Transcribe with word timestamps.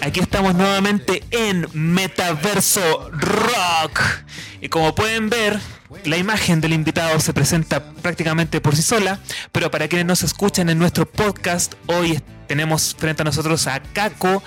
aquí 0.00 0.20
estamos 0.20 0.54
nuevamente 0.54 1.24
en 1.30 1.66
Metaverso 1.72 3.10
Rock. 3.10 4.00
Y 4.60 4.68
como 4.68 4.94
pueden 4.94 5.28
ver, 5.28 5.58
la 6.04 6.16
imagen 6.16 6.60
del 6.60 6.72
invitado 6.72 7.18
se 7.18 7.34
presenta 7.34 7.82
prácticamente 7.84 8.60
por 8.60 8.76
sí 8.76 8.82
sola, 8.82 9.18
pero 9.50 9.70
para 9.70 9.88
quienes 9.88 10.06
nos 10.06 10.22
escuchan 10.22 10.68
en 10.68 10.78
nuestro 10.78 11.10
podcast, 11.10 11.74
hoy 11.86 12.20
tenemos 12.46 12.94
frente 12.96 13.22
a 13.22 13.24
nosotros 13.24 13.66
a 13.66 13.82
Kako, 13.82 14.42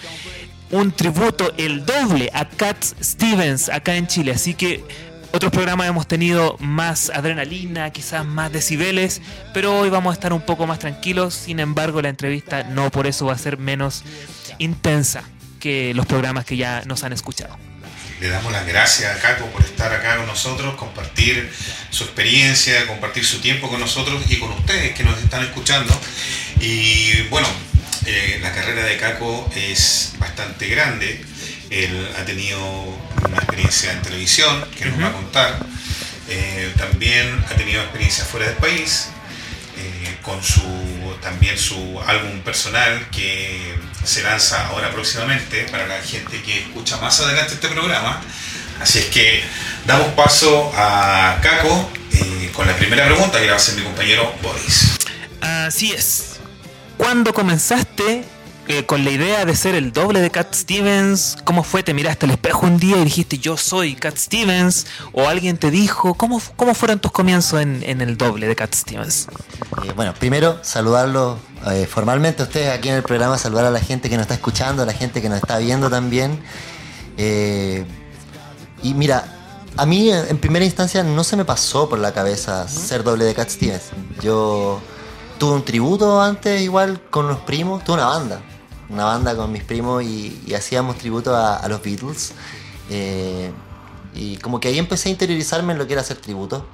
un 0.71 0.91
tributo, 0.91 1.54
el 1.57 1.86
doble 1.86 2.29
a 2.33 2.47
Cat 2.47 2.81
Stevens 3.02 3.67
acá 3.70 3.95
en 3.95 4.07
Chile. 4.07 4.31
Así 4.31 4.54
que 4.54 4.83
otros 5.36 5.52
programas 5.52 5.88
hemos 5.89 6.07
tenido 6.07 6.55
más 6.59 7.09
adrenalina, 7.09 7.91
quizás 7.91 8.25
más 8.25 8.53
decibeles, 8.53 9.21
pero 9.53 9.77
hoy 9.80 9.89
vamos 9.89 10.11
a 10.11 10.13
estar 10.13 10.31
un 10.31 10.41
poco 10.41 10.66
más 10.66 10.80
tranquilos. 10.80 11.34
Sin 11.34 11.59
embargo, 11.59 12.02
la 12.02 12.08
entrevista 12.08 12.63
no 12.63 12.89
por 12.89 13.05
eso 13.05 13.25
va 13.25 13.34
a 13.34 13.38
ser 13.38 13.58
menos 13.58 14.03
intensa 14.59 15.23
que 15.59 15.94
los 15.94 16.05
programas 16.05 16.45
que 16.45 16.55
ya 16.55 16.84
nos 16.85 17.03
han 17.03 17.11
escuchado. 17.11 17.58
Le 18.21 18.30
damos 18.30 18.49
las 18.53 18.66
gracias 18.66 19.13
a 19.13 19.20
Caco 19.20 19.45
por 19.48 19.61
estar 19.61 19.91
acá 19.91 20.16
con 20.16 20.25
nosotros, 20.25 20.75
compartir 20.75 21.52
su 21.89 22.05
experiencia, 22.05 22.88
compartir 22.88 23.25
su 23.25 23.39
tiempo 23.41 23.67
con 23.67 23.81
nosotros 23.81 24.23
y 24.30 24.38
con 24.38 24.52
ustedes 24.53 24.95
que 24.95 25.03
nos 25.03 25.22
están 25.22 25.44
escuchando. 25.44 25.94
Y 26.61 27.23
bueno, 27.23 27.47
eh, 28.05 28.39
la 28.41 28.53
carrera 28.53 28.86
de 28.86 28.95
Caco 28.95 29.49
es 29.53 30.13
bastante 30.17 30.67
grande. 30.67 31.25
Él 31.69 32.09
ha 32.19 32.25
tenido 32.25 32.59
una 33.27 33.37
experiencia 33.37 33.91
en 33.91 34.01
televisión 34.01 34.65
que 34.77 34.85
nos 34.85 35.01
va 35.01 35.07
a 35.07 35.13
contar. 35.13 35.65
Eh, 36.27 36.73
también 36.77 37.43
ha 37.49 37.55
tenido 37.55 37.81
experiencia 37.81 38.25
fuera 38.25 38.47
del 38.47 38.55
país, 38.55 39.09
eh, 39.77 40.17
con 40.22 40.44
su, 40.44 40.61
también 41.22 41.57
su 41.57 41.99
álbum 42.05 42.39
personal 42.41 43.07
que 43.11 43.75
se 44.03 44.23
lanza 44.23 44.67
ahora 44.67 44.91
próximamente 44.91 45.63
para 45.72 45.88
la 45.88 46.02
gente 46.02 46.41
que 46.41 46.61
escucha 46.61 46.97
más 46.97 47.19
adelante 47.19 47.53
este 47.55 47.67
programa. 47.67 48.22
Así 48.79 49.00
es 49.00 49.05
que 49.05 49.44
damos 49.85 50.07
paso 50.09 50.72
a 50.75 51.39
Caco 51.41 51.89
eh, 52.11 52.52
con 52.53 52.67
la 52.67 52.75
primera 52.75 53.05
pregunta 53.05 53.38
que 53.38 53.45
le 53.45 53.52
va 53.52 53.57
a 53.57 53.57
hacer 53.57 53.75
mi 53.75 53.83
compañero 53.83 54.33
Boris. 54.41 54.97
Así 55.41 55.91
es. 55.91 56.39
¿Cuándo 56.97 57.33
comenzaste 57.33 58.23
eh, 58.67 58.85
con 58.85 59.03
la 59.03 59.11
idea 59.11 59.45
de 59.45 59.55
ser 59.55 59.75
el 59.75 59.91
doble 59.91 60.21
de 60.21 60.31
Cat 60.31 60.53
Stevens? 60.53 61.38
¿Cómo 61.44 61.63
fue? 61.63 61.83
¿Te 61.83 61.94
miraste 61.94 62.25
al 62.25 62.31
espejo 62.31 62.66
un 62.66 62.77
día 62.77 62.97
y 62.97 63.03
dijiste 63.03 63.38
yo 63.38 63.57
soy 63.57 63.95
Cat 63.95 64.17
Stevens? 64.17 64.88
¿O 65.11 65.27
alguien 65.27 65.57
te 65.57 65.72
dijo? 65.72 66.13
¿Cómo, 66.16 66.41
cómo 66.55 66.73
fueron 66.73 66.99
tus 66.99 67.11
comienzos 67.11 67.61
en, 67.61 67.83
en 67.83 68.02
el 68.02 68.17
doble 68.17 68.47
de 68.47 68.55
Cat 68.55 68.73
Stevens? 68.73 69.27
Eh, 69.83 69.91
bueno, 69.95 70.13
primero 70.13 70.59
saludarlo 70.63 71.38
eh, 71.67 71.88
formalmente 71.88 72.41
a 72.41 72.45
ustedes 72.45 72.77
aquí 72.77 72.89
en 72.89 72.95
el 72.95 73.03
programa, 73.03 73.38
saludar 73.38 73.66
a 73.66 73.72
la 73.72 73.80
gente 73.80 74.09
que 74.09 74.16
nos 74.16 74.23
está 74.23 74.33
escuchando, 74.33 74.83
a 74.83 74.85
la 74.85 74.94
gente 74.94 75.22
que 75.22 75.29
nos 75.29 75.38
está 75.38 75.57
viendo 75.57 75.89
también. 75.89 76.39
Y 77.17 78.94
mira, 78.94 79.25
a 79.77 79.85
mí 79.85 80.11
en 80.11 80.38
primera 80.38 80.63
instancia 80.63 81.03
no 81.03 81.23
se 81.23 81.35
me 81.35 81.44
pasó 81.44 81.89
por 81.89 82.00
la 82.00 82.13
cabeza 82.13 82.67
ser 82.67 83.03
doble 83.03 83.25
de 83.25 83.33
Cat 83.33 83.50
Stevens. 83.50 83.91
Yo 84.22 84.79
tuve 85.38 85.55
un 85.55 85.66
tributo 85.66 86.22
antes 86.22 86.61
igual 86.61 87.02
con 87.09 87.27
los 87.27 87.39
primos, 87.39 87.83
tuve 87.83 87.95
una 87.95 88.05
banda, 88.05 88.41
una 88.89 89.05
banda 89.05 89.36
con 89.36 89.52
mis 89.52 89.64
primos 89.64 90.03
y, 90.03 90.53
hacíamos 90.55 90.97
tributo 90.97 91.36
a, 91.36 91.58
a 91.58 91.67
los 91.67 91.81
Beatles. 91.81 92.33
Eh, 92.89 93.52
y 94.14 94.38
como 94.38 94.59
que 94.59 94.69
ahí 94.69 94.80
empecé 94.80 95.09
a 95.09 95.11
interiorizarme 95.11 95.73
en 95.73 95.80
lo 95.80 95.88
que 95.88 95.94
era 95.94 96.02
hacer 96.02 96.17
tributo. 96.17 96.66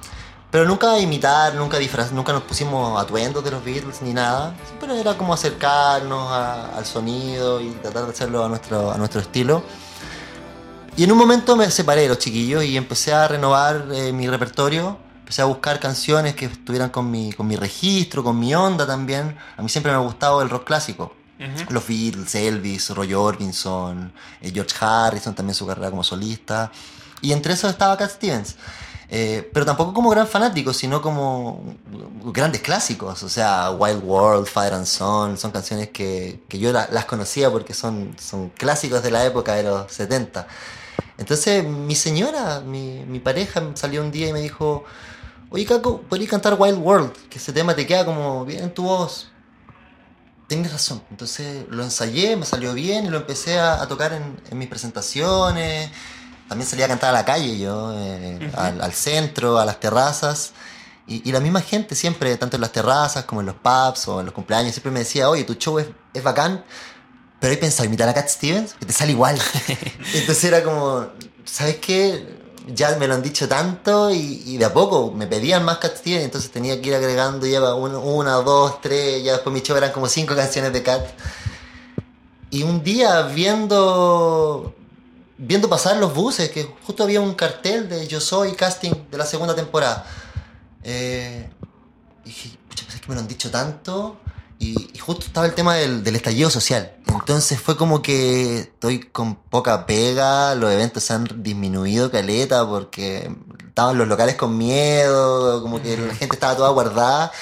Pero 0.50 0.66
nunca 0.66 0.98
imitar, 0.98 1.54
nunca 1.54 1.78
disfraz, 1.78 2.12
nunca 2.12 2.32
nos 2.34 2.42
pusimos 2.42 3.00
atuendos 3.00 3.42
de 3.42 3.50
los 3.50 3.64
Beatles 3.64 4.02
ni 4.02 4.12
nada. 4.12 4.54
Siempre 4.66 5.00
era 5.00 5.16
como 5.16 5.32
acercarnos 5.32 6.30
a- 6.30 6.76
al 6.76 6.84
sonido 6.84 7.60
y 7.60 7.70
tratar 7.70 8.04
de 8.04 8.10
hacerlo 8.10 8.44
a 8.44 8.48
nuestro, 8.48 8.92
a 8.92 8.98
nuestro 8.98 9.20
estilo. 9.22 9.62
Y 10.94 11.04
en 11.04 11.12
un 11.12 11.16
momento 11.16 11.56
me 11.56 11.70
separé 11.70 12.02
de 12.02 12.08
los 12.08 12.18
chiquillos 12.18 12.62
y 12.64 12.76
empecé 12.76 13.14
a 13.14 13.26
renovar 13.26 13.86
eh, 13.92 14.12
mi 14.12 14.28
repertorio. 14.28 14.98
Empecé 15.20 15.40
a 15.40 15.46
buscar 15.46 15.80
canciones 15.80 16.34
que 16.34 16.44
estuvieran 16.44 16.90
con 16.90 17.10
mi, 17.10 17.32
con 17.32 17.46
mi 17.46 17.56
registro, 17.56 18.22
con 18.22 18.38
mi 18.38 18.54
onda 18.54 18.86
también. 18.86 19.34
A 19.56 19.62
mí 19.62 19.70
siempre 19.70 19.90
me 19.90 19.96
ha 19.96 20.00
gustado 20.02 20.42
el 20.42 20.50
rock 20.50 20.64
clásico. 20.64 21.14
Los 21.70 21.86
Beatles, 21.86 22.34
Elvis, 22.34 22.90
Roy 22.90 23.14
Orbison, 23.14 24.12
eh, 24.40 24.50
George 24.52 24.74
Harrison, 24.80 25.34
también 25.34 25.54
su 25.54 25.66
carrera 25.66 25.90
como 25.90 26.04
solista. 26.04 26.70
Y 27.20 27.32
entre 27.32 27.54
esos 27.54 27.70
estaba 27.70 27.96
Cat 27.96 28.10
Stevens. 28.10 28.56
Eh, 29.14 29.50
pero 29.52 29.66
tampoco 29.66 29.92
como 29.92 30.08
gran 30.08 30.26
fanático, 30.26 30.72
sino 30.72 31.02
como 31.02 31.62
grandes 32.32 32.62
clásicos. 32.62 33.22
O 33.22 33.28
sea, 33.28 33.70
Wild 33.70 34.02
World, 34.04 34.46
Fire 34.46 34.72
and 34.72 34.86
Son, 34.86 35.36
son 35.36 35.50
canciones 35.50 35.90
que, 35.90 36.42
que 36.48 36.58
yo 36.58 36.72
la- 36.72 36.88
las 36.90 37.04
conocía 37.04 37.50
porque 37.50 37.74
son, 37.74 38.16
son 38.18 38.48
clásicos 38.50 39.02
de 39.02 39.10
la 39.10 39.24
época 39.26 39.54
de 39.54 39.64
los 39.64 39.92
70. 39.92 40.46
Entonces 41.18 41.64
mi 41.66 41.94
señora, 41.94 42.60
mi, 42.60 43.04
mi 43.06 43.20
pareja, 43.20 43.62
salió 43.74 44.00
un 44.02 44.10
día 44.10 44.28
y 44.28 44.32
me 44.32 44.40
dijo, 44.40 44.84
oye 45.50 45.66
Caco, 45.66 46.00
¿podrías 46.02 46.30
cantar 46.30 46.56
Wild 46.58 46.78
World? 46.78 47.12
Que 47.28 47.38
ese 47.38 47.52
tema 47.52 47.74
te 47.74 47.86
queda 47.86 48.04
como 48.06 48.44
bien 48.46 48.64
en 48.64 48.74
tu 48.74 48.84
voz. 48.84 49.28
Tienes 50.52 50.70
razón. 50.70 51.02
Entonces 51.10 51.64
lo 51.70 51.82
ensayé, 51.82 52.36
me 52.36 52.44
salió 52.44 52.74
bien 52.74 53.06
y 53.06 53.08
lo 53.08 53.16
empecé 53.16 53.58
a, 53.58 53.80
a 53.80 53.88
tocar 53.88 54.12
en, 54.12 54.38
en 54.50 54.58
mis 54.58 54.68
presentaciones. 54.68 55.90
También 56.46 56.68
salía 56.68 56.84
a 56.84 56.88
cantar 56.88 57.08
a 57.08 57.12
la 57.14 57.24
calle 57.24 57.58
yo, 57.58 57.94
eh, 57.96 58.52
al, 58.54 58.82
al 58.82 58.92
centro, 58.92 59.58
a 59.58 59.64
las 59.64 59.80
terrazas. 59.80 60.52
Y, 61.06 61.26
y 61.26 61.32
la 61.32 61.40
misma 61.40 61.62
gente 61.62 61.94
siempre, 61.94 62.36
tanto 62.36 62.58
en 62.58 62.60
las 62.60 62.70
terrazas 62.70 63.24
como 63.24 63.40
en 63.40 63.46
los 63.46 63.54
pubs 63.54 64.06
o 64.08 64.20
en 64.20 64.26
los 64.26 64.34
cumpleaños, 64.34 64.74
siempre 64.74 64.92
me 64.92 64.98
decía, 64.98 65.30
oye, 65.30 65.44
tu 65.44 65.54
show 65.54 65.78
es, 65.78 65.86
es 66.12 66.22
bacán, 66.22 66.62
pero 67.40 67.54
he 67.54 67.56
pensado 67.56 67.86
imitar 67.86 68.06
a 68.10 68.12
Cat 68.12 68.28
Stevens, 68.28 68.74
que 68.74 68.84
te 68.84 68.92
sale 68.92 69.12
igual. 69.12 69.40
Entonces 70.12 70.44
era 70.44 70.62
como, 70.62 71.06
¿sabes 71.46 71.76
qué? 71.76 72.41
Ya 72.68 72.96
me 72.96 73.08
lo 73.08 73.14
han 73.14 73.22
dicho 73.22 73.48
tanto 73.48 74.10
y, 74.10 74.56
de 74.56 74.64
a 74.64 74.72
poco 74.72 75.10
me 75.10 75.26
pedían 75.26 75.64
más 75.64 75.78
Stevens, 75.82 76.24
entonces 76.24 76.50
tenía 76.50 76.80
que 76.80 76.90
ir 76.90 76.94
agregando, 76.94 77.46
lleva 77.46 77.74
una, 77.74 77.98
una, 77.98 78.34
dos, 78.36 78.80
tres, 78.80 79.22
ya 79.24 79.32
después 79.32 79.52
mi 79.52 79.60
show 79.62 79.76
eran 79.76 79.92
como 79.92 80.06
cinco 80.06 80.36
canciones 80.36 80.72
de 80.72 80.82
Cat. 80.82 81.06
Y 82.50 82.62
un 82.62 82.82
día 82.82 83.22
viendo 83.22 84.74
viendo 85.44 85.68
pasar 85.68 85.96
los 85.96 86.14
buses, 86.14 86.50
que 86.50 86.72
justo 86.86 87.02
había 87.02 87.20
un 87.20 87.34
cartel 87.34 87.88
de 87.88 88.06
Yo 88.06 88.20
Soy 88.20 88.52
casting 88.52 88.92
de 89.10 89.18
la 89.18 89.26
segunda 89.26 89.54
temporada. 89.54 90.06
Eh, 90.84 91.50
dije, 92.24 92.56
pucha, 92.68 92.84
pues 92.84 92.96
es 92.96 93.00
que 93.00 93.08
me 93.08 93.14
lo 93.16 93.22
han 93.22 93.28
dicho 93.28 93.50
tanto. 93.50 94.18
Y, 94.62 94.90
y 94.94 94.98
justo 94.98 95.26
estaba 95.26 95.44
el 95.44 95.54
tema 95.54 95.74
del, 95.74 96.04
del 96.04 96.14
estallido 96.14 96.48
social. 96.48 96.92
Entonces 97.08 97.60
fue 97.60 97.76
como 97.76 98.00
que 98.00 98.60
estoy 98.60 99.00
con 99.00 99.34
poca 99.34 99.86
pega, 99.86 100.54
los 100.54 100.70
eventos 100.70 101.02
se 101.02 101.12
han 101.14 101.28
disminuido 101.42 102.12
caleta 102.12 102.64
porque 102.66 103.28
estaban 103.66 103.98
los 103.98 104.06
locales 104.06 104.36
con 104.36 104.56
miedo, 104.56 105.62
como 105.62 105.82
que 105.82 105.96
la 105.96 106.14
gente 106.14 106.36
estaba 106.36 106.56
toda 106.56 106.70
guardada. 106.70 107.32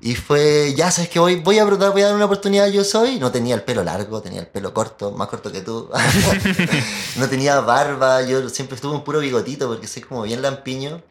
Y 0.00 0.14
fue, 0.14 0.74
ya 0.76 0.90
sabes 0.92 1.10
que 1.10 1.18
voy, 1.18 1.36
voy 1.36 1.58
a 1.58 1.64
brotar, 1.64 1.90
voy 1.90 2.02
a 2.02 2.06
dar 2.06 2.14
una 2.14 2.26
oportunidad, 2.26 2.68
yo 2.68 2.84
soy. 2.84 3.18
No 3.18 3.32
tenía 3.32 3.56
el 3.56 3.62
pelo 3.62 3.82
largo, 3.82 4.22
tenía 4.22 4.40
el 4.40 4.46
pelo 4.46 4.72
corto, 4.72 5.10
más 5.12 5.28
corto 5.28 5.50
que 5.50 5.62
tú. 5.62 5.88
no 7.16 7.28
tenía 7.28 7.60
barba, 7.60 8.22
yo 8.22 8.48
siempre 8.48 8.76
estuve 8.76 8.94
un 8.94 9.02
puro 9.02 9.18
bigotito 9.18 9.66
porque 9.66 9.88
soy 9.88 10.02
como 10.02 10.22
bien 10.22 10.42
lampiño. 10.42 11.02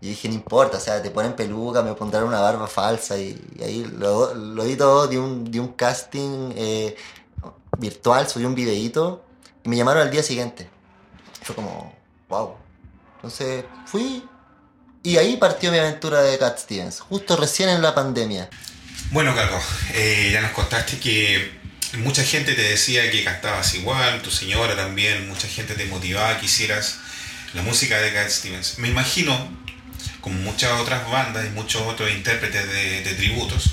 Y 0.00 0.10
dije, 0.10 0.28
no 0.28 0.34
importa, 0.34 0.76
o 0.76 0.80
sea, 0.80 1.02
te 1.02 1.10
ponen 1.10 1.34
peluca, 1.34 1.82
me 1.82 1.94
pondrán 1.94 2.24
una 2.24 2.40
barba 2.40 2.66
falsa. 2.66 3.16
Y, 3.16 3.40
ahí 3.62 3.84
lo, 3.98 4.34
lo 4.34 4.64
di 4.64 4.76
todo, 4.76 5.06
di 5.06 5.16
un, 5.16 5.50
di 5.50 5.58
un 5.58 5.68
casting 5.68 6.52
eh, 6.54 6.96
virtual, 7.78 8.28
subí 8.28 8.44
un 8.44 8.54
videíto. 8.54 9.24
Y 9.64 9.68
me 9.68 9.76
llamaron 9.76 10.02
al 10.02 10.10
día 10.10 10.22
siguiente. 10.22 10.68
Fue 11.42 11.54
como, 11.54 11.94
wow. 12.28 12.54
Entonces 13.16 13.64
fui, 13.86 14.22
y 15.02 15.16
ahí 15.18 15.36
partió 15.36 15.70
mi 15.70 15.78
aventura 15.78 16.20
de 16.20 16.36
Cat 16.36 16.58
Stevens, 16.58 17.00
justo 17.00 17.36
recién 17.36 17.68
en 17.68 17.80
la 17.80 17.94
pandemia. 17.94 18.50
Bueno, 19.12 19.34
Caco, 19.34 19.60
eh, 19.94 20.30
ya 20.32 20.40
nos 20.40 20.50
contaste 20.50 20.98
que 20.98 21.52
mucha 21.98 22.24
gente 22.24 22.54
te 22.54 22.62
decía 22.62 23.08
que 23.10 23.22
cantabas 23.22 23.72
igual, 23.74 24.20
tu 24.22 24.32
señora 24.32 24.74
también, 24.74 25.28
mucha 25.28 25.46
gente 25.46 25.74
te 25.74 25.86
motivaba 25.86 26.38
que 26.38 26.46
hicieras 26.46 26.98
la 27.54 27.62
música 27.62 27.98
de 28.00 28.12
Cat 28.12 28.28
Stevens. 28.30 28.78
Me 28.78 28.88
imagino, 28.88 29.48
como 30.26 30.40
muchas 30.40 30.72
otras 30.80 31.08
bandas 31.08 31.46
y 31.46 31.50
muchos 31.50 31.82
otros 31.82 32.10
intérpretes 32.10 32.66
de, 32.68 33.02
de 33.02 33.14
tributos, 33.14 33.70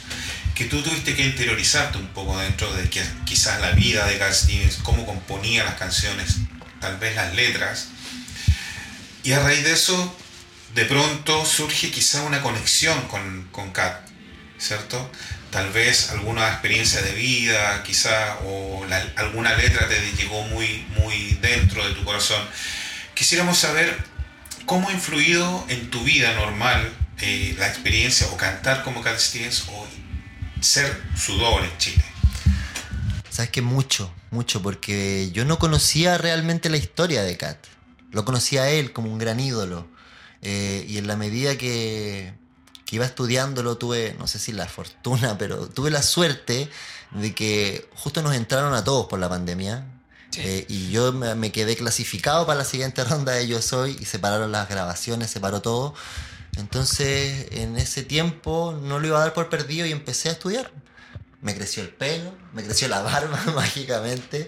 que 0.53 0.65
tú 0.65 0.83
tuviste 0.83 1.15
que 1.15 1.25
interiorizarte 1.25 1.97
un 1.97 2.09
poco 2.09 2.37
dentro 2.37 2.71
de 2.75 2.87
que 2.91 3.01
quizás 3.25 3.59
la 3.59 3.71
vida 3.71 4.05
de 4.05 4.19
Cat 4.19 4.31
Stevens, 4.33 4.77
cómo 4.83 5.03
componía 5.03 5.63
las 5.63 5.79
canciones, 5.79 6.35
tal 6.79 6.97
vez 6.97 7.15
las 7.15 7.33
letras. 7.33 7.87
Y 9.23 9.31
a 9.31 9.39
raíz 9.39 9.63
de 9.63 9.71
eso, 9.73 10.15
de 10.75 10.85
pronto 10.85 11.43
surge 11.43 11.89
quizás 11.89 12.21
una 12.21 12.43
conexión 12.43 13.01
con, 13.07 13.47
con 13.51 13.71
Cat, 13.71 14.07
¿cierto? 14.59 15.11
Tal 15.49 15.71
vez 15.71 16.11
alguna 16.11 16.47
experiencia 16.49 17.01
de 17.01 17.13
vida, 17.13 17.81
quizá, 17.81 18.37
o 18.45 18.85
la- 18.87 19.11
alguna 19.15 19.55
letra 19.55 19.87
te 19.87 19.99
llegó 20.17 20.43
muy, 20.43 20.85
muy 20.99 21.35
dentro 21.41 21.83
de 21.87 21.95
tu 21.95 22.03
corazón. 22.03 22.47
Quisiéramos 23.15 23.57
saber 23.57 24.12
cómo 24.65 24.89
ha 24.89 24.93
influido 24.93 25.65
en 25.67 25.89
tu 25.89 26.03
vida 26.03 26.33
normal 26.35 26.91
eh, 27.21 27.55
la 27.57 27.67
experiencia 27.67 28.27
o 28.27 28.37
cantar 28.37 28.83
como 28.83 29.01
Cat 29.01 29.17
Stevens 29.17 29.65
o 29.69 29.87
ser 30.61 31.01
su 31.15 31.37
doble 31.37 31.67
en 31.67 31.77
Chile. 31.77 32.03
Sabes 33.29 33.51
que 33.51 33.61
mucho, 33.61 34.13
mucho, 34.31 34.61
porque 34.61 35.31
yo 35.31 35.45
no 35.45 35.57
conocía 35.57 36.17
realmente 36.17 36.69
la 36.69 36.77
historia 36.77 37.23
de 37.23 37.37
Cat. 37.37 37.57
Lo 38.11 38.25
conocía 38.25 38.69
él 38.69 38.93
como 38.93 39.11
un 39.11 39.17
gran 39.17 39.39
ídolo. 39.39 39.87
Eh, 40.41 40.85
y 40.87 40.97
en 40.97 41.07
la 41.07 41.15
medida 41.15 41.57
que, 41.57 42.33
que 42.85 42.95
iba 42.95 43.05
estudiándolo, 43.05 43.77
tuve, 43.77 44.15
no 44.19 44.27
sé 44.27 44.39
si 44.39 44.51
la 44.51 44.67
fortuna, 44.67 45.37
pero 45.37 45.67
tuve 45.67 45.89
la 45.89 46.03
suerte 46.03 46.69
de 47.11 47.33
que 47.33 47.87
justo 47.95 48.21
nos 48.21 48.35
entraron 48.35 48.73
a 48.73 48.83
todos 48.83 49.07
por 49.07 49.19
la 49.19 49.29
pandemia. 49.29 49.85
Sí. 50.33 50.41
Eh, 50.43 50.65
y 50.69 50.89
yo 50.91 51.13
me, 51.13 51.35
me 51.35 51.51
quedé 51.51 51.75
clasificado 51.75 52.45
para 52.47 52.59
la 52.59 52.65
siguiente 52.65 53.03
ronda 53.05 53.33
de 53.33 53.47
Yo 53.47 53.61
Soy 53.61 53.97
y 53.99 54.05
separaron 54.05 54.51
las 54.51 54.67
grabaciones, 54.69 55.29
separó 55.29 55.61
todo. 55.61 55.93
Entonces, 56.57 57.47
en 57.51 57.77
ese 57.77 58.03
tiempo 58.03 58.77
no 58.81 58.99
lo 58.99 59.07
iba 59.07 59.17
a 59.17 59.21
dar 59.21 59.33
por 59.33 59.49
perdido 59.49 59.85
y 59.85 59.91
empecé 59.91 60.29
a 60.29 60.33
estudiar. 60.33 60.71
Me 61.41 61.53
creció 61.55 61.83
el 61.83 61.89
pelo, 61.89 62.33
me 62.53 62.63
creció 62.63 62.87
la 62.87 63.01
barba 63.03 63.39
mágicamente 63.55 64.47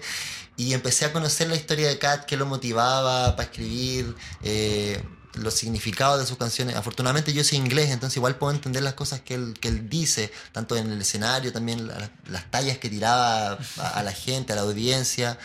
y 0.56 0.72
empecé 0.72 1.04
a 1.04 1.12
conocer 1.12 1.48
la 1.48 1.56
historia 1.56 1.88
de 1.88 1.98
Kat, 1.98 2.24
qué 2.24 2.36
lo 2.36 2.46
motivaba 2.46 3.36
para 3.36 3.48
escribir, 3.50 4.14
eh, 4.42 5.02
los 5.34 5.52
significados 5.52 6.18
de 6.18 6.24
sus 6.26 6.38
canciones. 6.38 6.76
Afortunadamente 6.76 7.32
yo 7.34 7.44
soy 7.44 7.58
inglés, 7.58 7.90
entonces 7.90 8.16
igual 8.16 8.36
puedo 8.36 8.54
entender 8.54 8.82
las 8.82 8.94
cosas 8.94 9.20
que 9.20 9.34
él, 9.34 9.54
que 9.60 9.68
él 9.68 9.90
dice, 9.90 10.32
tanto 10.52 10.76
en 10.76 10.90
el 10.90 11.00
escenario, 11.02 11.52
también 11.52 11.86
la- 11.86 12.10
las 12.28 12.50
tallas 12.50 12.78
que 12.78 12.88
tiraba 12.88 13.58
a, 13.78 13.88
a 13.88 14.02
la 14.02 14.12
gente, 14.12 14.54
a 14.54 14.56
la 14.56 14.62
audiencia. 14.62 15.38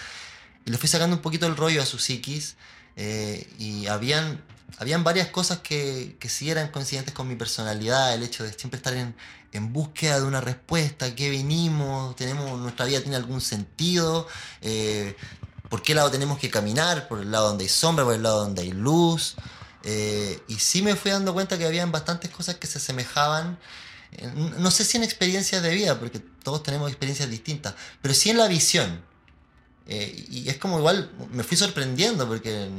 Y 0.65 0.71
le 0.71 0.77
fui 0.77 0.87
sacando 0.89 1.15
un 1.15 1.21
poquito 1.21 1.47
el 1.47 1.55
rollo 1.57 1.81
a 1.81 1.85
su 1.85 1.97
psiquis. 1.99 2.55
eh, 2.95 3.47
y 3.57 3.87
habían, 3.87 4.43
habían 4.77 5.03
varias 5.03 5.27
cosas 5.29 5.59
que, 5.59 6.17
que 6.19 6.29
sí 6.29 6.49
eran 6.49 6.69
coincidentes 6.69 7.13
con 7.13 7.27
mi 7.27 7.35
personalidad, 7.35 8.13
el 8.13 8.23
hecho 8.23 8.43
de 8.43 8.51
siempre 8.53 8.77
estar 8.77 8.93
en, 8.93 9.15
en 9.53 9.73
búsqueda 9.73 10.19
de 10.19 10.25
una 10.25 10.41
respuesta, 10.41 11.13
qué 11.15 11.29
venimos, 11.29 12.15
tenemos, 12.15 12.59
nuestra 12.59 12.85
vida 12.85 13.01
tiene 13.01 13.15
algún 13.15 13.41
sentido, 13.41 14.27
eh, 14.61 15.15
por 15.69 15.81
qué 15.81 15.95
lado 15.95 16.11
tenemos 16.11 16.37
que 16.39 16.49
caminar, 16.49 17.07
por 17.07 17.19
el 17.21 17.31
lado 17.31 17.47
donde 17.49 17.63
hay 17.63 17.69
sombra, 17.69 18.03
por 18.05 18.13
el 18.13 18.23
lado 18.23 18.41
donde 18.41 18.61
hay 18.63 18.71
luz. 18.71 19.35
eh, 19.83 20.39
y 20.47 20.55
sí 20.55 20.81
me 20.81 20.95
fui 20.95 21.11
dando 21.11 21.33
cuenta 21.33 21.57
que 21.57 21.65
habían 21.65 21.91
bastantes 21.91 22.29
cosas 22.29 22.55
que 22.55 22.67
se 22.67 22.77
asemejaban, 22.77 23.57
no 24.57 24.71
sé 24.71 24.83
si 24.83 24.97
en 24.97 25.03
experiencias 25.03 25.63
de 25.63 25.73
vida, 25.73 25.97
porque 25.97 26.19
todos 26.19 26.63
tenemos 26.63 26.89
experiencias 26.89 27.29
distintas, 27.29 27.75
pero 28.01 28.13
sí 28.13 28.29
en 28.29 28.37
la 28.37 28.47
visión. 28.47 29.01
Eh, 29.87 30.25
y 30.29 30.47
es 30.49 30.57
como 30.57 30.77
igual, 30.79 31.09
me 31.31 31.43
fui 31.43 31.57
sorprendiendo 31.57 32.27
porque 32.27 32.69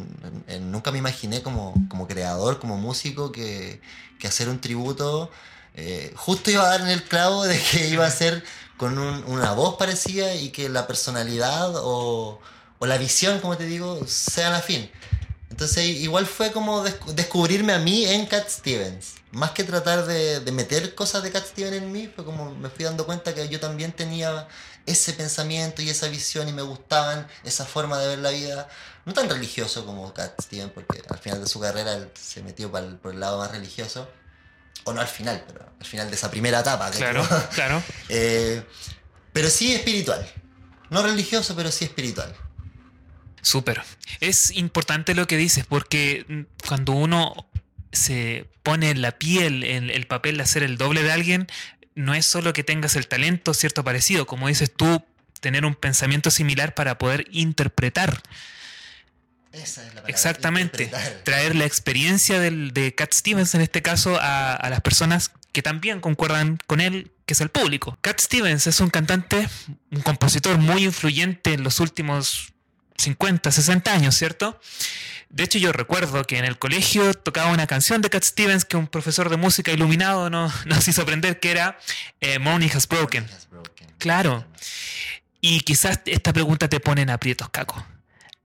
nunca 0.61 0.91
me 0.93 0.99
imaginé 0.99 1.43
como, 1.43 1.75
como 1.89 2.07
creador, 2.07 2.59
como 2.59 2.77
músico, 2.79 3.33
que, 3.33 3.81
que 4.19 4.29
hacer 4.29 4.49
un 4.49 4.61
tributo 4.61 5.31
eh, 5.75 6.13
justo 6.17 6.51
iba 6.51 6.65
a 6.65 6.69
dar 6.69 6.81
en 6.83 6.89
el 6.89 7.03
clavo 7.03 7.45
de 7.45 7.59
que 7.71 7.89
iba 7.89 8.07
a 8.07 8.11
ser 8.11 8.45
con 8.77 8.99
un- 8.99 9.25
una 9.27 9.53
voz 9.53 9.77
parecida 9.77 10.35
y 10.35 10.51
que 10.51 10.69
la 10.69 10.87
personalidad 10.87 11.73
o, 11.77 12.41
o 12.79 12.87
la 12.87 12.99
visión, 12.99 13.41
como 13.41 13.57
te 13.57 13.65
digo, 13.65 14.01
sean 14.07 14.53
afín. 14.55 14.91
Entonces 15.63 15.87
igual 16.03 16.27
fue 16.27 16.51
como 16.51 16.83
des- 16.83 16.97
descubrirme 17.15 17.73
a 17.73 17.79
mí 17.79 18.05
en 18.05 18.27
Cat 18.27 18.49
Stevens. 18.49 19.15
Más 19.31 19.53
que 19.53 19.63
tratar 19.63 20.05
de, 20.07 20.41
de 20.41 20.51
meter 20.53 20.95
cosas 20.97 21.23
de 21.23 21.31
Cat 21.31 21.47
Stevens 21.47 21.77
en 21.77 21.93
mí, 21.93 22.11
fue 22.15 22.25
como 22.25 22.53
me 22.53 22.69
fui 22.69 22.85
dando 22.85 23.07
cuenta 23.07 23.33
que 23.33 23.49
yo 23.49 23.61
también 23.61 23.93
tenía 23.93 24.49
ese 24.87 25.13
pensamiento 25.13 25.81
y 25.81 25.89
esa 25.89 26.09
visión 26.09 26.49
y 26.49 26.53
me 26.53 26.63
gustaban 26.63 27.29
esa 27.45 27.65
forma 27.65 27.99
de 28.01 28.09
ver 28.09 28.19
la 28.19 28.31
vida. 28.31 28.69
No 29.05 29.13
tan 29.15 29.31
religioso 29.31 29.87
como 29.87 30.13
Cat 30.13 30.35
Stevens, 30.43 30.73
porque 30.73 31.01
al 31.09 31.19
final 31.21 31.41
de 31.41 31.49
su 31.49 31.61
carrera 31.61 32.09
se 32.21 32.43
metió 32.43 32.71
para 32.73 32.87
el- 32.87 32.97
por 32.97 33.15
el 33.15 33.21
lado 33.21 33.39
más 33.39 33.53
religioso. 33.53 34.09
O 34.83 34.93
no 34.93 35.01
al 35.01 35.07
final, 35.07 35.45
pero 35.47 35.65
al 35.79 35.87
final 35.87 36.11
de 36.11 36.17
esa 36.17 36.29
primera 36.29 36.59
etapa. 36.59 36.91
que 36.91 36.99
Claro, 36.99 37.25
claro. 37.55 37.81
Eh, 38.09 38.65
pero 39.33 39.49
sí 39.49 39.73
espiritual. 39.73 40.29
No 40.91 41.05
religioso, 41.05 41.55
pero 41.55 41.71
sí 41.71 41.85
espiritual. 41.85 42.35
Súper. 43.43 43.83
Es 44.21 44.53
importante 44.53 45.15
lo 45.15 45.27
que 45.27 45.37
dices 45.37 45.67
porque 45.67 46.25
mm, 46.29 46.67
cuando 46.67 46.93
uno 46.93 47.47
se 47.91 48.47
pone 48.63 48.91
en 48.91 49.03
la 49.03 49.13
piel, 49.13 49.65
en 49.65 49.91
el 49.91 50.07
papel 50.07 50.39
de 50.39 50.45
hacer 50.45 50.63
el 50.63 50.79
doble 50.79 51.03
de 51.03 51.13
alguien, 51.13 51.47
no 51.95 52.15
es 52.15 52.25
solo 52.25 52.53
que 52.53 52.65
tengas 52.65 52.97
el 52.97 53.09
talento 53.09 53.53
cierto 53.53 53.85
parecido, 53.85 54.27
como 54.27 54.49
dices 54.49 54.73
tú, 54.75 55.05
tener 55.41 55.67
un 55.67 55.75
pensamiento 55.75 56.31
similar 56.31 56.75
para 56.75 56.99
poder 56.99 57.27
interpretar. 57.33 58.23
Esa 59.53 59.83
es 59.83 59.89
la 59.89 59.95
palabra. 59.95 60.11
Exactamente. 60.11 60.91
Traer 61.25 61.57
la 61.57 61.67
experiencia 61.67 62.41
del, 62.41 62.73
de 62.73 62.95
Cat 62.95 63.13
Stevens 63.13 63.55
en 63.55 63.61
este 63.61 63.83
caso 63.83 64.19
a, 64.19 64.55
a 64.55 64.71
las 64.71 64.81
personas 64.81 65.33
que 65.51 65.61
también 65.61 66.01
concuerdan 66.01 66.59
con 66.67 66.81
él, 66.81 67.11
que 67.27 67.35
es 67.35 67.41
el 67.43 67.51
público. 67.51 67.99
Cat 68.01 68.21
Stevens 68.21 68.67
es 68.67 68.81
un 68.81 68.89
cantante, 68.89 69.49
un 69.91 70.01
compositor 70.01 70.57
muy 70.57 70.85
influyente 70.85 71.53
en 71.53 71.65
los 71.65 71.81
últimos 71.81 72.53
50, 72.99 73.51
60 73.51 73.93
años, 73.93 74.15
¿cierto? 74.17 74.61
De 75.31 75.45
hecho, 75.45 75.59
yo 75.59 75.73
recuerdo 75.73 76.25
que 76.25 76.39
en 76.39 76.45
el 76.45 76.59
colegio 76.59 77.15
tocaba 77.15 77.51
una 77.51 77.67
canción 77.67 78.03
de 78.03 78.11
Cat 78.11 78.23
Stevens 78.23 78.65
que 78.67 78.77
un 78.77 78.87
profesor 78.87 79.31
de 79.31 79.37
música 79.39 79.73
iluminado 79.73 80.29
no- 80.31 80.53
nos 80.67 80.87
hizo 80.89 81.03
aprender 81.03 81.41
que 81.41 81.51
era 81.51 81.79
eh, 82.21 82.39
Money 82.39 82.71
Has 82.75 82.87
Broken. 82.87 83.25
Has 83.25 83.49
broken. 83.49 83.89
Claro. 83.99 84.45
Y 85.41 85.61
quizás 85.61 86.01
esta 86.07 86.33
pregunta 86.33 86.69
te 86.69 86.81
pone 86.81 87.03
en 87.03 87.11
aprietos, 87.11 87.49
Caco. 87.51 87.85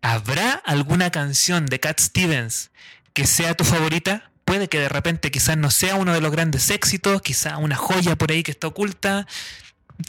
¿Habrá 0.02 0.52
alguna 0.66 1.12
canción 1.12 1.66
de 1.66 1.80
Cat 1.80 2.00
Stevens 2.00 2.72
que 3.14 3.28
sea 3.28 3.54
tu 3.56 3.66
favorita? 3.66 4.32
Puede 4.46 4.70
que 4.70 4.80
de 4.80 4.88
repente 4.88 5.30
quizás 5.30 5.58
no 5.58 5.70
sea 5.72 5.96
uno 5.96 6.14
de 6.14 6.22
los 6.22 6.32
grandes 6.32 6.70
éxitos, 6.70 7.22
quizás 7.22 7.56
una 7.60 7.76
joya 7.76 8.16
por 8.16 8.32
ahí 8.32 8.44
que 8.44 8.52
está 8.52 8.68
oculta. 8.68 9.28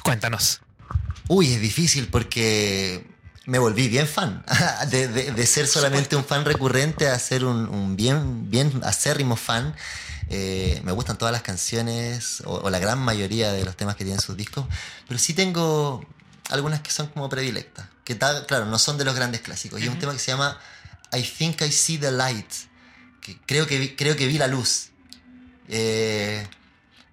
Cuéntanos. 0.04 0.60
Uy, 1.26 1.52
es 1.54 1.60
difícil 1.60 2.06
porque 2.06 3.04
me 3.48 3.58
volví 3.58 3.88
bien 3.88 4.06
fan. 4.06 4.44
De, 4.90 5.08
de- 5.08 5.32
de 5.32 5.46
ser 5.46 5.66
solamente 5.66 6.14
un 6.16 6.24
fan 6.24 6.44
recurrente 6.44 7.08
a 7.08 7.18
ser 7.18 7.44
un, 7.44 7.66
un 7.68 7.96
bien, 7.96 8.50
bien 8.50 8.70
acérrimo 8.84 9.36
fan. 9.36 9.74
Eh, 10.30 10.80
me 10.84 10.92
gustan 10.92 11.16
todas 11.16 11.32
las 11.32 11.40
canciones, 11.42 12.42
o, 12.44 12.56
o 12.56 12.68
la 12.70 12.78
gran 12.78 12.98
mayoría 12.98 13.50
de 13.52 13.64
los 13.64 13.74
temas 13.74 13.96
que 13.96 14.04
tienen 14.04 14.20
sus 14.20 14.36
discos, 14.36 14.66
pero 15.08 15.18
sí 15.18 15.32
tengo 15.32 16.04
algunas 16.50 16.80
que 16.82 16.90
son 16.90 17.06
como 17.08 17.28
predilectas. 17.30 17.86
Que 18.04 18.14
tal, 18.14 18.44
claro, 18.46 18.66
no 18.66 18.78
son 18.78 18.98
de 18.98 19.04
los 19.06 19.14
grandes 19.14 19.40
clásicos. 19.40 19.80
Y 19.80 19.84
hay 19.84 19.88
un 19.88 19.94
Ujú. 19.94 20.00
tema 20.00 20.12
que 20.12 20.18
se 20.18 20.30
llama 20.30 20.58
I 21.16 21.22
Think 21.22 21.62
I 21.62 21.72
See 21.72 21.96
the 21.96 22.10
Light, 22.10 22.50
que 23.22 23.38
creo 23.46 23.66
que 23.66 23.78
vi, 23.78 23.96
creo 23.96 24.14
que 24.16 24.26
vi 24.26 24.36
la 24.36 24.46
luz. 24.46 24.90
Eh, 25.68 26.46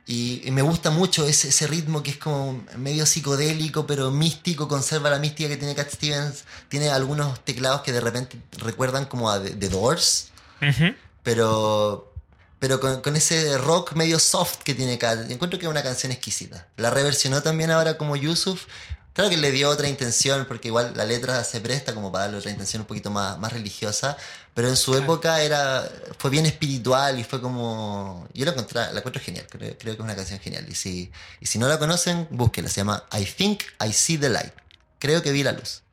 y, 0.07 0.41
y 0.45 0.51
me 0.51 0.61
gusta 0.61 0.91
mucho 0.91 1.25
ese, 1.27 1.49
ese 1.49 1.65
ritmo 1.65 2.03
que 2.03 2.11
es 2.11 2.17
como 2.17 2.63
medio 2.77 3.05
psicodélico, 3.07 3.87
pero 3.87 4.11
místico, 4.11 4.67
conserva 4.67 5.09
la 5.09 5.17
mística 5.17 5.49
que 5.49 5.57
tiene 5.57 5.73
Cat 5.73 5.89
Stevens. 5.91 6.43
Tiene 6.69 6.89
algunos 6.89 7.43
teclados 7.43 7.81
que 7.81 7.91
de 7.91 8.01
repente 8.01 8.39
recuerdan 8.59 9.05
como 9.05 9.31
a 9.31 9.41
The, 9.41 9.69
Doors, 9.69 10.29
Ujú. 10.61 10.93
pero, 11.23 12.13
pero 12.59 12.79
con, 12.79 13.01
con 13.01 13.15
ese 13.15 13.57
rock 13.57 13.93
medio 13.93 14.19
soft 14.19 14.59
que 14.63 14.75
tiene 14.75 14.99
Cat. 14.99 15.31
Encuentro 15.31 15.57
que 15.57 15.65
es 15.65 15.71
una 15.71 15.81
canción 15.81 16.11
exquisita. 16.11 16.67
La 16.77 16.91
reversionó 16.91 17.41
también 17.41 17.71
ahora 17.71 17.97
como 17.97 18.15
Yusuf. 18.15 18.65
Claro 19.13 19.29
que 19.29 19.37
le 19.37 19.51
dio 19.51 19.69
otra 19.69 19.87
intención, 19.87 20.45
porque 20.45 20.67
igual 20.67 20.91
la 20.95 21.05
letra 21.05 21.41
se 21.45 21.61
presta 21.61 21.95
como 21.95 22.11
para 22.11 22.25
darle 22.25 22.37
otra 22.39 22.51
intención 22.51 22.81
un 22.81 22.85
poquito 22.85 23.09
más, 23.09 23.39
más 23.39 23.53
religiosa, 23.53 24.17
pero 24.55 24.69
en 24.69 24.75
su 24.77 24.91
Claro. 24.93 25.03
época 25.03 25.41
era, 25.41 25.87
fue 26.17 26.31
bien 26.31 26.45
espiritual 26.47 27.19
y 27.19 27.23
fue 27.23 27.39
como... 27.41 28.27
Yo 28.33 28.45
la, 28.45 28.51
encontré, 28.51 28.79
la 28.91 28.97
encuentro 28.97 29.21
genial, 29.21 29.45
creo, 29.49 29.77
creo 29.77 29.93
que 29.95 30.01
es 30.01 30.03
una 30.03 30.15
canción 30.15 30.39
genial. 30.39 30.65
Y 30.67 30.73
si, 30.73 31.11
y 31.39 31.45
si 31.45 31.59
no 31.59 31.67
la 31.67 31.77
conocen, 31.77 32.27
búsquenla, 32.31 32.69
se 32.71 32.77
llama 32.81 33.03
I 33.11 33.25
Think 33.25 33.61
I 33.87 33.91
See 33.93 34.17
the 34.17 34.29
Light. 34.29 34.53
Creo 34.97 35.21
que 35.21 35.31
vi 35.31 35.43
la 35.43 35.51
luz. 35.51 35.83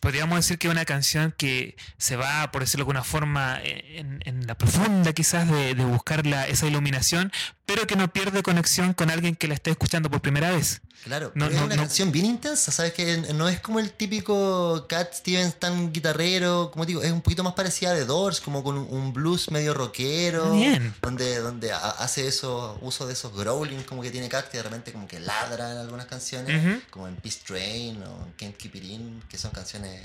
Podríamos 0.00 0.36
decir 0.38 0.58
que 0.58 0.68
es 0.68 0.72
una 0.72 0.84
canción 0.84 1.34
que 1.36 1.76
se 1.98 2.14
va, 2.14 2.52
por 2.52 2.62
decirlo 2.62 2.84
de 2.84 2.90
alguna 2.90 3.02
forma, 3.02 3.58
en, 3.64 4.22
en 4.24 4.46
la 4.46 4.54
profunda 4.56 5.12
quizás 5.12 5.50
de, 5.50 5.74
de 5.74 5.84
buscar 5.84 6.24
la- 6.24 6.46
esa 6.46 6.66
iluminación, 6.68 7.32
pero 7.66 7.86
que 7.86 7.96
no 7.96 8.12
pierde 8.12 8.42
conexión 8.42 8.92
con 8.92 9.10
alguien 9.10 9.36
que 9.36 9.48
la 9.48 9.54
esté 9.54 9.70
escuchando 9.70 10.10
por 10.10 10.20
primera 10.20 10.50
vez. 10.50 10.80
Claro, 11.04 11.32
No, 11.34 11.46
pero 11.46 11.56
es 11.58 11.62
una 11.66 11.74
no. 11.74 11.82
canción 11.82 12.12
bien 12.12 12.26
intensa, 12.26 12.70
¿sabes? 12.70 12.92
Que 12.92 13.16
no 13.34 13.48
es 13.48 13.58
como 13.60 13.80
el 13.80 13.90
típico 13.92 14.86
Cat 14.88 15.14
Stevens 15.14 15.58
tan 15.58 15.92
guitarrero, 15.92 16.70
como 16.70 16.86
digo, 16.86 17.02
es 17.02 17.10
un 17.10 17.22
poquito 17.22 17.42
más 17.42 17.54
parecida 17.54 17.90
a 17.90 17.94
The 17.94 18.04
Doors, 18.04 18.40
como 18.40 18.62
con 18.62 18.76
un- 18.78 19.12
blues 19.12 19.50
medio 19.50 19.74
rockero. 19.74 20.52
Bien. 20.52 20.94
Donde, 21.02 21.38
donde 21.38 21.72
ha- 21.72 21.90
hace 21.90 22.28
eso, 22.28 22.78
uso 22.82 23.06
de 23.06 23.14
esos 23.14 23.34
growling 23.34 23.82
como 23.82 24.00
que 24.02 24.10
tiene 24.12 24.28
Cat, 24.28 24.48
que 24.48 24.58
de 24.58 24.62
repente 24.62 24.92
como 24.92 25.08
que 25.08 25.18
ladra 25.18 25.72
en 25.72 25.78
algunas 25.78 26.06
canciones, 26.06 26.82
como 26.90 27.08
en 27.08 27.16
Peace 27.16 27.40
Train 27.44 28.00
o 28.02 28.26
en 28.26 28.32
Can't 28.38 28.56
Keep 28.56 28.76
It 28.76 28.84
In, 28.84 29.22
que 29.28 29.38
son 29.38 29.50
canciones, 29.50 30.00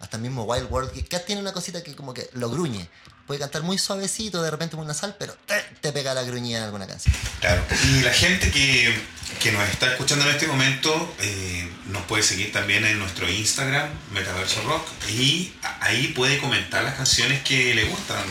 hasta 0.00 0.16
el 0.16 0.22
mismo 0.22 0.44
Wild 0.44 0.66
World, 0.70 0.90
que 0.90 1.04
Cat 1.04 1.26
tiene 1.26 1.40
una 1.42 1.52
cosita 1.52 1.82
que 1.82 1.94
como 1.94 2.12
que 2.12 2.28
lo 2.32 2.50
gruñe. 2.50 2.88
Puede 3.30 3.38
cantar 3.38 3.62
muy 3.62 3.78
suavecito, 3.78 4.42
de 4.42 4.50
repente 4.50 4.74
muy 4.74 4.84
nasal, 4.86 5.14
pero 5.16 5.36
te, 5.46 5.54
te 5.80 5.92
pega 5.92 6.14
la 6.14 6.24
gruñida 6.24 6.58
en 6.58 6.64
alguna 6.64 6.88
canción. 6.88 7.14
Claro. 7.38 7.62
Y 7.84 8.00
la 8.00 8.12
gente 8.12 8.50
que, 8.50 8.92
que 9.38 9.52
nos 9.52 9.68
está 9.68 9.86
escuchando 9.86 10.24
en 10.24 10.32
este 10.32 10.48
momento 10.48 11.14
eh, 11.20 11.70
nos 11.90 12.02
puede 12.06 12.24
seguir 12.24 12.50
también 12.50 12.84
en 12.84 12.98
nuestro 12.98 13.30
Instagram, 13.30 13.88
Metaverso 14.10 14.60
Rock, 14.62 14.84
y 15.10 15.52
ahí 15.78 16.08
puede 16.08 16.38
comentar 16.38 16.82
las 16.82 16.94
canciones 16.94 17.40
que 17.44 17.72
le 17.72 17.84
gustan. 17.84 18.24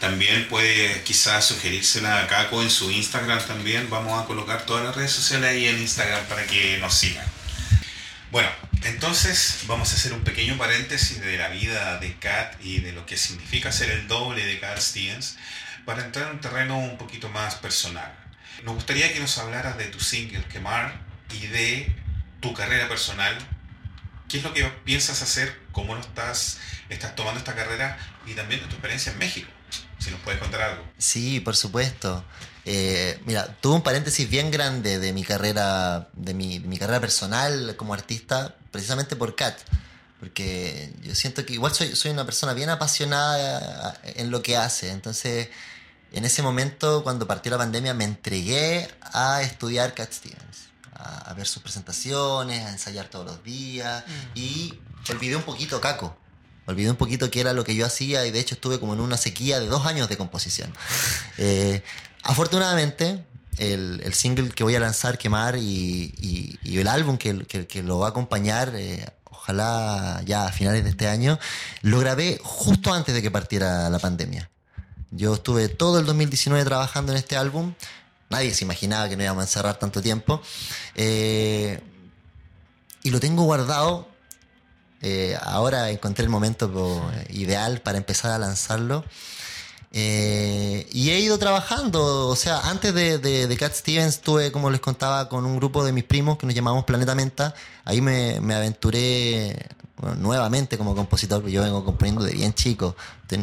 También 0.00 0.48
puede 0.48 1.02
quizás 1.02 1.44
sugerírsela 1.44 2.22
a 2.22 2.26
Caco 2.26 2.62
en 2.62 2.70
su 2.70 2.90
Instagram 2.90 3.46
también. 3.46 3.90
Vamos 3.90 4.24
a 4.24 4.26
colocar 4.26 4.64
todas 4.64 4.82
las 4.82 4.96
redes 4.96 5.12
sociales 5.12 5.50
ahí 5.50 5.66
en 5.66 5.78
Instagram 5.82 6.24
para 6.28 6.46
que 6.46 6.78
nos 6.78 6.94
sigan. 6.94 7.26
Bueno, 8.30 8.48
Entonces 8.84 9.60
vamos 9.66 9.92
a 9.92 9.96
hacer 9.96 10.12
un 10.12 10.24
pequeño 10.24 10.56
paréntesis 10.56 11.20
de 11.20 11.36
la 11.36 11.48
vida 11.48 11.98
de 11.98 12.18
Cat 12.18 12.56
y 12.62 12.80
de 12.80 12.92
lo 12.92 13.04
que 13.06 13.16
significa 13.16 13.72
ser 13.72 13.90
el 13.90 14.08
doble 14.08 14.44
de 14.44 14.58
Cat 14.58 14.78
Stevens 14.78 15.36
para 15.84 16.04
entrar 16.04 16.28
en 16.28 16.34
un 16.34 16.40
terreno 16.40 16.78
un 16.78 16.96
poquito 16.96 17.28
más 17.28 17.56
personal. 17.56 18.12
Nos 18.64 18.74
gustaría 18.74 19.12
que 19.12 19.20
nos 19.20 19.36
hablaras 19.38 19.76
de 19.78 19.86
tu 19.86 20.00
single 20.00 20.44
Quemar 20.44 21.00
y 21.32 21.46
de 21.46 21.94
tu 22.40 22.54
carrera 22.54 22.88
personal. 22.88 23.36
¿Qué 24.28 24.38
es 24.38 24.44
lo 24.44 24.54
que 24.54 24.64
piensas 24.84 25.22
hacer? 25.22 25.58
¿Cómo 25.72 25.94
lo 25.94 26.00
estás, 26.00 26.58
estás 26.88 27.14
tomando 27.14 27.38
esta 27.38 27.54
carrera? 27.54 27.98
Y 28.26 28.34
también 28.34 28.60
de 28.60 28.66
tu 28.66 28.74
experiencia 28.74 29.12
en 29.12 29.18
México. 29.18 29.50
Si 29.98 30.10
nos 30.10 30.20
puedes 30.20 30.40
contar 30.40 30.62
algo. 30.62 30.84
Sí, 30.98 31.40
por 31.40 31.56
supuesto. 31.56 32.24
Eh, 32.64 33.20
mira, 33.26 33.56
tuve 33.60 33.76
un 33.76 33.82
paréntesis 33.82 34.28
bien 34.28 34.50
grande 34.50 34.98
de 34.98 35.12
mi 35.12 35.24
carrera, 35.24 36.08
de 36.12 36.34
mi, 36.34 36.60
mi, 36.60 36.78
carrera 36.78 37.00
personal 37.00 37.74
como 37.76 37.94
artista, 37.94 38.54
precisamente 38.70 39.16
por 39.16 39.36
Kat. 39.36 39.58
Porque 40.18 40.92
yo 41.02 41.14
siento 41.14 41.46
que 41.46 41.54
igual 41.54 41.72
soy, 41.74 42.10
una 42.10 42.26
persona 42.26 42.52
bien 42.52 42.68
apasionada 42.68 43.98
en 44.02 44.30
lo 44.30 44.42
que 44.42 44.56
hace. 44.56 44.90
Entonces, 44.90 45.48
en 46.12 46.24
ese 46.26 46.42
momento, 46.42 47.02
cuando 47.02 47.26
partió 47.26 47.50
la 47.50 47.58
pandemia, 47.58 47.94
me 47.94 48.04
entregué 48.04 48.88
a 49.00 49.40
estudiar 49.42 49.94
Cat 49.94 50.12
Stevens. 50.12 50.70
A, 50.92 51.32
ver 51.32 51.46
sus 51.46 51.62
presentaciones, 51.62 52.66
a 52.66 52.70
ensayar 52.70 53.08
todos 53.08 53.24
los 53.24 53.42
días. 53.42 54.04
Y 54.34 54.78
olvidé 55.08 55.36
un 55.36 55.42
poquito 55.42 55.80
Caco. 55.80 56.16
Olvidé 56.66 56.90
un 56.90 56.96
poquito 56.96 57.30
qué 57.30 57.40
era 57.40 57.54
lo 57.54 57.64
que 57.64 57.74
yo 57.74 57.86
hacía 57.86 58.26
y 58.26 58.30
de 58.30 58.38
hecho 58.38 58.54
estuve 58.54 58.78
como 58.78 58.92
en 58.92 59.00
una 59.00 59.16
sequía 59.16 59.58
de 59.58 59.66
dos 59.66 59.86
años 59.86 60.08
de 60.08 60.16
composición. 60.16 60.72
Eh, 61.42 61.82
afortunadamente, 62.22 63.24
el, 63.58 64.00
el, 64.04 64.14
single 64.14 64.50
que 64.50 64.64
voy 64.64 64.74
a 64.74 64.80
lanzar, 64.80 65.18
Quemar, 65.18 65.56
y, 65.56 66.14
y, 66.20 66.58
y 66.62 66.78
el 66.78 66.88
álbum 66.88 67.18
que, 67.18 67.44
que, 67.46 67.66
que, 67.66 67.82
lo 67.82 67.98
va 67.98 68.06
a 68.06 68.10
acompañar, 68.10 68.72
eh, 68.74 69.06
ojalá 69.24 70.22
ya 70.24 70.46
a 70.46 70.52
finales 70.52 70.84
de 70.84 70.90
este 70.90 71.08
año, 71.08 71.38
lo 71.82 71.98
grabé 71.98 72.38
justo 72.42 72.92
antes 72.92 73.14
de 73.14 73.22
que 73.22 73.30
partiera 73.30 73.88
la 73.90 73.98
pandemia. 73.98 74.50
Yo 75.10 75.34
estuve 75.34 75.68
todo 75.68 75.98
el 75.98 76.06
2019 76.06 76.64
trabajando 76.64 77.12
en 77.12 77.18
este 77.18 77.36
álbum. 77.36 77.74
Nadie 78.28 78.54
se 78.54 78.64
imaginaba 78.64 79.08
que 79.08 79.16
no 79.16 79.24
íbamos 79.24 79.42
a 79.42 79.44
encerrar 79.44 79.76
tanto 79.78 80.00
tiempo. 80.00 80.40
Eh, 80.94 81.80
y 83.02 83.10
lo 83.10 83.18
tengo 83.18 83.42
guardado. 83.42 84.08
Eh, 85.02 85.36
ahora 85.42 85.90
encontré 85.90 86.24
el 86.24 86.30
momento 86.30 87.10
ideal 87.30 87.80
para 87.80 87.98
empezar 87.98 88.30
a 88.30 88.38
lanzarlo. 88.38 89.04
Eh, 89.92 90.79
y 91.00 91.10
he 91.12 91.18
ido 91.18 91.38
trabajando, 91.38 92.28
o 92.28 92.36
sea, 92.36 92.60
antes 92.68 92.92
de, 92.92 93.16
de, 93.16 93.46
de, 93.46 93.56
Cat 93.56 93.72
Stevens 93.72 94.16
estuve, 94.16 94.52
como 94.52 94.68
les 94.68 94.80
contaba, 94.80 95.30
con 95.30 95.46
un 95.46 95.56
grupo 95.56 95.82
de 95.82 95.92
mis 95.92 96.04
primos 96.04 96.36
que 96.36 96.44
nos 96.44 96.54
llamamos 96.54 96.84
Planeta 96.84 97.14
Menta. 97.14 97.54
Ahí 97.86 98.02
me, 98.02 98.38
me 98.42 98.54
aventuré 98.54 99.56
bueno, 99.96 100.16
nuevamente 100.16 100.76
como 100.76 100.94
compositor, 100.94 101.46
yo 101.48 101.62
vengo 101.62 101.86
componiendo 101.86 102.22
de 102.22 102.34
bien 102.34 102.52
chico. 102.52 102.96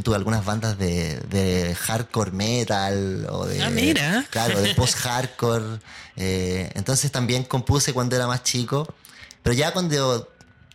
Tuve 0.03 0.15
algunas 0.15 0.45
bandas 0.45 0.77
de, 0.77 1.19
de 1.29 1.73
hardcore 1.73 2.29
metal 2.29 3.25
o 3.31 3.47
de... 3.47 3.63
Ah, 3.63 3.71
mira. 3.71 4.23
Claro, 4.29 4.61
de 4.61 4.75
post-hardcore. 4.75 5.79
Eh, 6.19 6.71
entonces 6.73 7.11
también 7.11 7.43
compuse 7.43 7.93
cuando 7.93 8.15
era 8.15 8.25
más 8.25 8.41
chico. 8.41 8.91
Pero 9.43 9.53
ya 9.53 9.71
cuando 9.71 10.27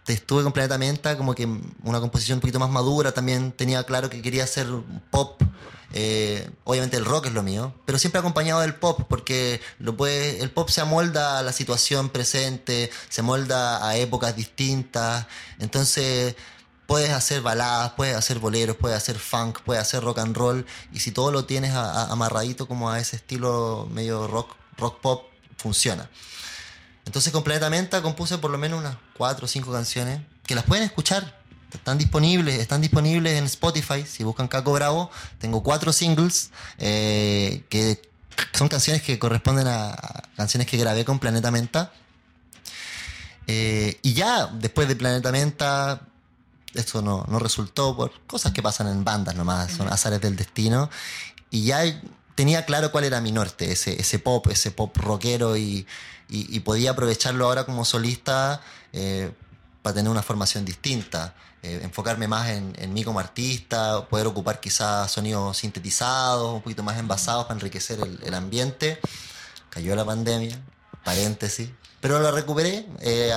estuve 0.07 0.43
con 0.43 0.53
Planeta 0.53 0.79
Menta, 0.79 1.17
como 1.17 1.35
que 1.35 1.47
una 1.83 2.01
composición 2.01 2.37
un 2.37 2.41
poquito 2.41 2.59
más 2.59 2.71
madura, 2.71 3.13
también 3.13 3.53
tenía 3.53 3.85
claro 3.85 4.11
que 4.11 4.23
quería 4.23 4.45
hacer 4.45 4.67
pop. 5.11 5.41
Eh, 5.95 6.51
obviamente 6.65 6.97
el 6.97 7.05
rock 7.05 7.27
es 7.27 7.33
lo 7.35 7.43
mío, 7.43 7.75
pero 7.85 7.99
siempre 7.99 8.19
acompañado 8.19 8.63
del 8.63 8.75
pop, 8.75 9.03
porque 9.09 9.61
lo 9.79 9.97
puede, 9.97 10.43
el 10.43 10.51
pop 10.51 10.71
se 10.71 10.81
amolda 10.81 11.39
a 11.39 11.43
la 11.43 11.53
situación 11.53 12.09
presente, 12.09 12.91
se 13.11 13.21
amolda 13.21 13.87
a 13.87 13.97
épocas 13.97 14.35
distintas, 14.35 15.27
entonces 15.59 16.35
puedes 16.87 17.11
hacer 17.11 17.43
baladas, 17.43 17.93
puedes 17.93 18.17
hacer 18.17 18.39
boleros, 18.39 18.77
puedes 18.77 18.97
hacer 18.97 19.19
funk, 19.19 19.61
puedes 19.67 19.83
hacer 19.83 20.03
rock 20.03 20.21
and 20.21 20.35
roll, 20.35 20.67
y 20.93 21.01
si 21.01 21.13
todo 21.13 21.31
lo 21.31 21.45
tienes 21.45 21.75
a, 21.75 21.91
a, 21.91 22.13
amarradito 22.13 22.67
como 22.67 22.91
a 22.91 22.99
ese 22.99 23.17
estilo 23.17 23.87
medio 23.93 24.27
rock, 24.27 24.57
rock 24.79 24.99
pop, 25.01 25.25
funciona. 25.59 26.09
Entonces 27.13 27.31
con 27.31 27.45
Planeta 27.45 27.69
Menta 27.69 28.01
compuse 28.01 28.39
por 28.39 28.51
lo 28.51 28.57
menos 28.57 28.81
unas 28.81 28.97
cuatro 29.15 29.45
o 29.45 29.49
cinco 29.49 29.71
canciones 29.71 30.23
que 30.47 30.55
las 30.55 30.65
pueden 30.65 30.83
escuchar. 30.83 31.43
Están 31.71 31.99
disponibles, 31.99 32.59
están 32.59 32.81
disponibles 32.81 33.35
en 33.35 33.45
Spotify. 33.45 34.07
Si 34.07 34.25
buscan 34.25 34.49
Caco 34.49 34.73
Bravo, 34.73 35.11
tengo 35.39 35.63
cuatro 35.63 35.93
singles 35.93 36.53
eh, 36.79 37.67
que 37.69 38.01
son 38.55 38.69
canciones 38.69 39.03
que 39.03 39.19
corresponden 39.19 39.67
a, 39.67 39.91
a, 39.91 40.23
canciones 40.39 40.67
que 40.67 40.79
grabé 40.79 41.05
con 41.05 41.19
Planeta 41.19 41.51
Menta. 41.51 41.93
Eh, 43.47 43.99
y 44.01 44.15
ya 44.15 44.47
después 44.47 44.89
de 44.89 44.97
Planeta 44.97 45.31
Menta, 45.33 46.01
esto 46.73 47.03
no, 47.03 47.27
no, 47.29 47.39
resultó 47.39 47.95
por 47.95 48.23
cosas 48.27 48.53
que 48.53 48.63
pasan 48.63 48.87
en 48.87 49.05
bandas 49.05 49.35
nomás, 49.35 49.71
son 49.71 49.87
azares 49.89 50.23
del 50.23 50.35
destino. 50.35 50.89
Y 51.51 51.65
ya 51.65 51.83
tenía 52.37 52.65
claro 52.65 52.91
cuál 52.91 53.05
era 53.05 53.21
mi 53.21 53.33
norte, 53.33 53.71
ese, 53.71 54.01
ese 54.01 54.19
pop, 54.19 54.47
ese 54.47 54.71
pop 54.71 54.97
rockero 54.97 55.59
y, 55.59 55.87
y, 56.35 56.61
podía 56.61 56.93
aprovecharlo 56.93 57.45
ahora 57.45 57.65
como 57.65 57.85
solista 57.85 58.63
eh, 58.93 59.31
para 59.83 59.95
tener 59.95 60.11
una 60.11 60.23
formación 60.23 60.65
distinta, 60.65 61.35
eh, 61.63 61.81
enfocarme 61.83 62.27
más 62.27 62.49
en, 62.49 62.95
mí 62.95 63.05
como 63.05 63.21
artista, 63.21 64.09
poder 64.09 64.27
ocupar 64.27 64.59
quizás 64.59 65.11
sonidos 65.11 65.59
sintetizados, 65.59 66.55
un 66.55 66.63
poquito 66.63 66.83
más 66.83 66.99
envasados 66.99 67.45
para 67.45 67.55
enriquecer 67.57 68.01
el, 68.01 68.35
ambiente. 68.35 68.99
Cayó 69.69 69.95
la 69.95 70.07
pandemia, 70.07 70.59
paréntesis, 71.05 71.69
pero 72.01 72.19
lo 72.19 72.31
recuperé, 72.31 72.87
eh, 73.01 73.31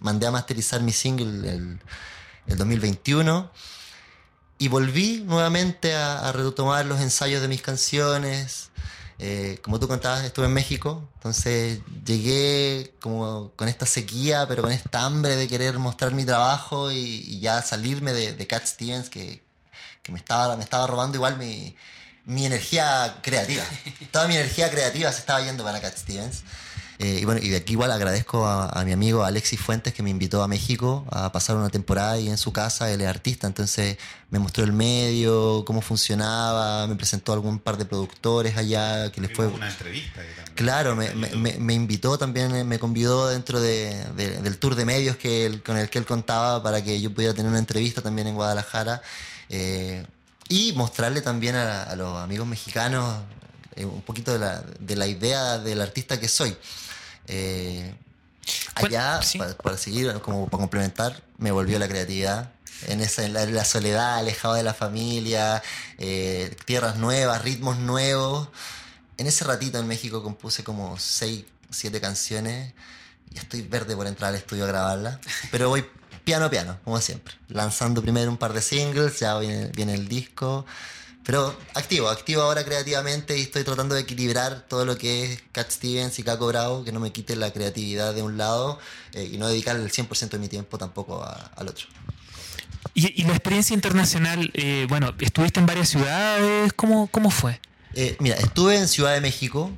mandé 0.00 0.26
a 0.26 0.30
masterizar 0.30 0.80
mi 0.80 0.92
single 0.92 1.78
el 2.46 2.56
2021 2.56 3.50
y 4.56 4.68
volví 4.68 5.22
nuevamente 5.26 5.94
a, 5.94 6.26
a, 6.26 6.32
retomar 6.32 6.86
los 6.86 7.00
ensayos 7.00 7.42
de 7.42 7.48
mis 7.48 7.60
canciones. 7.60 8.70
Eh, 9.18 9.58
como 9.62 9.78
tú 9.78 9.86
contabas, 9.86 10.24
estuve 10.24 10.46
en 10.46 10.52
México, 10.52 11.08
entonces 11.14 11.80
llegué 12.04 12.94
como 13.00 13.52
con 13.54 13.68
esta 13.68 13.86
sequía, 13.86 14.46
pero 14.48 14.62
con 14.62 14.72
esta 14.72 15.04
hambre 15.04 15.36
de 15.36 15.46
querer 15.46 15.78
mostrar 15.78 16.12
mi 16.12 16.24
trabajo 16.24 16.90
y, 16.90 16.98
y 16.98 17.40
ya 17.40 17.62
salirme 17.62 18.12
de, 18.12 18.32
de 18.32 18.46
Cat 18.46 18.66
Stevens, 18.66 19.08
que, 19.08 19.42
que, 20.02 20.10
me, 20.10 20.18
estaba, 20.18 20.56
me 20.56 20.64
estaba 20.64 20.86
robando 20.88 21.16
igual 21.16 21.38
mi, 21.38 21.76
mi 22.24 22.44
energía 22.44 23.18
creativa. 23.22 23.62
Toda 24.10 24.26
mi 24.26 24.34
energía 24.34 24.70
creativa 24.70 25.12
se 25.12 25.20
estaba 25.20 25.42
yendo 25.42 25.62
para 25.62 25.80
Cat 25.80 25.96
Stevens. 25.96 26.42
Eh, 26.98 27.18
y 27.22 27.24
bueno, 27.24 27.40
y 27.42 27.48
de 27.48 27.56
aquí 27.56 27.72
igual 27.72 27.90
agradezco 27.90 28.46
a, 28.46 28.68
a, 28.68 28.84
mi 28.84 28.92
amigo 28.92 29.24
Alexis 29.24 29.60
Fuentes 29.60 29.92
que 29.92 30.02
me 30.02 30.10
invitó 30.10 30.42
a 30.42 30.48
México 30.48 31.04
a 31.10 31.32
pasar 31.32 31.56
una 31.56 31.68
temporada 31.68 32.18
y 32.18 32.28
en 32.28 32.38
su 32.38 32.52
casa, 32.52 32.90
él 32.92 33.00
es 33.00 33.08
artista, 33.08 33.46
entonces 33.48 33.98
me 34.30 34.38
mostró 34.38 34.64
el 34.64 34.72
medio, 34.72 35.64
cómo 35.64 35.80
funcionaba, 35.80 36.86
me 36.86 36.94
presentó 36.94 37.32
a 37.32 37.34
algún 37.34 37.58
par 37.58 37.76
de 37.78 37.84
productores 37.84 38.56
allá 38.56 39.10
que 39.10 39.20
les 39.20 39.32
fue... 39.32 39.46
Una 39.46 39.68
entrevista. 39.68 40.20
Claro, 40.54 40.94
me, 40.94 41.12
me, 41.14 41.58
me, 41.58 41.74
invitó 41.74 42.16
también, 42.16 42.66
me 42.66 42.78
convidó 42.78 43.28
dentro 43.28 43.60
de, 43.60 43.92
de, 44.16 44.40
del 44.40 44.58
tour 44.58 44.76
de 44.76 44.84
medios 44.84 45.16
que 45.16 45.46
él, 45.46 45.62
con 45.62 45.76
el 45.76 45.90
que 45.90 45.98
él 45.98 46.06
contaba 46.06 46.62
para 46.62 46.82
que 46.82 47.00
yo 47.00 47.12
pudiera 47.12 47.34
tener 47.34 47.50
una 47.50 47.58
entrevista 47.58 48.02
también 48.02 48.28
en 48.28 48.34
Guadalajara. 48.34 49.02
Eh, 49.48 50.06
y 50.48 50.72
mostrarle 50.74 51.22
también 51.22 51.56
a, 51.56 51.82
a 51.84 51.96
los 51.96 52.18
amigos 52.18 52.46
mexicanos 52.46 53.18
eh, 53.76 53.84
un 53.84 54.02
poquito 54.02 54.32
de 54.32 54.38
la, 54.38 54.62
de 54.78 54.96
la 54.96 55.06
idea 55.06 55.58
del 55.58 55.80
artista 55.80 56.18
que 56.18 56.28
soy. 56.28 56.56
Eh, 57.26 57.94
allá, 58.74 59.22
¿Sí? 59.22 59.38
para, 59.38 59.54
para, 59.54 59.76
seguir, 59.76 60.12
como 60.20 60.46
para 60.46 60.60
complementar, 60.60 61.22
me 61.38 61.50
volvió 61.50 61.78
la 61.78 61.88
creatividad. 61.88 62.50
En, 62.86 63.00
esa, 63.00 63.24
en 63.24 63.32
la, 63.32 63.46
la 63.46 63.64
soledad, 63.64 64.18
alejado 64.18 64.54
de 64.54 64.62
la 64.62 64.74
familia, 64.74 65.62
eh, 65.98 66.54
tierras 66.64 66.96
nuevas, 66.96 67.42
ritmos 67.42 67.78
nuevos. 67.78 68.48
En 69.16 69.26
ese 69.26 69.44
ratito 69.44 69.78
en 69.78 69.86
México 69.86 70.22
compuse 70.22 70.64
como 70.64 70.98
6, 70.98 71.44
7 71.70 72.00
canciones 72.00 72.74
y 73.30 73.38
estoy 73.38 73.62
verde 73.62 73.96
por 73.96 74.06
entrar 74.06 74.30
al 74.30 74.36
estudio 74.36 74.64
a 74.64 74.68
grabarla. 74.68 75.20
Pero 75.50 75.68
voy 75.68 75.84
piano 76.24 76.46
a 76.46 76.50
piano, 76.50 76.78
como 76.84 77.00
siempre. 77.00 77.34
Lanzando 77.48 78.02
primero 78.02 78.30
un 78.30 78.38
par 78.38 78.52
de 78.52 78.62
singles, 78.62 79.20
ya 79.20 79.38
viene, 79.38 79.68
viene 79.68 79.94
el 79.94 80.08
disco. 80.08 80.66
Pero 81.24 81.56
activo, 81.72 82.08
activo 82.10 82.42
ahora 82.42 82.64
creativamente 82.64 83.38
y 83.38 83.42
estoy 83.42 83.64
tratando 83.64 83.94
de 83.94 84.02
equilibrar 84.02 84.66
todo 84.68 84.84
lo 84.84 84.98
que 84.98 85.24
es 85.24 85.42
Cat 85.52 85.70
Stevens 85.70 86.18
y 86.18 86.22
Caco 86.22 86.46
Bravo, 86.46 86.84
que 86.84 86.92
no 86.92 87.00
me 87.00 87.12
quite 87.12 87.34
la 87.34 87.50
creatividad 87.50 88.14
de 88.14 88.22
un 88.22 88.36
lado 88.36 88.78
eh, 89.12 89.30
y 89.32 89.38
no 89.38 89.48
dedicar 89.48 89.76
el 89.76 89.90
100% 89.90 90.28
de 90.28 90.38
mi 90.38 90.48
tiempo 90.48 90.76
tampoco 90.76 91.22
a, 91.22 91.50
al 91.56 91.68
otro. 91.68 91.86
¿Y, 92.92 93.20
y, 93.20 93.24
la 93.24 93.32
experiencia 93.32 93.74
internacional, 93.74 94.50
eh, 94.54 94.86
bueno, 94.88 95.14
estuviste 95.18 95.58
en 95.58 95.66
varias 95.66 95.88
ciudades, 95.88 96.72
¿cómo, 96.74 97.06
cómo 97.06 97.30
fue? 97.30 97.58
Eh, 97.94 98.16
mira, 98.20 98.36
estuve 98.36 98.76
en 98.76 98.86
Ciudad 98.86 99.14
de 99.14 99.20
México, 99.22 99.70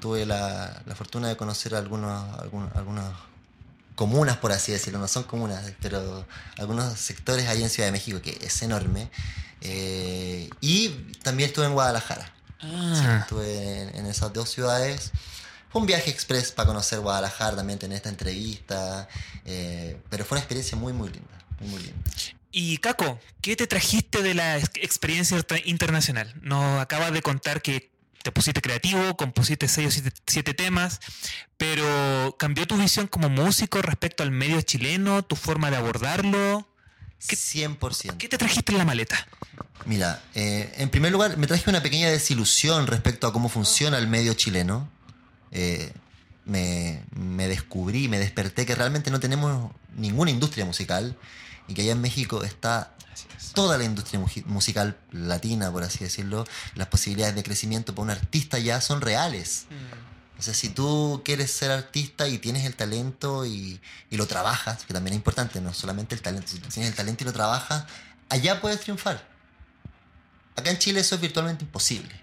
tuve 0.00 0.24
la, 0.24 0.82
la 0.86 0.94
fortuna 0.94 1.28
de 1.28 1.36
conocer 1.36 1.74
algunos, 1.74 2.38
algunos, 2.38 2.74
algunas 2.74 3.12
comunas, 3.94 4.36
por 4.38 4.52
así 4.52 4.72
decirlo, 4.72 4.98
no 4.98 5.08
son 5.08 5.24
comunas, 5.24 5.62
pero 5.80 6.24
algunos 6.58 6.98
sectores 6.98 7.48
ahí 7.48 7.62
en 7.62 7.70
Ciudad 7.70 7.88
de 7.88 7.92
México, 7.92 8.20
que 8.22 8.38
es 8.40 8.62
enorme. 8.62 9.10
Eh, 9.68 10.48
y 10.60 10.88
también 11.22 11.48
estuve 11.48 11.66
en 11.66 11.72
Guadalajara. 11.72 12.32
Ah. 12.60 12.94
Sí, 12.94 13.22
estuve 13.22 13.82
en, 13.82 13.96
en, 13.96 14.06
esas 14.06 14.32
dos 14.32 14.48
ciudades. 14.48 15.10
fue 15.70 15.80
un 15.80 15.86
viaje 15.86 16.10
express 16.10 16.52
para 16.52 16.68
conocer 16.68 17.00
Guadalajara, 17.00 17.56
también 17.56 17.78
tener 17.78 17.96
esta 17.96 18.08
entrevista, 18.08 19.08
eh, 19.44 20.00
pero 20.08 20.24
fue 20.24 20.36
una 20.36 20.40
experiencia 20.40 20.76
muy, 20.78 20.92
muy 20.92 21.10
linda, 21.10 21.44
muy, 21.60 21.68
muy 21.70 21.82
linda. 21.82 21.98
Y 22.52 22.78
Caco, 22.78 23.18
¿qué 23.42 23.56
te 23.56 23.66
trajiste 23.66 24.22
de 24.22 24.34
la 24.34 24.56
ex- 24.58 24.70
experiencia 24.76 25.36
inter- 25.36 25.62
internacional? 25.66 26.32
Nos 26.40 26.80
acabas 26.80 27.12
de 27.12 27.20
contar 27.20 27.60
que 27.60 27.90
te 28.22 28.32
pusiste 28.32 28.60
creativo, 28.62 29.16
compusiste 29.16 29.68
seis 29.68 29.88
o 29.88 29.90
siete, 29.90 30.12
siete 30.26 30.54
temas, 30.54 31.00
pero 31.58 32.36
¿cambió 32.38 32.66
tu 32.66 32.76
visión 32.76 33.06
como 33.08 33.28
músico 33.28 33.82
respecto 33.82 34.22
al 34.22 34.30
medio 34.30 34.62
chileno, 34.62 35.22
tu 35.22 35.36
forma 35.36 35.70
de 35.70 35.76
abordarlo? 35.76 36.66
¿Qué- 37.26 37.36
100%. 37.36 38.18
¿Qué 38.18 38.28
te 38.28 38.38
trajiste 38.38 38.72
en 38.72 38.78
la 38.78 38.84
maleta? 38.84 39.16
Mira, 39.84 40.22
eh, 40.34 40.72
en 40.78 40.88
primer 40.90 41.12
lugar, 41.12 41.36
me 41.36 41.46
traje 41.46 41.68
una 41.70 41.82
pequeña 41.82 42.08
desilusión 42.08 42.86
respecto 42.86 43.26
a 43.26 43.32
cómo 43.32 43.48
funciona 43.48 43.98
el 43.98 44.08
medio 44.08 44.34
chileno. 44.34 44.88
Eh, 45.52 45.92
me, 46.44 47.02
me 47.14 47.48
descubrí, 47.48 48.08
me 48.08 48.18
desperté 48.18 48.66
que 48.66 48.74
realmente 48.74 49.10
no 49.10 49.20
tenemos 49.20 49.72
ninguna 49.96 50.30
industria 50.30 50.64
musical 50.64 51.16
y 51.68 51.74
que 51.74 51.82
allá 51.82 51.92
en 51.92 52.00
México 52.00 52.42
está 52.44 52.94
toda 53.54 53.78
la 53.78 53.84
industria 53.84 54.20
musical 54.46 54.96
latina, 55.12 55.72
por 55.72 55.82
así 55.82 56.00
decirlo. 56.04 56.44
Las 56.74 56.88
posibilidades 56.88 57.34
de 57.34 57.42
crecimiento 57.42 57.94
para 57.94 58.02
un 58.04 58.10
artista 58.10 58.58
ya 58.58 58.80
son 58.80 59.00
reales. 59.00 59.64
O 60.38 60.42
sea, 60.42 60.52
si 60.52 60.68
tú 60.68 61.22
quieres 61.24 61.50
ser 61.50 61.70
artista 61.70 62.28
y 62.28 62.38
tienes 62.38 62.64
el 62.64 62.76
talento 62.76 63.46
y, 63.46 63.80
y 64.10 64.16
lo 64.16 64.26
trabajas, 64.26 64.84
que 64.84 64.92
también 64.92 65.14
es 65.14 65.18
importante, 65.18 65.60
no 65.60 65.72
solamente 65.72 66.14
el 66.14 66.20
talento, 66.20 66.48
si 66.48 66.58
tienes 66.58 66.90
el 66.90 66.94
talento 66.94 67.24
y 67.24 67.26
lo 67.26 67.32
trabajas, 67.32 67.84
allá 68.28 68.60
puedes 68.60 68.80
triunfar. 68.80 69.26
Acá 70.56 70.70
en 70.70 70.78
Chile 70.78 71.00
eso 71.00 71.14
es 71.14 71.20
virtualmente 71.20 71.64
imposible. 71.64 72.14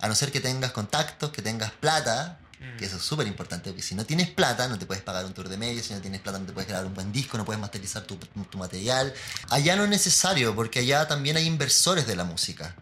A 0.00 0.08
no 0.08 0.14
ser 0.14 0.32
que 0.32 0.40
tengas 0.40 0.72
contactos, 0.72 1.30
que 1.30 1.42
tengas 1.42 1.72
plata, 1.72 2.38
que 2.76 2.86
eso 2.86 2.96
es 2.96 3.02
súper 3.02 3.26
importante, 3.28 3.70
porque 3.70 3.82
si 3.82 3.94
no 3.94 4.04
tienes 4.04 4.30
plata 4.30 4.66
no 4.66 4.78
te 4.78 4.86
puedes 4.86 5.02
pagar 5.02 5.24
un 5.24 5.32
tour 5.32 5.48
de 5.48 5.56
medios, 5.56 5.86
si 5.86 5.94
no 5.94 6.00
tienes 6.00 6.20
plata 6.20 6.40
no 6.40 6.46
te 6.46 6.52
puedes 6.52 6.68
grabar 6.68 6.86
un 6.86 6.94
buen 6.94 7.12
disco, 7.12 7.38
no 7.38 7.44
puedes 7.44 7.60
masterizar 7.60 8.02
tu, 8.02 8.16
tu 8.16 8.58
material. 8.58 9.14
Allá 9.48 9.76
no 9.76 9.84
es 9.84 9.90
necesario, 9.90 10.54
porque 10.56 10.80
allá 10.80 11.06
también 11.06 11.36
hay 11.36 11.46
inversores 11.46 12.06
de 12.06 12.16
la 12.16 12.24
música. 12.24 12.74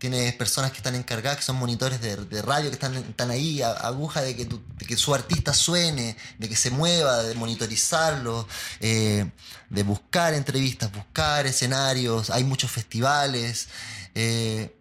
Tienes 0.00 0.32
personas 0.32 0.70
que 0.70 0.78
están 0.78 0.94
encargadas, 0.94 1.36
que 1.36 1.44
son 1.44 1.56
monitores 1.56 2.00
de, 2.00 2.40
radio, 2.40 2.70
que 2.70 2.74
están, 2.74 2.96
están 2.96 3.30
ahí 3.30 3.60
a, 3.60 3.70
aguja 3.72 4.22
de 4.22 4.34
que, 4.34 4.96
su 4.96 5.14
artista 5.14 5.52
suene, 5.52 6.16
de 6.38 6.48
que 6.48 6.56
se 6.56 6.70
mueva, 6.70 7.22
de 7.22 7.34
monitorizarlo, 7.34 8.48
eh, 8.80 9.30
de 9.68 9.82
buscar 9.82 10.32
entrevistas, 10.32 10.90
buscar 10.90 11.46
escenarios. 11.46 12.30
Hay 12.30 12.44
muchos 12.44 12.70
festivales. 12.70 13.68
eh, 14.14 14.74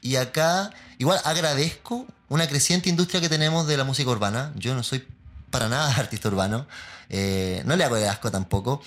y 0.00 0.16
acá, 0.16 0.70
igual 0.96 1.20
agradezco 1.24 2.06
una 2.30 2.48
creciente 2.48 2.88
industria 2.88 3.20
que 3.20 3.28
tenemos 3.28 3.66
de 3.66 3.76
la 3.76 3.84
música 3.84 4.08
urbana. 4.08 4.50
Yo 4.56 4.74
no 4.74 4.82
soy 4.82 5.06
para 5.50 5.68
nada 5.68 5.94
artista 5.98 6.28
urbano. 6.28 6.66
eh, 7.10 7.62
no 7.66 7.76
le 7.76 7.84
hago 7.84 7.96
de 7.96 8.08
asco 8.08 8.30
tampoco. 8.30 8.82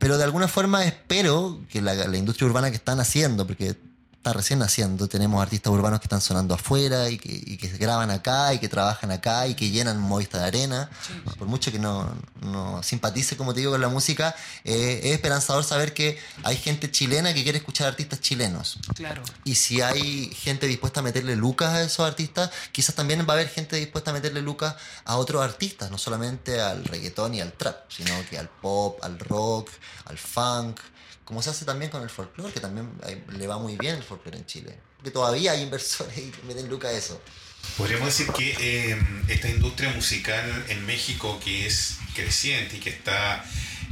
Pero 0.00 0.18
de 0.18 0.24
alguna 0.24 0.48
forma 0.48 0.84
espero 0.84 1.60
que 1.70 1.80
la 1.80 2.16
industria 2.16 2.48
urbana 2.48 2.70
que 2.70 2.76
están 2.76 2.98
haciendo, 2.98 3.46
porque 3.46 3.76
está 4.20 4.34
recién 4.34 4.58
naciendo, 4.58 5.08
tenemos 5.08 5.40
artistas 5.40 5.72
urbanos 5.72 5.98
que 5.98 6.04
están 6.04 6.20
sonando 6.20 6.52
afuera 6.52 7.08
y 7.08 7.16
que, 7.16 7.32
y 7.32 7.56
que 7.56 7.68
graban 7.78 8.10
acá 8.10 8.52
y 8.52 8.58
que 8.58 8.68
trabajan 8.68 9.10
acá 9.10 9.46
y 9.46 9.54
que 9.54 9.70
llenan 9.70 9.98
Movistar 9.98 10.42
Arena. 10.44 10.90
Por 11.38 11.48
mucho 11.48 11.72
que 11.72 11.78
no, 11.78 12.14
no 12.42 12.82
simpatice, 12.82 13.38
como 13.38 13.54
te 13.54 13.60
digo, 13.60 13.72
con 13.72 13.80
la 13.80 13.88
música, 13.88 14.36
eh, 14.64 15.00
es 15.04 15.12
esperanzador 15.12 15.64
saber 15.64 15.94
que 15.94 16.18
hay 16.42 16.58
gente 16.58 16.90
chilena 16.90 17.32
que 17.32 17.42
quiere 17.42 17.56
escuchar 17.56 17.88
artistas 17.88 18.20
chilenos. 18.20 18.78
Claro. 18.94 19.22
Y 19.44 19.54
si 19.54 19.80
hay 19.80 20.30
gente 20.34 20.66
dispuesta 20.66 21.00
a 21.00 21.02
meterle 21.02 21.34
lucas 21.34 21.72
a 21.72 21.82
esos 21.82 22.06
artistas, 22.06 22.50
quizás 22.72 22.94
también 22.94 23.20
va 23.20 23.32
a 23.32 23.36
haber 23.36 23.48
gente 23.48 23.76
dispuesta 23.76 24.10
a 24.10 24.12
meterle 24.12 24.42
lucas 24.42 24.76
a 25.06 25.16
otros 25.16 25.42
artistas, 25.42 25.90
no 25.90 25.96
solamente 25.96 26.60
al 26.60 26.84
reggaetón 26.84 27.34
y 27.36 27.40
al 27.40 27.54
trap, 27.54 27.90
sino 27.90 28.12
que 28.28 28.36
al 28.36 28.50
pop, 28.50 29.02
al 29.02 29.18
rock, 29.18 29.70
al 30.04 30.18
funk, 30.18 30.78
como 31.30 31.42
se 31.42 31.50
hace 31.50 31.64
también 31.64 31.92
con 31.92 32.02
el 32.02 32.10
folclore, 32.10 32.52
que 32.52 32.58
también 32.58 32.90
eh, 33.06 33.22
le 33.38 33.46
va 33.46 33.56
muy 33.56 33.76
bien 33.76 33.94
el 33.94 34.02
folclore 34.02 34.36
en 34.36 34.46
Chile. 34.46 34.76
Porque 34.96 35.12
todavía 35.12 35.52
hay 35.52 35.62
inversores 35.62 36.12
que 36.14 36.42
meten 36.48 36.68
lucas 36.68 36.90
a 36.92 36.98
eso. 36.98 37.22
Podríamos 37.78 38.06
decir 38.08 38.26
que 38.32 38.56
eh, 38.58 38.98
esta 39.28 39.48
industria 39.48 39.90
musical 39.92 40.64
en 40.68 40.84
México 40.86 41.38
que 41.44 41.66
es 41.68 41.98
creciente 42.16 42.78
y 42.78 42.80
que 42.80 42.90
está 42.90 43.44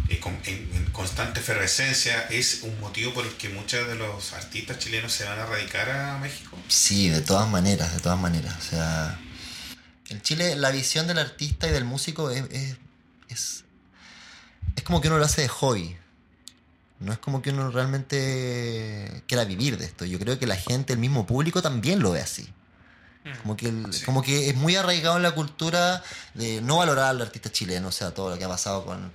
eh, 0.09 0.19
con- 0.19 0.37
en, 0.47 0.69
en 0.75 0.87
constante 0.91 1.39
efervescencia 1.39 2.23
es 2.31 2.63
un 2.65 2.81
motivo 2.81 3.15
por 3.15 3.25
el 3.25 3.33
que 3.35 3.49
muchos 3.51 3.87
de 3.87 3.95
los 3.95 4.33
artistas 4.33 4.81
chilenos 4.81 5.13
se 5.13 5.25
van 5.25 5.39
a 5.39 5.47
radicar 5.47 5.89
a 5.91 6.19
México. 6.19 6.59
Sí, 6.67 7.09
de 7.09 7.21
todas 7.21 7.49
maneras, 7.49 7.95
de 7.95 8.01
todas 8.01 8.19
maneras. 8.19 8.53
O 8.59 8.63
sea, 8.71 9.17
en 10.09 10.21
Chile 10.23 10.57
la 10.57 10.73
visión 10.73 11.07
del 11.07 11.21
artista 11.21 11.69
y 11.69 11.71
del 11.71 11.85
músico 11.85 12.31
es, 12.33 12.43
es, 12.51 12.77
es, 13.29 13.65
es 14.75 14.83
como 14.83 15.01
que 15.01 15.07
uno 15.09 15.19
lo 15.19 15.25
hace 15.25 15.43
de 15.43 15.49
hobby. 15.49 15.97
No 17.01 17.13
es 17.13 17.19
como 17.19 17.43
que 17.43 17.51
uno 17.51 17.71
realmente 17.71 19.23
quiera 19.29 19.45
vivir 19.45 19.79
de 19.79 19.85
esto. 19.85 20.05
Yo 20.05 20.19
creo 20.19 20.39
que 20.39 20.47
la 20.47 20.57
gente, 20.57 20.93
el 20.93 20.99
mismo 20.99 21.27
público 21.27 21.63
también 21.63 22.01
lo 22.01 22.11
ve 22.13 22.21
así. 22.21 22.49
Como 23.43 23.57
que, 23.57 23.69
el- 23.69 23.93
Sí. 23.93 24.05
como 24.05 24.23
que 24.23 24.49
es 24.49 24.57
muy 24.57 24.75
arraigado 24.77 25.17
en 25.17 25.23
la 25.23 25.33
cultura 25.33 26.03
de 26.35 26.63
no 26.63 26.79
valorar 26.79 27.11
al 27.11 27.21
artista 27.21 27.53
chileno, 27.53 27.89
o 27.89 27.93
sea, 27.93 28.13
todo 28.13 28.31
lo 28.31 28.39
que 28.39 28.45
ha 28.45 28.49
pasado 28.49 28.85
con... 28.87 29.13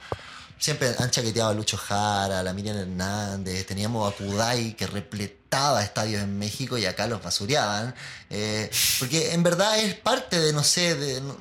Siempre 0.63 0.95
han 0.97 1.12
chaqueteado 1.12 1.49
a 1.49 1.54
Lucho 1.54 1.76
Jara, 1.76 2.39
a 2.39 2.43
la 2.43 2.54
Miriam 2.54 2.78
Hernández, 2.78 3.65
teníamos 3.65 4.10
a 4.10 4.15
Kudai 4.15 4.78
que 4.78 4.88
repletaba 4.88 5.84
estadios 5.84 6.23
en 6.23 6.39
México 6.39 6.78
y 6.78 6.86
acá 6.86 7.06
los 7.06 7.21
basureaban. 7.21 7.93
eh, 8.30 8.71
porque 8.97 9.34
en 9.34 9.43
verdad 9.43 9.78
es 9.80 9.93
parte 9.95 10.39
de, 10.39 10.54
no 10.54 10.63
sé, 10.63 10.95
de- 10.95 11.19
no, 11.19 11.36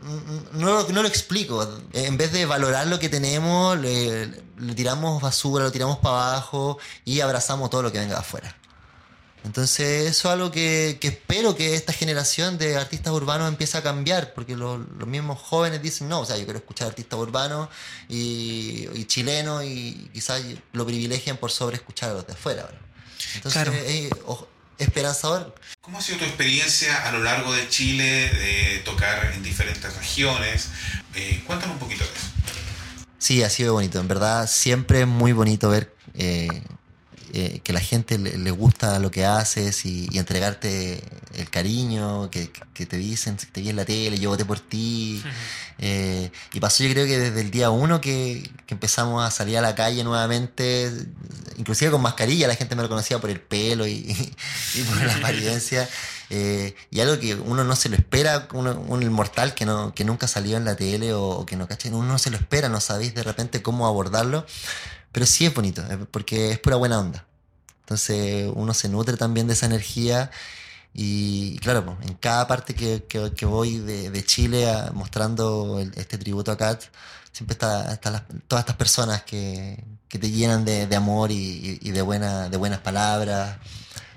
no- 0.55 0.83
lo- 1.03 1.07
explico. 1.07 1.67
En 1.93 2.17
vez 2.17 2.33
de 2.33 2.47
valorar 2.47 2.89
lo 2.89 2.99
que 2.99 3.09
tenemos, 3.09 3.79
le 3.79 4.27
tiramos 4.75 5.23
basura, 5.23 5.63
lo 5.67 5.71
tiramos 5.71 5.99
para 5.99 6.33
abajo 6.33 6.79
y 7.05 7.21
abrazamos 7.21 7.71
todo 7.71 7.83
lo 7.83 7.93
que 7.93 8.01
venga 8.01 8.15
de 8.15 8.21
afuera. 8.23 8.57
Entonces 9.45 10.07
eso 10.11 10.29
es 10.29 10.33
algo 10.33 10.51
que, 10.53 10.99
que 11.01 11.09
espero 11.09 11.57
que 11.57 11.75
esta 11.75 11.93
generación 11.93 12.59
de 12.59 12.77
artistas 12.77 13.13
urbanos 13.13 13.49
empiece 13.49 13.77
a 13.77 13.83
cambiar, 13.83 14.35
porque 14.35 14.55
lo- 14.57 14.79
los 14.79 15.09
mismos 15.09 15.39
jóvenes 15.41 15.83
dicen, 15.83 16.09
no, 16.09 16.21
o 16.21 16.25
sea, 16.25 16.37
yo 16.37 16.45
quiero 16.45 16.59
escuchar 16.59 16.87
artistas 16.89 17.19
urbanos 17.19 17.69
y, 18.09 18.87
y 18.95 19.05
chilenos 19.07 19.65
y 19.65 20.11
quizás 20.13 20.43
lo 20.73 20.87
privilegian 20.87 21.37
por 21.39 21.51
sobre 21.51 21.77
escuchar 21.77 22.11
a 22.11 22.15
los 22.15 22.27
de 22.27 22.35
afuera. 22.35 22.63
ahora. 22.63 22.79
Entonces 23.35 23.63
Claro. 23.63 24.49
esperanzador. 24.79 25.55
¿Cómo 25.81 25.99
ha 25.99 26.03
sido 26.03 26.19
tu 26.19 26.25
experiencia 26.25 27.07
a 27.09 27.13
lo 27.13 27.19
largo 27.21 27.53
de 27.53 27.69
Chile 27.69 28.05
de 28.33 28.83
tocar 28.85 29.33
en 29.35 29.43
diferentes 29.43 29.95
regiones? 29.97 30.69
Eh, 31.15 31.43
cuéntanos 31.47 31.75
un 31.75 31.81
poquito 31.81 32.05
de 32.05 32.11
eso. 32.11 32.27
Sí, 33.19 33.43
ha 33.43 33.51
sido 33.51 33.75
bonito. 33.75 34.01
En 34.01 34.09
verdad, 34.09 34.49
siempre 34.49 35.03
es 35.03 35.07
muy 35.07 35.33
bonito 35.33 35.69
ver 35.69 35.95
eh, 36.15 36.63
eh, 37.35 37.61
que 37.64 37.73
la 37.73 37.81
gente 37.81 38.18
le, 38.18 38.37
le 38.37 38.51
gusta 38.51 38.99
lo 38.99 39.11
que 39.11 39.25
haces 39.25 39.87
y, 39.87 40.07
y 40.11 40.18
entregarte 40.18 41.03
el 41.35 41.49
cariño 41.49 42.31
que, 42.31 42.53
que 42.75 42.85
te 42.85 42.99
dicen, 42.99 43.37
te 43.37 43.62
vi 43.62 43.71
en 43.71 43.77
la 43.77 43.87
tele, 43.87 44.18
yo 44.18 44.29
voté 44.29 44.45
por 44.45 44.61
ti. 44.61 45.23
Eh, 45.79 46.31
y 46.53 46.61
pasó 46.61 46.85
yo 46.85 46.90
creo 46.90 47.07
que 47.07 47.18
desde 47.18 47.40
el 47.40 47.51
día 47.51 47.71
uno 47.71 48.01
que, 48.01 48.51
que 48.66 48.75
empezamos 48.75 49.25
a 49.25 49.31
salir 49.31 49.57
a 49.57 49.62
la 49.62 49.75
calle 49.75 50.05
nuevamente, 50.05 50.92
inclusive 51.57 51.90
con 51.90 52.03
mascarilla, 52.03 52.47
la 52.49 52.55
gente 52.55 52.77
me 52.77 52.83
reconocía 52.83 53.18
por 53.18 53.31
el 53.31 53.40
pelo 53.40 53.87
y, 53.87 53.92
y 54.75 54.83
por 54.83 55.03
la 55.03 55.14
apariencia. 55.14 55.88
Eh, 56.29 56.75
y 56.90 57.01
algo 57.01 57.18
que 57.18 57.35
uno 57.35 57.64
no 57.64 57.77
se 57.77 57.88
lo 57.88 57.97
espera, 57.97 58.49
uno, 58.53 58.73
un 58.88 59.03
inmortal 59.03 59.55
que, 59.55 59.66
no, 59.66 59.95
que 59.95 60.05
nunca 60.05 60.29
salió 60.29 60.57
en 60.57 60.64
la 60.64 60.77
tele 60.77 61.12
o, 61.12 61.29
o 61.29 61.47
que 61.47 61.57
no 61.57 61.68
cachen, 61.68 61.95
uno 61.95 62.09
no 62.09 62.18
se 62.18 62.31
lo 62.31 62.37
espera, 62.37 62.68
no 62.68 62.81
sabéis 62.81 63.14
de 63.14 63.23
repente 63.23 63.62
cómo 63.62 63.87
abordarlo. 63.87 64.47
Pero 65.12 65.27
sí 65.27 65.44
es 65.46 65.55
bonito, 65.55 65.83
eh, 65.90 65.98
porque 66.11 66.51
es 66.53 66.59
pura 66.59 66.77
buena 66.77 66.98
onda. 66.98 67.27
Entonces 67.81 68.51
uno 68.55 68.72
se 68.75 68.88
nutre 68.88 69.16
también 69.16 69.46
de 69.46 69.53
esa 69.53 69.66
energía 69.66 70.31
y, 70.94 71.59
claro, 71.59 71.98
en 72.03 72.14
cada 72.14 72.46
parte 72.46 72.75
que, 72.75 73.05
que- 73.05 73.46
voy 73.46 73.79
de, 73.79 74.11
de 74.11 74.25
Chile 74.25 74.66
mostrando 74.94 75.79
este 75.96 76.18
tributo 76.18 76.53
a 76.53 76.57
Kat, 76.57 76.83
siempre 77.33 77.53
está, 77.55 77.92
están 77.92 78.14
las- 78.14 78.22
todas 78.48 78.62
estas 78.62 78.77
personas 78.77 79.22
que, 79.22 79.83
que 80.09 80.18
te 80.18 80.31
llenan 80.31 80.64
de, 80.64 80.94
amor 80.96 81.31
y- 81.31 81.79
y 81.83 81.90
de, 81.90 82.03
buena, 82.03 82.48
de 82.48 82.57
buenas 82.57 82.81
palabras. 82.81 83.59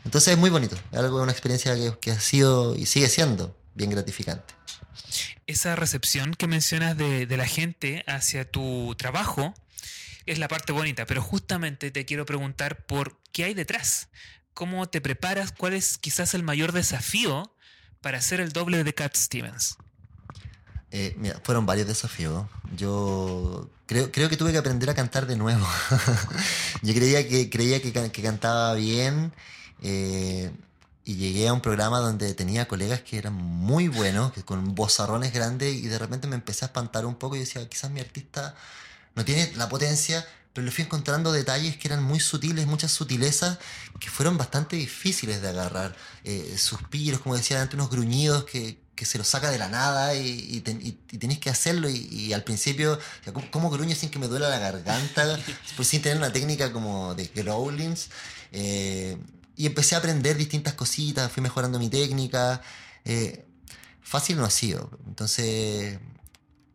Entonces 0.05 0.33
es 0.33 0.39
muy 0.39 0.49
bonito, 0.49 0.75
es 0.91 0.99
algo, 0.99 1.21
una 1.21 1.31
experiencia 1.31 1.75
que, 1.75 1.97
que 1.99 2.11
ha 2.11 2.19
sido 2.19 2.75
y 2.75 2.85
sigue 2.85 3.09
siendo 3.09 3.55
bien 3.73 3.89
gratificante. 3.89 4.53
Esa 5.47 5.75
recepción 5.75 6.33
que 6.33 6.47
mencionas 6.47 6.97
de, 6.97 7.25
de 7.25 7.37
la 7.37 7.45
gente 7.47 8.03
hacia 8.07 8.49
tu 8.49 8.95
trabajo 8.97 9.53
es 10.25 10.39
la 10.39 10.47
parte 10.47 10.71
bonita, 10.71 11.05
pero 11.05 11.21
justamente 11.21 11.91
te 11.91 12.05
quiero 12.05 12.25
preguntar 12.25 12.85
por 12.85 13.19
qué 13.31 13.45
hay 13.45 13.53
detrás. 13.53 14.09
¿Cómo 14.53 14.87
te 14.87 15.01
preparas? 15.01 15.51
¿Cuál 15.51 15.73
es 15.73 15.97
quizás 15.97 16.33
el 16.33 16.43
mayor 16.43 16.71
desafío 16.71 17.51
para 18.01 18.19
hacer 18.19 18.39
el 18.39 18.53
doble 18.53 18.83
de 18.83 18.93
Cat 18.93 19.15
Stevens? 19.15 19.77
Eh, 20.91 21.15
mira, 21.17 21.39
fueron 21.43 21.65
varios 21.65 21.87
desafíos. 21.87 22.47
Yo 22.75 23.69
creo, 23.85 24.11
creo 24.11 24.29
que 24.29 24.37
tuve 24.37 24.51
que 24.51 24.57
aprender 24.57 24.89
a 24.89 24.95
cantar 24.95 25.25
de 25.27 25.35
nuevo. 25.35 25.67
Yo 26.81 26.93
creía 26.93 27.27
que, 27.27 27.49
creía 27.49 27.81
que, 27.81 27.91
que 27.91 28.21
cantaba 28.21 28.73
bien. 28.75 29.33
eh, 29.81 30.51
y 31.07 31.17
llegué 31.17 31.47
a 31.47 31.53
un 31.53 31.61
programa 31.61 31.99
donde 31.99 32.33
tenía 32.33 32.67
colegas 32.67 33.01
que 33.01 33.19
eran 33.19 33.33
muy 33.33 33.87
buenos, 33.87 34.33
que 34.33 34.43
con 34.43 34.73
bozarrones 34.73 35.31
grandes, 35.33 35.75
y 35.75 35.87
de 35.87 35.99
repente 35.99 36.27
me 36.27 36.35
empecé 36.35 36.65
a 36.65 36.67
espantar 36.67 37.05
un 37.05 37.13
poco 37.15 37.35
y 37.35 37.39
decía, 37.39 37.67
quizás 37.69 37.91
mi 37.91 37.99
artista 37.99 38.55
no 39.15 39.25
tiene 39.25 39.51
la 39.55 39.69
potencia, 39.69 40.25
pero 40.53 40.65
le 40.65 40.71
fui 40.71 40.83
encontrando 40.85 41.31
detalles 41.31 41.77
que 41.77 41.87
eran 41.87 42.03
muy 42.03 42.19
sutiles, 42.19 42.65
muchas 42.65 42.91
sutilezas 42.91 43.59
que 43.99 44.09
fueron 44.09 44.37
bastante 44.37 44.75
difíciles 44.75 45.41
de 45.41 45.49
agarrar. 45.49 45.95
Eh, 46.23 46.55
suspiros, 46.57 47.19
como 47.21 47.35
decía 47.35 47.61
antes, 47.61 47.75
unos 47.75 47.89
gruñidos 47.89 48.45
que, 48.45 48.79
que 48.95 49.05
se 49.05 49.17
los 49.17 49.27
saca 49.27 49.51
de 49.51 49.57
la 49.57 49.67
nada 49.67 50.15
y, 50.15 50.63
y, 50.65 51.17
tenés 51.17 51.39
que 51.39 51.49
hacerlo 51.49 51.89
y, 51.89 52.31
al 52.33 52.43
principio, 52.43 52.97
¿cómo, 53.51 53.69
gruño 53.69 53.95
sin 53.95 54.09
que 54.09 54.19
me 54.19 54.27
duela 54.27 54.49
la 54.49 54.59
garganta? 54.59 55.37
Pues 55.75 55.89
sin 55.89 56.01
tener 56.01 56.17
una 56.17 56.31
técnica 56.31 56.71
como 56.71 57.13
de 57.15 57.25
growlings. 57.35 58.09
Eh, 58.51 59.17
y 59.57 59.65
empecé 59.65 59.95
a 59.95 59.97
aprender 59.97 60.37
distintas 60.37 60.73
cositas, 60.73 61.31
fui 61.31 61.43
mejorando 61.43 61.79
mi 61.79 61.89
técnica. 61.89 62.61
Eh, 63.03 63.45
fácil 64.01 64.37
no 64.37 64.45
ha 64.45 64.49
sido. 64.49 64.89
Entonces, 65.07 65.99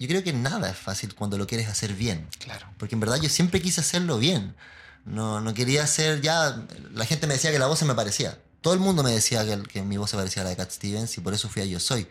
yo 0.01 0.09
creo 0.09 0.25
que 0.25 0.33
nada 0.33 0.71
es 0.71 0.79
fácil 0.79 1.15
cuando 1.15 1.39
lo 1.39 1.47
quieres 1.47 1.69
hacer 1.69 1.95
bien. 1.95 2.27
Claro. 2.39 2.67
Porque 2.79 2.95
en 2.95 3.01
verdad 3.01 3.21
yo 3.21 3.29
siempre 3.29 3.61
quise 3.61 3.83
hacerlo 3.83 4.19
bien. 4.19 4.57
No, 5.05 5.41
no 5.41 5.53
quería 5.53 5.85
hacer 5.85 6.23
ya. 6.23 6.67
La 6.95 7.05
gente 7.05 7.27
me 7.27 7.35
decía 7.35 7.53
que 7.53 7.59
la 7.59 7.67
voz 7.67 7.79
se 7.79 7.85
me 7.85 7.95
parecía. 7.95 8.39
Todo 8.63 8.75
el 8.75 8.81
mundo 8.81 9.03
me 9.03 9.11
decía 9.11 9.45
que, 9.45 9.63
que 9.63 9.83
mi 9.83 9.99
voz 9.99 10.11
se 10.11 10.17
parecía 10.17 10.41
a 10.41 10.45
la 10.45 10.51
de 10.51 10.57
Cat 10.57 10.71
Stevens 10.71 11.17
y 11.19 11.21
por 11.21 11.35
eso 11.35 11.51
fui 11.51 11.61
a 11.61 11.67
Yo 11.67 11.79
Soy. 11.79 12.09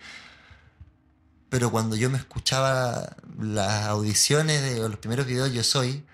Pero 1.50 1.72
cuando 1.72 1.96
yo 1.96 2.12
me 2.12 2.20
escuchaba 2.20 3.16
las 3.40 3.88
audiciones 3.88 4.62
de 4.62 4.88
los 4.88 5.00
primeros 5.00 5.26
videos 5.26 5.52
Yo 5.52 5.64
Soy, 5.64 6.06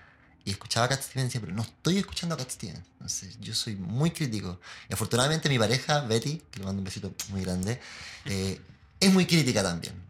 y 0.46 0.52
escuchaba 0.52 0.86
a 0.86 0.88
Cat 0.88 1.02
Stevens 1.02 1.36
pero 1.40 1.52
no 1.52 1.62
estoy 1.62 1.98
escuchando 1.98 2.36
a 2.36 2.38
Cat 2.38 2.50
Stevens. 2.50 2.86
Entonces, 2.92 3.36
yo 3.40 3.52
soy 3.52 3.74
muy 3.74 4.12
crítico. 4.12 4.60
Y 4.88 4.94
afortunadamente 4.94 5.48
mi 5.48 5.58
pareja, 5.58 6.02
Betty, 6.02 6.40
que 6.50 6.60
le 6.60 6.64
mando 6.64 6.80
un 6.80 6.84
besito 6.84 7.12
muy 7.30 7.42
grande, 7.42 7.80
eh, 8.24 8.60
es 9.00 9.12
muy 9.12 9.26
crítica 9.26 9.62
también. 9.62 10.05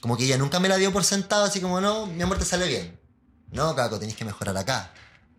Como 0.00 0.16
que 0.16 0.24
ella 0.24 0.38
nunca 0.38 0.60
me 0.60 0.68
la 0.68 0.76
dio 0.76 0.92
por 0.92 1.04
sentado, 1.04 1.44
así 1.44 1.60
como, 1.60 1.80
no, 1.80 2.06
mi 2.06 2.22
amor 2.22 2.38
te 2.38 2.44
sale 2.44 2.66
bien. 2.66 2.98
No, 3.52 3.74
Caco, 3.74 3.98
tenés 3.98 4.16
que 4.16 4.24
mejorar 4.24 4.56
acá. 4.56 4.92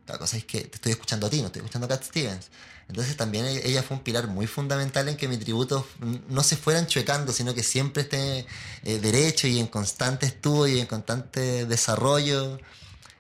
Caco, 0.06 0.28
sabes 0.28 0.46
que 0.46 0.62
te 0.62 0.76
estoy 0.76 0.92
escuchando 0.92 1.28
a 1.28 1.30
ti, 1.30 1.40
no 1.40 1.48
estoy 1.48 1.62
escuchando 1.62 1.86
a 1.86 1.90
Cat 1.90 2.04
Stevens. 2.04 2.50
Entonces 2.88 3.16
también 3.16 3.46
e-, 3.46 3.68
ella 3.68 3.84
fue 3.84 3.98
un 3.98 4.04
pilar 4.04 4.28
muy 4.28 4.48
fundamental 4.48 5.08
en 5.08 5.18
que 5.18 5.28
mi 5.28 5.38
tributos 5.38 5.86
no 6.28 6.44
se 6.44 6.58
fueran 6.58 6.88
chuecando, 6.88 7.32
sino 7.32 7.54
que 7.54 7.64
siempre 7.64 8.04
esté 8.04 8.46
eh, 8.84 9.00
derecho 9.00 9.48
y 9.48 9.60
en 9.60 9.68
constante 9.68 10.26
estudio 10.26 10.78
y 10.78 10.80
en 10.82 10.88
constante 10.88 11.66
desarrollo. 11.66 12.60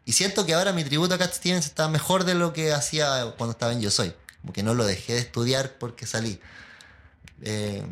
Y 0.05 0.13
siento 0.13 0.45
que 0.45 0.53
ahora 0.53 0.73
mi 0.73 0.83
tributo 0.83 1.15
a 1.15 1.17
Cat 1.17 1.33
Stevens 1.33 1.65
está 1.65 1.87
mejor 1.87 2.25
de 2.25 2.33
lo 2.35 2.53
que 2.53 2.73
hacía 2.73 3.33
cuando 3.37 3.51
estaba 3.51 3.71
en 3.71 3.81
Yo 3.81 3.91
Soy. 3.91 4.13
Porque 4.45 4.61
no 4.63 4.73
lo 4.73 4.85
dejé 4.85 5.13
de 5.13 5.19
estudiar 5.19 5.77
porque 5.79 6.05
salí. 6.05 6.39
Eh, 7.43 7.83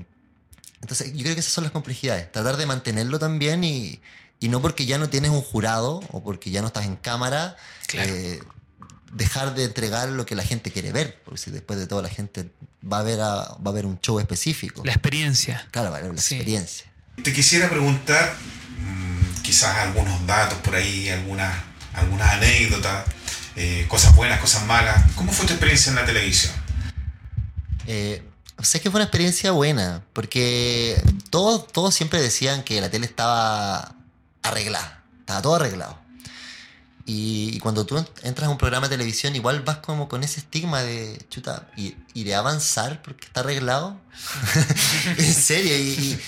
entonces, 0.81 1.13
yo 1.13 1.23
creo 1.23 1.33
que 1.35 1.41
esas 1.41 1.53
son 1.53 1.63
las 1.63 1.71
complejidades. 1.71 2.31
Tratar 2.31 2.57
de 2.57 2.65
mantenerlo 2.65 3.19
también 3.19 3.63
y, 3.63 4.01
y 4.39 4.49
no 4.49 4.61
porque 4.61 4.85
ya 4.85 4.97
no 4.97 5.09
tienes 5.09 5.31
un 5.31 5.41
jurado 5.41 6.01
o 6.11 6.23
porque 6.23 6.51
ya 6.51 6.61
no 6.61 6.67
estás 6.67 6.85
en 6.85 6.95
cámara, 6.95 7.57
eh, 7.93 8.39
dejar 9.11 9.55
de 9.55 9.65
entregar 9.65 10.09
lo 10.09 10.25
que 10.25 10.35
la 10.35 10.43
gente 10.43 10.71
quiere 10.71 10.91
ver. 10.91 11.21
Porque 11.25 11.39
si 11.39 11.51
después 11.51 11.79
de 11.79 11.87
todo 11.87 12.01
la 12.01 12.09
gente 12.09 12.49
va 12.81 12.99
a 12.99 13.03
ver, 13.03 13.19
va 13.19 13.57
a 13.63 13.71
ver 13.71 13.85
un 13.85 13.99
show 13.99 14.19
específico. 14.19 14.83
La 14.85 14.93
experiencia. 14.93 15.67
Claro, 15.71 15.91
va 15.91 15.97
a 15.97 16.01
ver 16.01 16.13
la 16.13 16.19
experiencia. 16.19 16.85
Te 17.23 17.33
quisiera 17.33 17.69
preguntar, 17.69 18.35
mm, 18.79 19.41
quizás 19.41 19.75
algunos 19.77 20.25
datos 20.25 20.57
por 20.59 20.75
ahí, 20.75 21.09
algunas 21.09 21.69
algunas 21.93 22.33
anécdotas, 22.33 23.05
eh, 23.55 23.85
cosas 23.87 24.15
buenas, 24.15 24.39
cosas 24.39 24.65
malas. 24.65 25.03
¿Cómo 25.15 25.31
fue 25.31 25.45
tu 25.45 25.53
experiencia 25.53 25.89
en 25.89 25.95
la 25.95 26.05
televisión? 26.05 26.53
Eh, 27.87 28.23
sé 28.61 28.81
que 28.81 28.89
fue 28.89 28.99
una 28.99 29.05
experiencia 29.05 29.51
buena, 29.51 30.03
porque 30.13 31.01
todos, 31.29 31.67
todos 31.67 31.93
siempre 31.93 32.21
decían 32.21 32.63
que 32.63 32.81
la 32.81 32.89
tele 32.89 33.05
estaba 33.05 33.95
arreglada, 34.43 35.03
estaba 35.19 35.41
todo 35.41 35.55
arreglado. 35.55 35.97
Y, 37.11 37.57
cuando 37.61 37.87
tú 37.87 37.97
entras 38.21 38.47
a 38.47 38.51
un 38.51 38.59
programa 38.59 38.87
de 38.87 38.95
televisión, 38.95 39.35
igual 39.35 39.61
vas 39.61 39.77
como 39.77 40.07
con 40.07 40.23
ese 40.23 40.41
estigma 40.41 40.83
de, 40.83 41.19
chuta, 41.31 41.67
¿iré 42.13 42.35
a 42.35 42.39
avanzar 42.39 43.01
porque 43.01 43.25
está 43.25 43.39
arreglado? 43.39 43.99
en 45.17 45.33
serio. 45.33 45.75
Y, 45.75 46.19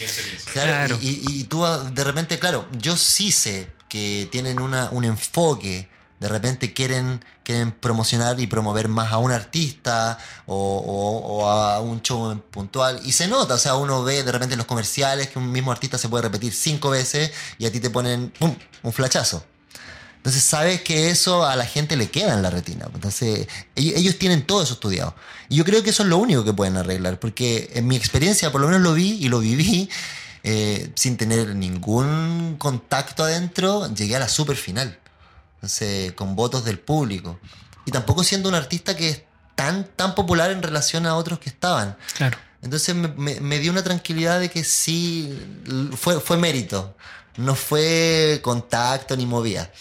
claro, 0.51 0.97
y, 0.99 1.23
y, 1.29 1.43
tú 1.43 1.63
de 1.93 2.03
repente, 2.03 2.39
claro, 2.39 2.67
yo 2.79 2.97
sí 2.97 3.31
sé 3.31 3.71
que 3.89 4.27
tienen 4.31 4.59
una, 4.59 4.89
un 4.89 5.03
enfoque, 5.03 5.87
de 6.21 6.27
repente 6.29 6.71
quieren, 6.71 7.25
quieren 7.43 7.71
promocionar 7.73 8.39
y 8.39 8.47
promover 8.47 8.87
más 8.87 9.11
a 9.11 9.17
un 9.17 9.31
artista 9.31 10.17
o, 10.45 11.49
a 11.49 11.81
un 11.81 12.01
show 12.01 12.39
puntual. 12.51 13.01
Y 13.03 13.11
se 13.11 13.27
nota, 13.27 13.55
o 13.55 13.57
sea, 13.57 13.75
uno 13.75 14.03
ve 14.03 14.23
de 14.23 14.31
repente 14.31 14.53
en 14.53 14.59
los 14.59 14.67
comerciales 14.67 15.27
que 15.27 15.39
un 15.39 15.51
mismo 15.51 15.71
artista 15.71 15.97
se 15.97 16.07
puede 16.07 16.21
repetir 16.21 16.53
cinco 16.53 16.91
veces 16.91 17.31
y 17.57 17.65
a 17.65 17.71
ti 17.71 17.79
te 17.79 17.89
ponen 17.89 18.31
un 18.39 18.93
flachazo. 18.93 19.43
Entonces 20.21 20.43
sabes 20.43 20.81
que 20.81 21.09
eso 21.09 21.47
a 21.47 21.55
la 21.55 21.65
gente 21.65 21.95
le 21.95 22.11
queda 22.11 22.35
en 22.35 22.43
la 22.43 22.51
retina. 22.51 22.87
Entonces 22.93 23.47
ellos, 23.73 24.19
tienen 24.19 24.45
todo 24.45 24.61
eso 24.61 24.73
estudiado. 24.73 25.15
Y 25.49 25.55
yo 25.55 25.65
creo 25.65 25.81
que 25.81 25.89
eso 25.89 26.03
es 26.03 26.09
lo 26.09 26.19
único 26.19 26.45
que 26.45 26.53
pueden 26.53 26.77
arreglar, 26.77 27.19
porque 27.19 27.71
en 27.73 27.87
mi 27.87 27.95
experiencia 27.95 28.51
por 28.51 28.61
lo 28.61 28.67
menos 28.67 28.83
lo 28.83 28.93
vi 28.93 29.13
y 29.13 29.29
lo 29.29 29.39
viví 29.39 29.89
eh, 30.43 30.91
sin 30.93 31.17
tener 31.17 31.55
ningún 31.55 32.57
contacto 32.59 33.23
adentro, 33.23 33.91
llegué 33.95 34.15
a 34.15 34.19
la 34.19 34.29
super 34.29 34.55
final. 34.55 35.00
Entonces, 35.61 36.13
con 36.13 36.35
votos 36.35 36.65
del 36.65 36.79
público. 36.79 37.39
Y 37.85 37.91
tampoco 37.91 38.23
siendo 38.23 38.49
un 38.49 38.55
artista 38.55 38.95
que 38.95 39.09
es 39.09 39.23
tan, 39.55 39.85
tan 39.95 40.15
popular 40.15 40.51
en 40.51 40.63
relación 40.63 41.05
a 41.05 41.15
otros 41.15 41.39
que 41.39 41.49
estaban. 41.49 41.97
Claro. 42.15 42.37
Entonces 42.61 42.95
me, 42.95 43.59
dio 43.59 43.71
una 43.71 43.83
tranquilidad 43.83 44.39
de 44.39 44.49
que 44.49 44.63
sí, 44.63 45.37
fue, 45.95 46.19
fue 46.19 46.37
mérito. 46.37 46.95
No 47.37 47.55
fue 47.55 48.39
contacto 48.43 49.15
ni 49.15 49.25
movida. 49.25 49.71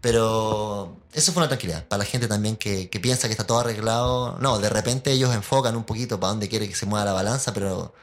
Pero 0.00 1.00
eso 1.12 1.32
fue 1.32 1.42
una 1.42 1.48
tranquilidad 1.48 1.86
para 1.86 1.98
la 1.98 2.04
gente 2.04 2.26
también 2.26 2.56
que, 2.56 2.90
que, 2.90 3.00
piensa 3.00 3.28
que 3.28 3.32
está 3.32 3.46
todo 3.46 3.60
arreglado. 3.60 4.38
No, 4.40 4.58
de 4.58 4.68
repente 4.68 5.12
ellos 5.12 5.34
enfocan 5.34 5.76
un 5.76 5.84
poquito 5.84 6.18
para 6.18 6.30
dónde 6.30 6.48
quiere 6.48 6.68
que 6.68 6.74
se 6.74 6.86
mueva 6.86 7.04
la 7.04 7.12
balanza, 7.12 7.54
pero 7.54 7.94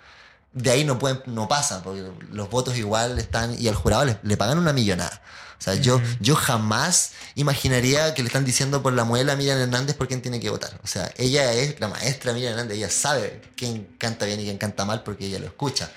de 0.54 0.72
ahí 0.72 0.84
no 0.84 0.98
pueden, 0.98 1.22
no 1.28 1.48
pasa, 1.48 1.84
porque 1.84 2.04
los 2.32 2.50
votos 2.50 2.78
igual 2.78 3.20
están, 3.20 3.56
y 3.60 3.68
al 3.68 3.76
jurado 3.76 4.06
le, 4.06 4.38
pagan 4.38 4.58
una 4.58 4.74
millonada. 4.74 5.22
O 5.60 5.62
sea, 5.62 5.76
yo, 5.76 6.02
yo 6.22 6.36
jamás 6.36 7.12
imaginaría 7.36 8.14
que 8.14 8.24
le 8.24 8.28
están 8.28 8.46
diciendo 8.46 8.82
por 8.82 8.94
la 8.94 9.04
muela 9.04 9.34
a 9.34 9.36
Miriam 9.36 9.60
Hernández 9.60 9.96
por 9.96 10.08
quién 10.08 10.22
tiene 10.22 10.40
que 10.40 10.50
votar. 10.50 10.80
O 10.84 10.88
sea, 10.88 11.12
ella 11.18 11.52
es 11.52 11.80
la 11.82 11.90
maestra 11.90 12.32
Miriam 12.32 12.54
Hernández, 12.54 12.78
ella 12.78 12.90
sabe 12.90 13.42
quién 13.58 13.86
canta 13.98 14.26
bien 14.26 14.40
y 14.40 14.46
quién 14.46 14.58
canta 14.58 14.86
mal 14.86 15.04
porque 15.04 15.26
ella 15.26 15.40
lo 15.40 15.48
escucha. 15.48 15.92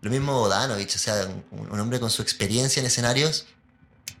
Lo 0.00 0.10
mismo 0.10 0.32
Bodanovich, 0.40 0.96
o 0.96 0.98
sea, 0.98 1.28
un, 1.50 1.78
hombre 1.78 2.00
con 2.00 2.10
su 2.10 2.22
experiencia 2.22 2.80
en 2.80 2.86
escenarios 2.86 3.46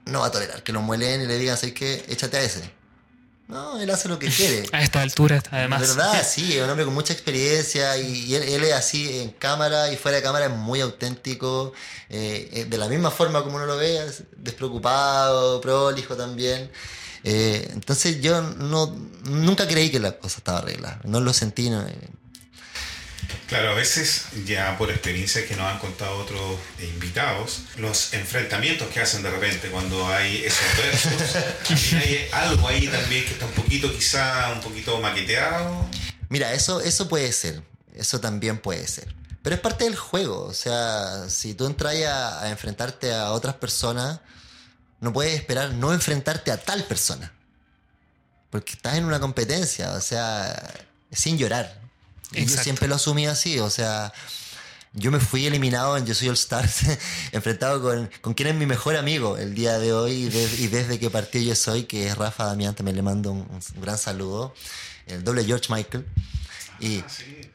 no 0.04 0.20
va 0.20 0.26
a 0.26 0.30
tolerar 0.30 0.62
que 0.62 0.72
lo 0.72 0.82
muelen 0.82 1.22
y 1.22 1.26
le 1.26 1.38
digan, 1.38 1.56
¿sabes 1.56 1.74
qué? 1.74 2.04
Échate 2.08 2.36
a 2.36 2.42
ese. 2.42 2.81
No, 3.52 3.78
él 3.78 3.90
hace 3.90 4.08
lo 4.08 4.18
que 4.18 4.28
quiere. 4.28 4.66
A 4.72 4.82
esta 4.82 5.02
altura, 5.02 5.42
además. 5.50 5.80
verdad, 5.80 6.26
sí, 6.26 6.56
es 6.56 6.64
un 6.64 6.70
hombre 6.70 6.86
con 6.86 6.94
mucha 6.94 7.12
experiencia 7.12 7.96
y, 7.98 8.34
él, 8.34 8.64
es 8.64 8.72
así 8.72 9.20
en 9.20 9.30
cámara 9.30 9.92
y 9.92 9.96
fuera 9.96 10.16
de 10.16 10.22
cámara 10.22 10.46
es 10.46 10.52
muy 10.52 10.80
auténtico, 10.80 11.72
eh, 12.08 12.48
eh, 12.52 12.64
de 12.64 12.78
la 12.78 12.88
misma 12.88 13.10
forma 13.10 13.42
como 13.42 13.56
uno 13.56 13.66
lo 13.66 13.76
ve, 13.76 14.00
despreocupado, 14.36 15.60
prolijo 15.60 16.16
también. 16.16 16.70
Eh, 17.24 17.68
entonces 17.72 18.20
yo 18.20 18.40
no, 18.40 18.96
nunca 19.24 19.68
creí 19.68 19.90
que 19.90 20.00
la 20.00 20.12
cosa 20.12 20.38
estaba 20.38 20.58
arreglada, 20.58 21.00
no 21.04 21.20
lo 21.20 21.32
sentí. 21.32 21.70
Claro, 23.46 23.70
a 23.70 23.74
veces 23.74 24.26
ya 24.46 24.78
por 24.78 24.90
experiencia 24.90 25.46
que 25.46 25.54
nos 25.56 25.66
han 25.66 25.78
contado 25.78 26.16
otros 26.18 26.58
invitados, 26.80 27.62
los 27.76 28.14
enfrentamientos 28.14 28.88
que 28.88 29.00
hacen 29.00 29.22
de 29.22 29.30
repente 29.30 29.68
cuando 29.68 30.08
hay 30.08 30.44
esos 30.44 30.64
versos, 30.76 31.92
hay 31.94 32.28
algo 32.32 32.68
ahí 32.68 32.88
también 32.88 33.24
que 33.24 33.32
está 33.32 33.46
un 33.46 33.52
poquito 33.52 33.92
quizá 33.92 34.52
un 34.52 34.60
poquito 34.60 35.00
maqueteado. 35.00 35.86
Mira, 36.28 36.52
eso, 36.54 36.80
eso 36.80 37.08
puede 37.08 37.30
ser, 37.32 37.62
eso 37.94 38.20
también 38.20 38.58
puede 38.58 38.86
ser. 38.86 39.14
Pero 39.42 39.56
es 39.56 39.60
parte 39.60 39.84
del 39.84 39.96
juego, 39.96 40.44
o 40.44 40.54
sea, 40.54 41.28
si 41.28 41.54
tú 41.54 41.66
entras 41.66 41.94
a, 42.04 42.44
a 42.44 42.50
enfrentarte 42.50 43.12
a 43.12 43.32
otras 43.32 43.56
personas, 43.56 44.20
no 45.00 45.12
puedes 45.12 45.34
esperar 45.34 45.72
no 45.72 45.92
enfrentarte 45.92 46.50
a 46.52 46.56
tal 46.56 46.84
persona. 46.84 47.32
Porque 48.50 48.72
estás 48.72 48.96
en 48.96 49.04
una 49.04 49.18
competencia, 49.18 49.92
o 49.92 50.00
sea, 50.00 50.72
sin 51.10 51.36
llorar 51.36 51.81
yo 52.32 52.56
siempre 52.56 52.88
lo 52.88 52.96
asumí 52.96 53.26
así, 53.26 53.58
o 53.58 53.70
sea, 53.70 54.12
yo 54.94 55.10
me 55.10 55.20
fui 55.20 55.46
eliminado 55.46 55.96
en 55.96 56.04
Yo 56.04 56.14
Soy 56.14 56.28
All 56.28 56.34
Stars, 56.34 56.82
enfrentado 57.32 57.80
con, 57.80 58.10
con 58.20 58.34
quien 58.34 58.48
es 58.48 58.54
mi 58.54 58.66
mejor 58.66 58.96
amigo 58.96 59.38
el 59.38 59.54
día 59.54 59.78
de 59.78 59.92
hoy 59.92 60.12
y, 60.12 60.68
desde 60.68 60.98
que 60.98 61.08
partió 61.08 61.40
Yo 61.40 61.54
Soy, 61.54 61.84
que 61.84 62.08
es 62.08 62.16
Rafa 62.16 62.44
Damián, 62.44 62.74
también 62.74 62.96
le 62.96 63.02
mando 63.02 63.32
un, 63.32 63.48
gran 63.80 63.96
saludo, 63.96 64.54
el 65.06 65.24
doble 65.24 65.44
George 65.44 65.72
Michael. 65.72 66.06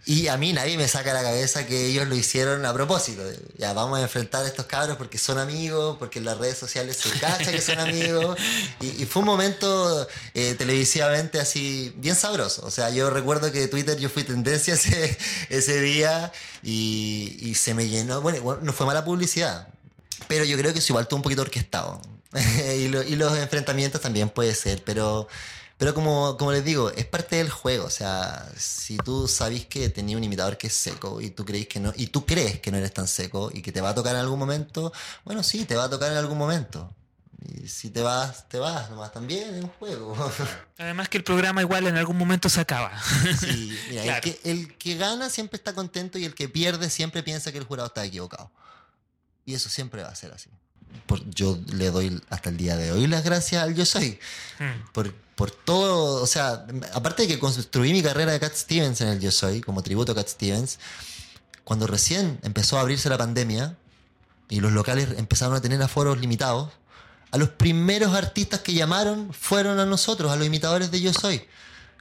Y, 0.06 0.28
a 0.30 0.38
mí 0.38 0.54
nadie 0.54 0.78
me 0.78 0.88
saca 0.88 1.14
la 1.14 1.22
cabeza 1.22 1.66
que 1.66 1.88
ellos 1.88 2.08
lo 2.08 2.16
hicieron 2.16 2.66
a 2.66 2.74
propósito. 2.74 3.24
Ya 3.58 3.74
vamos 3.74 4.00
a 4.00 4.02
enfrentar 4.02 4.46
a 4.46 4.48
estos 4.48 4.68
cabros 4.68 4.96
porque 4.96 5.18
son 5.18 5.38
amigos, 5.38 5.98
porque 6.00 6.20
en 6.20 6.26
las 6.26 6.38
redes 6.38 6.58
sociales 6.58 6.96
se 6.96 7.10
cacha 7.20 7.52
que 7.52 7.60
son 7.60 7.78
amigos. 7.78 8.40
Y, 8.80 9.06
fue 9.06 9.22
un 9.22 9.26
momento 9.26 10.08
eh, 10.34 10.56
televisivamente 10.58 11.42
así 11.42 11.94
bien 11.98 12.16
sabroso. 12.16 12.66
O 12.66 12.72
sea, 12.72 12.90
yo 12.90 13.10
recuerdo 13.10 13.52
que 13.52 13.68
Twitter 13.68 13.98
yo 13.98 14.10
fui 14.10 14.24
tendencia 14.24 14.76
ese, 15.50 15.82
día 15.82 16.32
y, 16.64 17.54
se 17.56 17.74
me 17.74 17.90
llenó. 17.90 18.22
Bueno, 18.22 18.60
no 18.62 18.72
fue 18.72 18.86
mala 18.86 19.04
publicidad, 19.04 19.68
pero 20.30 20.46
yo 20.46 20.58
creo 20.58 20.72
que 20.72 20.80
es 20.80 20.90
igual 20.90 21.06
todo 21.10 21.18
un 21.18 21.24
poquito 21.24 21.42
orquestado. 21.42 22.02
y 22.78 22.88
los 22.88 23.38
enfrentamientos 23.38 24.00
también 24.00 24.30
puede 24.30 24.56
ser, 24.56 24.84
pero, 24.86 25.28
pero 25.78 25.94
como, 25.94 26.38
como 26.38 26.52
les 26.52 26.66
digo, 26.66 26.90
es 26.92 27.06
parte 27.06 27.36
del 27.36 27.50
juego. 27.50 27.86
O 27.86 27.90
sea, 27.90 28.50
si 28.58 28.98
tú 28.98 29.28
sabes 29.28 29.66
que 29.68 29.90
tenía 29.90 30.18
un 30.18 30.24
imitador 30.24 30.58
que 30.58 30.68
es 30.68 30.74
seco 30.74 31.22
y 31.22 31.30
tú 31.30 31.46
crees 31.46 31.68
que 31.68 31.80
no, 31.80 31.94
y 31.96 32.08
tú 32.08 32.26
crees 32.26 32.60
que 32.60 32.72
no 32.72 32.78
eres 32.78 32.94
tan 32.94 33.08
seco 33.08 33.52
y 33.54 33.62
que 33.62 33.72
te 33.72 33.82
va 33.82 33.90
a 33.90 33.96
tocar 33.96 34.16
en 34.16 34.22
algún 34.22 34.40
momento, 34.40 34.92
bueno, 35.24 35.44
sí, 35.44 35.66
te 35.66 35.76
va 35.76 35.84
a 35.86 35.90
tocar 35.90 36.12
en 36.12 36.18
algún 36.18 36.38
momento. 36.38 36.94
Y 37.54 37.68
si 37.68 37.92
te 37.92 38.02
vas, 38.02 38.50
te 38.50 38.58
vas, 38.58 38.90
nomás 38.90 39.14
también 39.14 39.54
es 39.56 39.64
un 39.64 39.70
juego. 39.70 40.16
Además 40.80 41.08
que 41.10 41.18
el 41.20 41.24
programa 41.24 41.62
igual 41.62 41.86
en 41.86 41.96
algún 41.96 42.18
momento 42.18 42.50
se 42.50 42.60
acaba. 42.60 43.00
Sí, 43.40 43.78
mira, 43.90 44.04
Claro. 44.04 44.22
el, 44.26 44.34
que, 44.36 44.52
el 44.52 44.78
que 44.78 44.96
gana 44.96 45.30
siempre 45.30 45.58
está 45.58 45.74
contento 45.74 46.18
y 46.18 46.26
el 46.26 46.34
que 46.34 46.50
pierde 46.50 46.90
siempre 46.90 47.22
piensa 47.22 47.52
que 47.52 47.60
el 47.60 47.64
jurado 47.66 47.88
está 47.88 48.04
equivocado. 48.04 48.52
Y 49.46 49.54
eso 49.54 49.70
siempre 49.70 50.02
va 50.02 50.10
a 50.10 50.16
ser 50.16 50.34
así. 50.34 50.50
Por- 51.06 51.30
yo 51.30 51.58
le 51.74 51.90
doy 51.92 52.22
hasta 52.30 52.50
el 52.50 52.58
día 52.58 52.76
de 52.76 52.92
hoy 52.92 53.08
las 53.08 53.24
gracias 53.24 53.64
al 53.64 53.76
yo 53.76 53.86
soy. 53.86 54.20
Mm. 54.60 54.92
Por, 54.92 55.14
por 55.36 55.52
todo, 55.52 56.22
o 56.22 56.28
sea, 56.28 56.66
aparte 56.94 57.24
de 57.24 57.28
que 57.28 57.40
construí 57.40 57.94
mi 57.94 58.02
carrera 58.02 58.32
de 58.32 58.40
Cat 58.40 58.56
Stevens 58.56 59.02
en 59.02 59.10
el 59.10 59.20
Yo 59.20 59.32
Soy, 59.32 59.62
como 59.62 59.84
tributo 59.84 60.12
a 60.12 60.16
Cat 60.16 60.28
Stevens, 60.28 60.80
cuando 61.64 61.86
recién 61.86 62.40
empezó 62.44 62.78
a 62.78 62.82
abrirse 62.82 63.08
la 63.08 63.18
pandemia 63.20 63.76
y 64.50 64.62
los 64.62 64.72
locales 64.72 65.10
empezaron 65.18 65.56
a 65.56 65.62
tener 65.62 65.82
aforos 65.82 66.20
limitados, 66.20 66.72
a 67.30 67.38
los 67.38 67.50
primeros 67.50 68.16
artistas 68.16 68.62
que 68.62 68.74
llamaron 68.74 69.32
fueron 69.34 69.80
a 69.80 69.86
nosotros, 69.86 70.32
a 70.32 70.38
los 70.38 70.48
imitadores 70.48 70.90
de 70.92 71.02
Yo 71.02 71.14
Soy. 71.14 71.46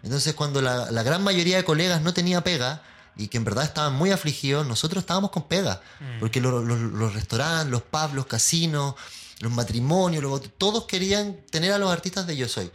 Entonces, 0.03 0.35
cuando 0.35 0.63
la, 0.63 0.91
la 0.91 1.03
gran 1.03 1.23
mayoría 1.23 1.57
de 1.59 1.65
colegas 1.65 2.01
no 2.01 2.15
tenía 2.15 2.43
pega 2.43 2.83
y 3.17 3.29
que 3.29 3.37
en 3.39 3.45
verdad 3.45 3.65
estaban 3.65 3.95
muy 3.95 4.11
afligidos, 4.11 4.67
nosotros 4.67 5.03
estábamos 5.03 5.31
con 5.31 5.45
pega. 5.49 5.81
Porque 6.21 6.41
lo- 6.41 6.63
lo- 6.63 6.77
los 6.77 7.15
restaurantes, 7.15 7.71
los 7.71 7.83
pubs, 7.83 8.13
los 8.15 8.27
casinos, 8.27 8.95
los 9.41 9.53
matrimonios, 9.53 10.23
los 10.23 10.41
todos 10.59 10.85
querían 10.85 11.37
tener 11.51 11.73
a 11.73 11.79
los 11.79 11.91
artistas 11.93 12.27
de 12.27 12.37
Yo 12.37 12.49
Soy. 12.49 12.71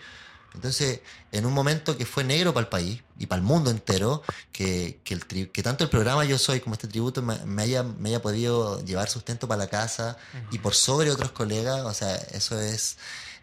Entonces, 0.54 1.00
en 1.32 1.46
un 1.46 1.54
momento 1.54 1.98
que 1.98 2.06
fue 2.06 2.26
negro 2.26 2.54
para 2.54 2.64
el 2.66 2.70
país 2.70 3.02
y 3.18 3.26
para 3.28 3.40
el 3.40 3.46
mundo 3.48 3.70
entero, 3.72 4.22
que, 4.52 5.00
que, 5.06 5.14
el 5.14 5.26
tri- 5.26 5.50
que 5.50 5.64
tanto 5.64 5.86
el 5.86 5.90
programa 5.90 6.26
Yo 6.26 6.38
Soy 6.38 6.60
como 6.60 6.74
este 6.74 6.90
tributo 6.90 7.22
me, 7.22 7.38
me 7.46 7.62
haya, 7.64 7.84
me 7.84 8.10
haya 8.10 8.22
podido 8.22 8.84
llevar 8.84 9.10
sustento 9.10 9.48
para 9.48 9.60
la 9.60 9.70
casa 9.70 10.18
y 10.52 10.58
por 10.60 10.76
sobre 10.76 11.10
otros 11.10 11.32
colegas, 11.32 11.82
o 11.86 11.94
sea, 11.94 12.16
eso 12.16 12.60
es, 12.60 12.98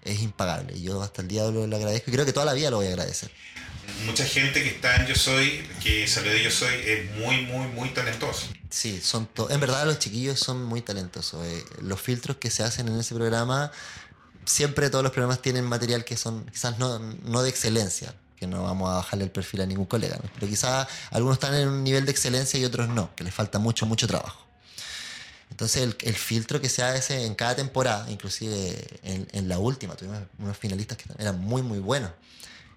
es 0.05 0.21
impagable. 0.21 0.81
Yo 0.81 1.03
hasta 1.03 1.23
el 1.23 1.29
día 1.29 1.43
de 1.43 1.57
hoy 1.57 1.67
lo 1.67 1.77
agradezco 1.77 2.11
y 2.11 2.15
creo 2.15 2.25
que 2.25 2.33
toda 2.33 2.47
la 2.47 2.55
vida 2.55 2.71
lo 2.71 2.79
voy 2.79 2.87
a 2.87 2.91
agradecer. 2.91 3.31
Mucha 4.05 4.25
gente 4.25 4.63
que 4.63 4.69
está 4.69 4.97
en 4.97 5.07
Yo 5.07 5.15
Soy, 5.15 5.67
que 5.83 6.07
salió 6.07 6.31
de 6.31 6.43
Yo 6.43 6.51
Soy, 6.51 6.75
es 6.85 7.11
muy, 7.17 7.43
muy, 7.43 7.67
muy 7.69 7.89
talentoso. 7.91 8.47
Sí, 8.71 9.01
son 9.03 9.29
en 9.49 9.61
verdad 9.61 9.87
los 9.87 9.99
chiquillos 9.99 10.39
son 10.39 10.63
muy 10.65 10.83
talentosos. 10.83 11.45
eh. 11.47 11.65
Los 11.81 12.01
filtros 12.01 12.37
que 12.37 12.51
se 12.51 12.63
hacen 12.63 12.89
en 12.89 12.99
ese 12.99 13.15
programa, 13.15 13.73
siempre 14.45 14.91
todos 14.91 15.03
los 15.03 15.13
programas 15.13 15.41
tienen 15.41 15.65
material 15.65 16.05
que 16.05 16.17
son 16.17 16.45
quizás 16.47 16.79
no, 16.79 16.99
no 16.99 17.43
de 17.43 17.49
excelencia, 17.49 18.15
que 18.37 18.47
no 18.47 18.63
vamos 18.63 18.91
a 18.91 18.97
bajarle 18.97 19.25
el 19.25 19.31
perfil 19.31 19.63
a 19.63 19.67
ningún 19.67 19.87
colega, 19.87 20.17
¿no? 20.23 20.31
pero 20.35 20.47
quizás 20.47 20.87
algunos 21.11 21.37
están 21.37 21.55
en 21.55 21.69
un 21.69 21.83
nivel 21.83 22.05
de 22.05 22.13
excelencia 22.13 22.61
y 22.61 22.65
otros 22.65 22.89
no, 22.89 23.15
que 23.17 23.25
les 23.25 23.35
falta 23.35 23.59
mucho, 23.59 23.87
mucho 23.87 24.07
trabajo. 24.07 24.48
Entonces 25.51 25.83
el, 25.83 25.97
el 26.03 26.15
filtro 26.15 26.61
que 26.61 26.69
se 26.69 26.83
hace 26.83 27.25
en 27.27 27.35
cada 27.35 27.57
temporada, 27.57 28.09
inclusive 28.11 28.77
en, 29.03 29.27
en 29.33 29.49
la 29.49 29.59
última, 29.59 29.97
tuvimos 29.97 30.21
unos 30.39 30.57
finalistas 30.57 30.97
que 30.99 31.05
eran 31.19 31.39
muy, 31.41 31.63
muy 31.63 31.79
buenos. 31.79 32.11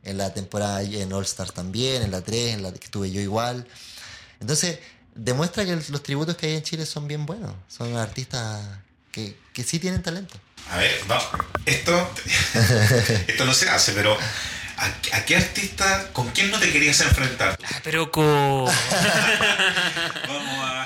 En 0.04 0.18
la 0.18 0.34
temporada 0.34 0.82
en 0.82 1.14
All 1.14 1.24
Star 1.26 1.52
también, 1.52 2.02
en 2.02 2.10
la 2.12 2.22
3, 2.22 2.56
en 2.56 2.64
la 2.64 2.72
que 2.74 2.86
estuve 2.86 3.12
yo 3.12 3.22
igual. 3.22 3.68
Entonces, 4.40 4.80
demuestra 5.14 5.64
que 5.66 5.74
el- 5.74 5.86
los 5.90 6.02
tributos 6.02 6.36
que 6.38 6.48
hay 6.48 6.56
en 6.56 6.64
Chile 6.64 6.86
son 6.88 7.08
bien 7.08 7.26
buenos. 7.28 7.54
Son 7.68 7.96
artistas 7.98 8.66
que, 9.12 9.38
que 9.54 9.64
sí 9.64 9.78
tienen 9.78 10.02
talento. 10.02 10.34
A 10.72 10.78
ver, 10.78 10.92
vamos. 11.08 11.28
Esto, 11.66 12.10
esto 13.28 13.46
no 13.46 13.54
se 13.54 13.70
hace, 13.70 13.92
pero 13.92 14.18
¿a, 14.78 14.86
a 15.18 15.26
qué 15.26 15.36
artista, 15.36 16.10
con 16.14 16.30
quién 16.32 16.50
no 16.50 16.58
te 16.60 16.72
querías 16.72 17.00
enfrentar? 17.02 17.58
Pero 17.84 18.12
con... 18.12 18.26
Vamos 20.28 20.66
a. 20.66 20.81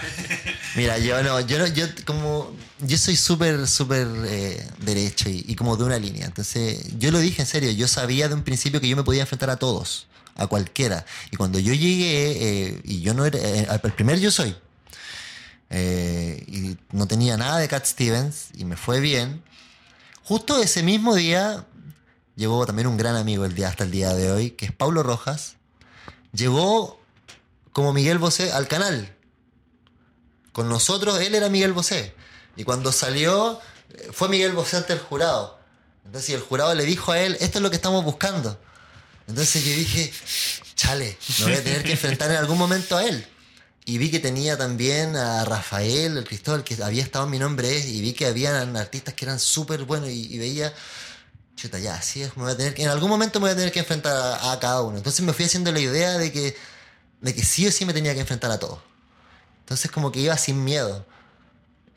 Mira, 0.75 0.97
yo 0.97 1.23
no, 1.23 1.39
yo 1.39 1.57
no, 1.57 1.67
yo 1.67 1.85
como, 2.05 2.53
yo 2.79 2.97
soy 2.97 3.15
súper, 3.15 3.65
súper 3.65 4.07
eh, 4.25 4.67
derecho 4.79 5.29
y, 5.29 5.45
y 5.47 5.55
como 5.55 5.77
de 5.77 5.85
una 5.85 5.97
línea. 5.97 6.25
Entonces, 6.25 6.97
yo 6.99 7.11
lo 7.11 7.19
dije 7.19 7.43
en 7.43 7.47
serio, 7.47 7.71
yo 7.71 7.87
sabía 7.87 8.27
de 8.27 8.33
un 8.33 8.43
principio 8.43 8.81
que 8.81 8.89
yo 8.89 8.97
me 8.97 9.03
podía 9.03 9.21
enfrentar 9.21 9.49
a 9.49 9.55
todos, 9.55 10.07
a 10.35 10.47
cualquiera. 10.47 11.05
Y 11.31 11.37
cuando 11.37 11.59
yo 11.59 11.73
llegué, 11.73 12.71
eh, 12.73 12.81
y 12.83 12.99
yo 12.99 13.13
no 13.13 13.25
era, 13.25 13.39
eh, 13.39 13.79
primer 13.95 14.19
yo 14.19 14.31
soy, 14.31 14.53
eh, 15.69 16.43
y 16.45 16.77
no 16.91 17.07
tenía 17.07 17.37
nada 17.37 17.59
de 17.59 17.69
Cat 17.69 17.85
Stevens, 17.85 18.49
y 18.57 18.65
me 18.65 18.75
fue 18.75 18.99
bien. 18.99 19.43
Justo 20.23 20.61
ese 20.61 20.83
mismo 20.83 21.15
día, 21.15 21.65
llegó 22.35 22.65
también 22.65 22.89
un 22.89 22.97
gran 22.97 23.15
amigo 23.15 23.45
el 23.45 23.55
día, 23.55 23.69
hasta 23.69 23.85
el 23.85 23.91
día 23.91 24.13
de 24.13 24.29
hoy, 24.29 24.51
que 24.51 24.65
es 24.65 24.73
Paulo 24.73 25.03
Rojas. 25.03 25.55
Llegó 26.33 26.99
como 27.71 27.93
Miguel 27.93 28.17
Bosé 28.17 28.51
al 28.51 28.67
canal 28.67 29.14
con 30.55 30.69
nosotros 30.69 31.19
él 31.19 31.35
era 31.35 31.49
Miguel 31.49 31.73
Bosé. 31.73 32.15
Y 32.55 32.63
cuando 32.63 32.93
salió, 32.93 33.59
fue 34.13 34.29
Miguel 34.29 34.53
Bosé 34.53 34.77
ante 34.77 34.93
el 34.93 34.99
jurado. 34.99 35.59
Entonces 36.05 36.33
el 36.33 36.39
jurado 36.39 36.73
le 36.73 36.85
dijo 36.85 37.11
a 37.11 37.19
él, 37.19 37.35
esto 37.41 37.59
es 37.59 37.61
lo 37.61 37.69
que 37.69 37.75
estamos 37.75 38.05
buscando. 38.05 38.57
Entonces 39.27 39.65
yo 39.65 39.73
dije, 39.73 40.13
chale, 40.75 41.17
me 41.39 41.45
voy 41.45 41.53
a 41.55 41.61
tener 41.63 41.83
que 41.83 41.91
enfrentar 41.91 42.31
en 42.31 42.37
algún 42.37 42.57
momento 42.57 42.95
a 42.95 43.03
él. 43.03 43.27
Y 43.83 43.97
vi 43.97 44.09
que 44.09 44.19
tenía 44.19 44.57
también 44.57 45.17
a 45.17 45.43
Rafael, 45.43 46.19
el 46.19 46.23
Cristóbal, 46.23 46.63
que 46.63 46.81
había 46.81 47.03
estado 47.03 47.25
en 47.25 47.31
mi 47.31 47.39
nombre 47.39 47.77
y 47.77 47.99
vi 47.99 48.13
que 48.13 48.25
habían 48.25 48.77
artistas 48.77 49.13
que 49.13 49.25
eran 49.25 49.41
súper 49.41 49.83
buenos 49.83 50.07
y, 50.07 50.33
y 50.33 50.37
veía, 50.37 50.73
chuta, 51.57 51.79
ya, 51.79 51.95
así 51.95 52.21
es, 52.21 52.37
me 52.37 52.43
voy 52.43 52.53
a 52.53 52.55
tener 52.55 52.73
que, 52.73 52.83
en 52.83 52.89
algún 52.89 53.09
momento 53.09 53.41
me 53.41 53.47
voy 53.47 53.51
a 53.51 53.57
tener 53.57 53.73
que 53.73 53.79
enfrentar 53.79 54.15
a, 54.15 54.53
a 54.53 54.59
cada 54.61 54.83
uno. 54.83 54.95
Entonces 54.95 55.19
me 55.25 55.33
fui 55.33 55.43
haciendo 55.43 55.69
la 55.73 55.81
idea 55.81 56.17
de 56.17 56.31
que, 56.31 56.55
de 57.19 57.35
que 57.35 57.43
sí 57.43 57.67
o 57.67 57.71
sí 57.73 57.83
me 57.83 57.91
tenía 57.91 58.13
que 58.13 58.21
enfrentar 58.21 58.51
a 58.51 58.57
todos. 58.57 58.94
Entonces 59.65 59.89
como 59.89 60.11
que 60.11 60.19
iba 60.19 60.37
sin 60.37 60.63
miedo. 60.63 61.03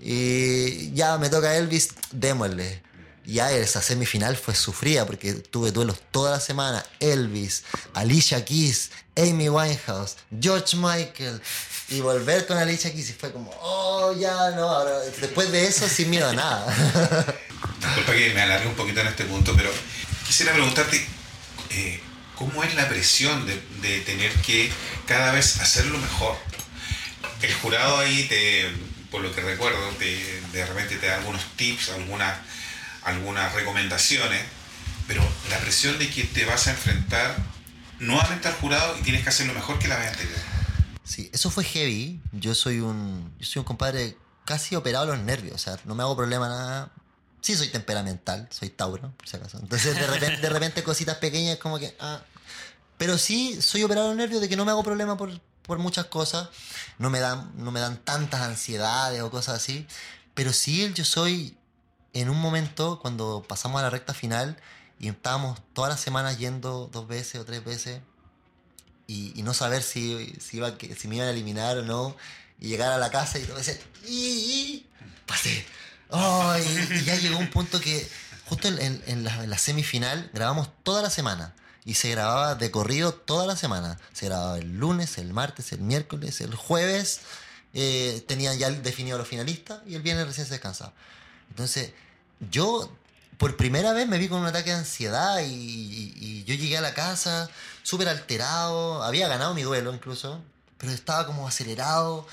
Y 0.00 0.90
ya 0.94 1.18
me 1.18 1.28
toca 1.28 1.54
Elvis, 1.54 1.90
démosle. 2.12 2.82
Ya 3.26 3.52
esa 3.52 3.82
semifinal 3.82 4.38
fue 4.38 4.54
sufrida 4.54 5.04
porque 5.04 5.34
tuve 5.34 5.70
duelos 5.70 5.98
toda 6.10 6.30
la 6.30 6.40
semana. 6.40 6.82
Elvis, 6.98 7.64
Alicia 7.92 8.42
Keys, 8.42 8.90
Amy 9.18 9.50
Winehouse, 9.50 10.16
George 10.40 10.78
Michael. 10.78 11.42
Y 11.90 12.00
volver 12.00 12.46
con 12.46 12.56
Alicia 12.56 12.90
Keys 12.90 13.10
y 13.10 13.12
fue 13.12 13.32
como, 13.32 13.50
oh, 13.60 14.14
ya 14.18 14.52
no. 14.52 14.82
después 15.20 15.52
de 15.52 15.66
eso, 15.66 15.86
sin 15.86 16.08
miedo 16.08 16.26
a 16.26 16.32
nada. 16.32 16.66
Disculpa 17.84 18.12
que 18.12 18.32
me 18.32 18.40
alargue 18.40 18.66
un 18.66 18.76
poquito 18.76 19.00
en 19.02 19.08
este 19.08 19.26
punto, 19.26 19.52
pero 19.54 19.70
quisiera 20.26 20.54
preguntarte 20.54 21.06
eh, 21.68 22.00
cómo 22.34 22.64
es 22.64 22.74
la 22.74 22.88
presión 22.88 23.46
de 23.46 24.00
tener 24.06 24.32
que 24.36 24.72
cada 25.06 25.32
vez 25.32 25.60
hacerlo 25.60 25.98
mejor. 25.98 26.47
El 27.42 27.54
jurado 27.54 27.98
ahí, 27.98 28.24
te, 28.28 28.68
por 29.10 29.20
lo 29.22 29.32
que 29.34 29.40
recuerdo, 29.40 29.78
te- 29.98 30.40
de 30.52 30.66
repente 30.66 30.96
te 30.96 31.06
da 31.06 31.16
algunos 31.16 31.42
tips, 31.56 31.90
algunas, 31.90 32.36
algunas 33.04 33.52
recomendaciones, 33.54 34.42
pero 35.06 35.22
la 35.50 35.58
presión 35.58 35.98
de 35.98 36.08
que 36.10 36.24
te 36.24 36.44
vas 36.44 36.66
a 36.66 36.70
enfrentar 36.72 37.36
nuevamente 38.00 38.48
al 38.48 38.54
jurado 38.54 38.96
y 38.98 39.02
tienes 39.02 39.22
que 39.22 39.28
hacerlo 39.30 39.54
mejor 39.54 39.78
que 39.78 39.88
la 39.88 39.96
vez 39.98 40.08
anterior. 40.08 40.38
Sí, 41.04 41.30
eso 41.32 41.50
fue 41.50 41.64
heavy. 41.64 42.20
Yo 42.32 42.54
soy 42.54 42.80
un, 42.80 43.32
yo 43.38 43.46
soy 43.46 43.60
un 43.60 43.64
compadre 43.64 44.16
casi 44.44 44.74
operado 44.76 45.04
a 45.12 45.16
los 45.16 45.24
nervios. 45.24 45.54
O 45.54 45.58
sea, 45.58 45.78
no 45.84 45.94
me 45.94 46.02
hago 46.02 46.16
problema 46.16 46.48
nada. 46.48 46.90
Sí, 47.40 47.56
soy 47.56 47.68
temperamental, 47.68 48.46
soy 48.50 48.68
Tauro, 48.68 49.12
por 49.16 49.26
si 49.28 49.36
acaso. 49.36 49.58
Entonces, 49.58 49.94
de 49.94 50.06
repente, 50.06 50.36
de 50.42 50.48
repente 50.50 50.82
cositas 50.82 51.16
pequeñas 51.18 51.56
como 51.58 51.78
que. 51.78 51.96
ah. 52.00 52.20
Pero 52.98 53.16
sí, 53.16 53.62
soy 53.62 53.84
operado 53.84 54.06
a 54.08 54.10
los 54.10 54.16
nervios 54.18 54.40
de 54.40 54.48
que 54.48 54.56
no 54.56 54.64
me 54.64 54.72
hago 54.72 54.82
problema 54.82 55.16
por, 55.16 55.30
por 55.68 55.78
muchas 55.78 56.06
cosas. 56.06 56.48
No 56.98 57.10
me, 57.10 57.20
dan, 57.20 57.52
no 57.54 57.70
me 57.70 57.78
dan 57.78 57.98
tantas 57.98 58.40
ansiedades 58.40 59.22
o 59.22 59.30
cosas 59.30 59.56
así. 59.56 59.86
Pero 60.34 60.52
sí, 60.52 60.92
yo 60.94 61.04
soy. 61.04 61.56
En 62.14 62.30
un 62.30 62.40
momento, 62.40 62.98
cuando 63.00 63.44
pasamos 63.46 63.78
a 63.78 63.82
la 63.84 63.90
recta 63.90 64.14
final 64.14 64.56
y 64.98 65.08
estábamos 65.08 65.60
todas 65.74 65.90
las 65.90 66.00
semanas 66.00 66.38
yendo 66.38 66.88
dos 66.90 67.06
veces 67.06 67.40
o 67.40 67.44
tres 67.44 67.62
veces 67.62 68.00
y, 69.06 69.38
y 69.38 69.42
no 69.42 69.52
saber 69.52 69.82
si, 69.82 70.34
si, 70.40 70.56
iba, 70.56 70.72
si 70.98 71.06
me 71.06 71.16
iban 71.16 71.28
a 71.28 71.30
eliminar 71.30 71.76
o 71.76 71.82
no, 71.82 72.16
y 72.58 72.68
llegar 72.68 72.90
a 72.90 72.98
la 72.98 73.10
casa 73.10 73.38
y 73.38 73.44
todo 73.44 73.58
decir, 73.58 73.78
y, 74.06 74.10
y 74.10 74.86
pasé. 75.26 75.66
Y, 76.10 77.04
ya 77.04 77.14
llegó 77.16 77.38
un 77.38 77.50
punto 77.50 77.78
que 77.78 78.08
justo 78.46 78.68
en 78.68 79.24
la 79.24 79.58
semifinal 79.58 80.30
grabamos 80.32 80.70
toda 80.82 81.02
la 81.02 81.10
semana 81.10 81.54
y 81.84 81.94
se 81.94 82.10
grababa 82.10 82.54
de 82.54 82.70
corrido 82.70 83.12
toda 83.12 83.46
la 83.46 83.56
semana. 83.56 83.98
Se 84.12 84.26
grababa 84.26 84.58
el 84.58 84.78
lunes, 84.78 85.18
el 85.18 85.32
martes, 85.32 85.72
el 85.72 85.80
miércoles, 85.80 86.40
el 86.40 86.54
jueves. 86.54 87.20
eh, 87.74 88.24
tenían 88.26 88.58
ya 88.58 88.70
definido 88.70 89.18
los 89.18 89.28
finalistas 89.28 89.80
y 89.86 89.94
el 89.94 90.02
viernes 90.02 90.26
recién 90.26 90.46
se 90.46 90.54
descansaba. 90.54 90.92
Entonces, 91.50 91.92
yo 92.50 92.90
por 93.36 93.56
primera 93.56 93.92
vez 93.92 94.08
me 94.08 94.18
vi 94.18 94.28
con 94.28 94.40
un 94.40 94.46
ataque 94.46 94.70
de 94.70 94.76
ansiedad 94.76 95.40
y, 95.40 95.44
y- 96.16 96.44
yo 96.44 96.54
llegué 96.54 96.78
a 96.78 96.80
la 96.80 96.94
casa 96.94 97.48
súper 97.82 98.08
alterado. 98.08 99.02
Había 99.02 99.28
ganado 99.28 99.52
mi 99.54 99.62
duelo 99.62 99.92
incluso, 99.94 100.42
pero 100.78 100.92
estaba 100.92 101.26
como 101.26 101.46
acelerado. 101.46 102.26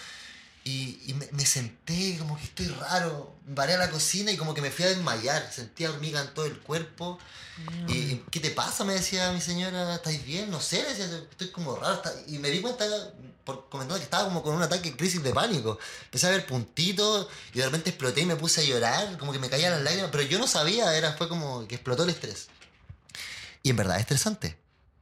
Y, 0.65 0.99
y 1.05 1.13
me, 1.13 1.29
me 1.31 1.45
senté 1.45 2.17
como 2.17 2.35
que 2.37 2.43
estoy 2.43 2.67
raro. 2.67 3.35
Me 3.45 3.55
paré 3.55 3.75
a 3.75 3.77
la 3.77 3.91
cocina 3.91 4.31
y 4.31 4.37
como 4.37 4.53
que 4.53 4.61
me 4.61 4.71
fui 4.71 4.83
a 4.83 4.89
desmayar. 4.89 5.49
Sentía 5.53 5.91
hormiga 5.91 6.19
en 6.21 6.33
todo 6.33 6.45
el 6.45 6.59
cuerpo. 6.59 7.19
Y, 7.87 7.93
y, 7.93 8.25
¿qué 8.31 8.39
te 8.39 8.49
pasa? 8.49 8.83
Me 8.83 8.95
decía 8.95 9.31
mi 9.31 9.41
señora, 9.41 9.95
¿estáis 9.95 10.25
bien? 10.25 10.49
No 10.49 10.59
sé, 10.59 10.83
decía, 10.83 11.05
estoy 11.05 11.51
como 11.51 11.75
raro. 11.75 12.01
Y 12.27 12.39
me 12.39 12.49
di 12.49 12.61
cuenta, 12.61 12.83
por 13.45 13.69
comentando 13.69 13.99
que 13.99 14.03
estaba 14.03 14.25
como 14.25 14.41
con 14.41 14.55
un 14.55 14.63
ataque 14.63 14.89
de 14.89 14.97
crisis 14.97 15.21
de 15.23 15.31
pánico. 15.31 15.77
Empecé 16.05 16.27
a 16.27 16.31
ver 16.31 16.47
puntitos 16.47 17.27
y 17.53 17.59
de 17.59 17.65
repente 17.65 17.91
exploté 17.91 18.21
y 18.21 18.25
me 18.25 18.35
puse 18.35 18.61
a 18.61 18.63
llorar, 18.63 19.17
como 19.19 19.31
que 19.31 19.39
me 19.39 19.49
caían 19.49 19.71
las 19.71 19.83
lágrimas. 19.83 20.09
Pero 20.11 20.23
yo 20.23 20.39
no 20.39 20.47
sabía, 20.47 20.97
era, 20.97 21.13
fue 21.13 21.29
como 21.29 21.67
que 21.67 21.75
explotó 21.75 22.03
el 22.03 22.09
estrés. 22.09 22.47
Y 23.61 23.69
en 23.69 23.77
verdad 23.77 23.97
es 23.97 24.01
estresante. 24.01 24.57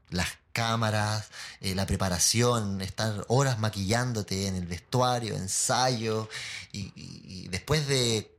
Las 0.09 0.27
cámaras, 0.53 1.25
eh, 1.61 1.75
la 1.75 1.85
preparación, 1.85 2.79
estar 2.81 3.25
horas 3.27 3.59
maquillándote 3.59 4.47
en 4.47 4.55
el 4.55 4.65
vestuario, 4.67 5.35
ensayo, 5.35 6.29
y, 6.71 6.79
y- 6.95 7.21
y 7.25 7.47
después 7.49 7.87
de 7.87 8.31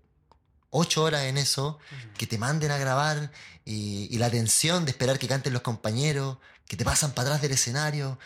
ocho 0.71 1.03
horas 1.03 1.23
en 1.25 1.37
eso, 1.39 1.79
que 2.17 2.27
te 2.27 2.39
manden 2.39 2.71
a 2.71 2.79
grabar, 2.79 3.31
y, 3.67 4.09
y 4.11 4.19
la 4.19 4.31
tensión 4.31 4.85
de 4.85 4.93
esperar 4.93 5.19
que 5.19 5.29
canten 5.29 5.53
los 5.53 5.63
compañeros, 5.63 6.39
que 6.67 6.77
te 6.77 6.85
pasan 6.85 7.13
para 7.13 7.29
atrás 7.29 7.43
del 7.43 7.53
escenario, 7.53 8.19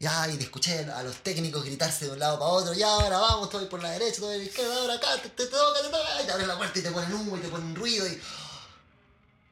ya, 0.00 0.28
y 0.28 0.36
de 0.36 0.42
escuchar 0.44 0.90
a 0.90 1.02
los 1.02 1.16
técnicos 1.22 1.64
gritarse 1.64 2.06
de 2.06 2.10
un 2.12 2.18
lado 2.18 2.38
para 2.38 2.50
otro, 2.50 2.74
ya, 2.74 2.88
ahora 2.88 3.18
vamos, 3.18 3.48
todo 3.50 3.68
por 3.68 3.82
la 3.82 3.90
derecha, 3.90 4.16
todo 4.20 4.30
por 4.30 4.38
la 4.38 4.44
izquierda, 4.44 4.74
ahora 4.80 4.94
acá, 4.94 5.08
te, 5.22 5.28
te 5.30 5.46
toca, 5.46 5.80
te 5.82 5.88
toca, 5.88 6.22
y 6.22 6.26
te 6.26 6.32
abren 6.32 6.48
la 6.48 6.56
puerta 6.56 6.78
y 6.78 6.82
te 6.82 6.90
ponen 6.90 7.12
humo 7.14 7.36
y 7.36 7.40
te 7.40 7.48
ponen 7.48 7.74
ruido 7.74 8.06
y... 8.06 8.20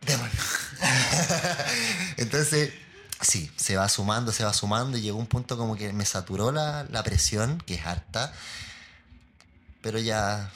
Démosle. 0.04 0.38
Entonces, 2.16 2.72
sí, 3.22 3.50
se 3.56 3.76
va 3.76 3.88
sumando, 3.88 4.32
se 4.32 4.44
va 4.44 4.52
sumando 4.52 4.98
y 4.98 5.02
llegó 5.02 5.18
un 5.18 5.26
punto 5.26 5.56
como 5.56 5.76
que 5.76 5.92
me 5.92 6.04
saturó 6.04 6.52
la, 6.52 6.84
la 6.90 7.02
presión, 7.02 7.58
que 7.66 7.74
es 7.74 7.86
harta, 7.86 8.32
pero 9.80 9.98
ya 9.98 10.50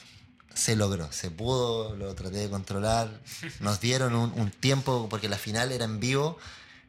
se 0.53 0.75
logró, 0.75 1.11
se 1.11 1.31
pudo, 1.31 1.95
lo 1.95 2.13
traté 2.15 2.37
de 2.37 2.49
controlar, 2.49 3.21
nos 3.59 3.79
dieron 3.79 4.15
un, 4.15 4.31
un 4.35 4.51
tiempo, 4.51 5.07
porque 5.09 5.29
la 5.29 5.37
final 5.37 5.71
era 5.71 5.85
en 5.85 5.99
vivo, 5.99 6.37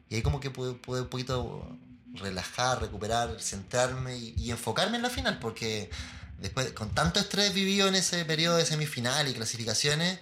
y 0.09 0.15
ahí 0.15 0.21
como 0.21 0.39
que 0.39 0.49
pude, 0.49 0.73
pude 0.73 1.01
un 1.01 1.07
poquito 1.07 1.69
relajar, 2.15 2.81
recuperar, 2.81 3.39
centrarme 3.39 4.17
y, 4.17 4.33
y 4.37 4.51
enfocarme 4.51 4.97
en 4.97 5.03
la 5.03 5.09
final, 5.09 5.39
porque 5.39 5.89
después, 6.39 6.71
con 6.73 6.89
tanto 6.89 7.19
estrés 7.19 7.53
vivido 7.53 7.87
en 7.87 7.95
ese 7.95 8.25
periodo 8.25 8.57
de 8.57 8.65
semifinal 8.65 9.27
y 9.27 9.33
clasificaciones, 9.33 10.19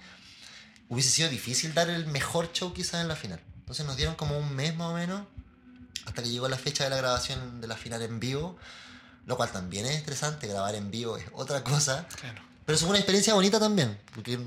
hubiese 0.88 1.10
sido 1.10 1.28
difícil 1.28 1.74
dar 1.74 1.88
el 1.90 2.06
mejor 2.06 2.52
show 2.52 2.72
quizás 2.72 3.00
en 3.00 3.08
la 3.08 3.16
final. 3.16 3.40
Entonces 3.60 3.84
nos 3.86 3.96
dieron 3.96 4.14
como 4.14 4.38
un 4.38 4.54
mes 4.54 4.74
más 4.76 4.88
o 4.88 4.94
menos 4.94 5.22
hasta 6.08 6.22
que 6.22 6.28
llegó 6.30 6.48
la 6.48 6.58
fecha 6.58 6.84
de 6.84 6.90
la 6.90 6.96
grabación 6.96 7.60
de 7.60 7.68
la 7.68 7.76
final 7.76 8.02
en 8.02 8.18
vivo, 8.18 8.58
lo 9.26 9.36
cual 9.36 9.52
también 9.52 9.86
es 9.86 9.96
estresante, 9.96 10.46
grabar 10.48 10.74
en 10.74 10.90
vivo 10.90 11.16
es 11.16 11.26
otra 11.32 11.62
cosa, 11.62 12.06
Claro. 12.20 12.42
pero 12.66 12.76
es 12.76 12.82
una 12.82 12.98
experiencia 12.98 13.34
bonita 13.34 13.60
también, 13.60 13.98
porque 14.14 14.38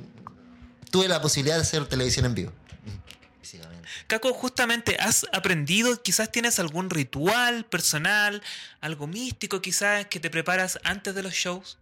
tuve 0.89 1.07
la 1.07 1.21
posibilidad 1.21 1.55
de 1.55 1.61
hacer 1.61 1.85
televisión 1.87 2.25
en 2.25 2.35
vivo. 2.35 2.51
Caco, 4.07 4.33
justamente 4.33 4.95
has 4.99 5.25
aprendido, 5.33 6.01
quizás 6.01 6.31
tienes 6.31 6.59
algún 6.59 6.89
ritual 6.89 7.65
personal, 7.65 8.41
algo 8.79 9.07
místico 9.07 9.61
quizás 9.61 10.05
que 10.05 10.19
te 10.19 10.29
preparas 10.29 10.79
antes 10.83 11.13
de 11.15 11.23
los 11.23 11.33
shows. 11.33 11.77